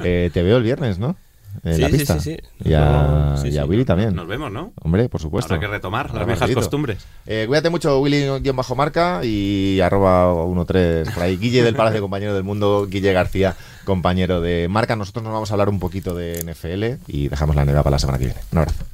Eh, 0.00 0.30
te 0.32 0.42
veo 0.42 0.58
el 0.58 0.62
viernes, 0.62 0.98
¿no? 0.98 1.16
En 1.64 1.74
Sí, 1.76 1.80
la 1.80 1.88
pista. 1.88 2.20
sí, 2.20 2.36
sí. 2.36 2.68
Y 2.68 2.74
a, 2.74 3.36
sí, 3.40 3.48
y 3.48 3.56
a 3.56 3.64
Willy 3.64 3.86
también. 3.86 4.14
Nos 4.14 4.28
vemos, 4.28 4.52
¿no? 4.52 4.74
Hombre, 4.82 5.08
por 5.08 5.20
supuesto. 5.22 5.54
Habrá 5.54 5.66
que 5.66 5.72
retomar 5.72 6.12
las 6.12 6.26
viejas 6.26 6.50
costumbres. 6.50 6.98
Eh, 7.26 7.44
cuídate 7.48 7.70
mucho, 7.70 7.98
Willy-marca 8.00 9.24
y 9.24 9.80
arroba 9.80 10.34
13 10.66 11.10
por 11.12 11.22
ahí. 11.22 11.36
Guille 11.38 11.62
del 11.62 11.74
Palacio, 11.74 12.02
compañero 12.02 12.34
del 12.34 12.44
mundo. 12.44 12.86
Guille 12.88 13.12
García, 13.14 13.56
compañero 13.84 14.40
de 14.42 14.68
marca. 14.68 14.94
Nosotros 14.96 15.24
nos 15.24 15.32
vamos 15.32 15.50
a 15.50 15.54
hablar 15.54 15.70
un 15.70 15.78
poquito 15.80 16.14
de 16.14 16.44
NFL 16.44 17.10
y 17.10 17.28
dejamos 17.28 17.56
la 17.56 17.64
NBA 17.64 17.82
para 17.82 17.92
la 17.92 17.98
semana 17.98 18.18
que 18.18 18.26
viene. 18.26 18.40
Un 18.52 18.58
abrazo. 18.58 18.84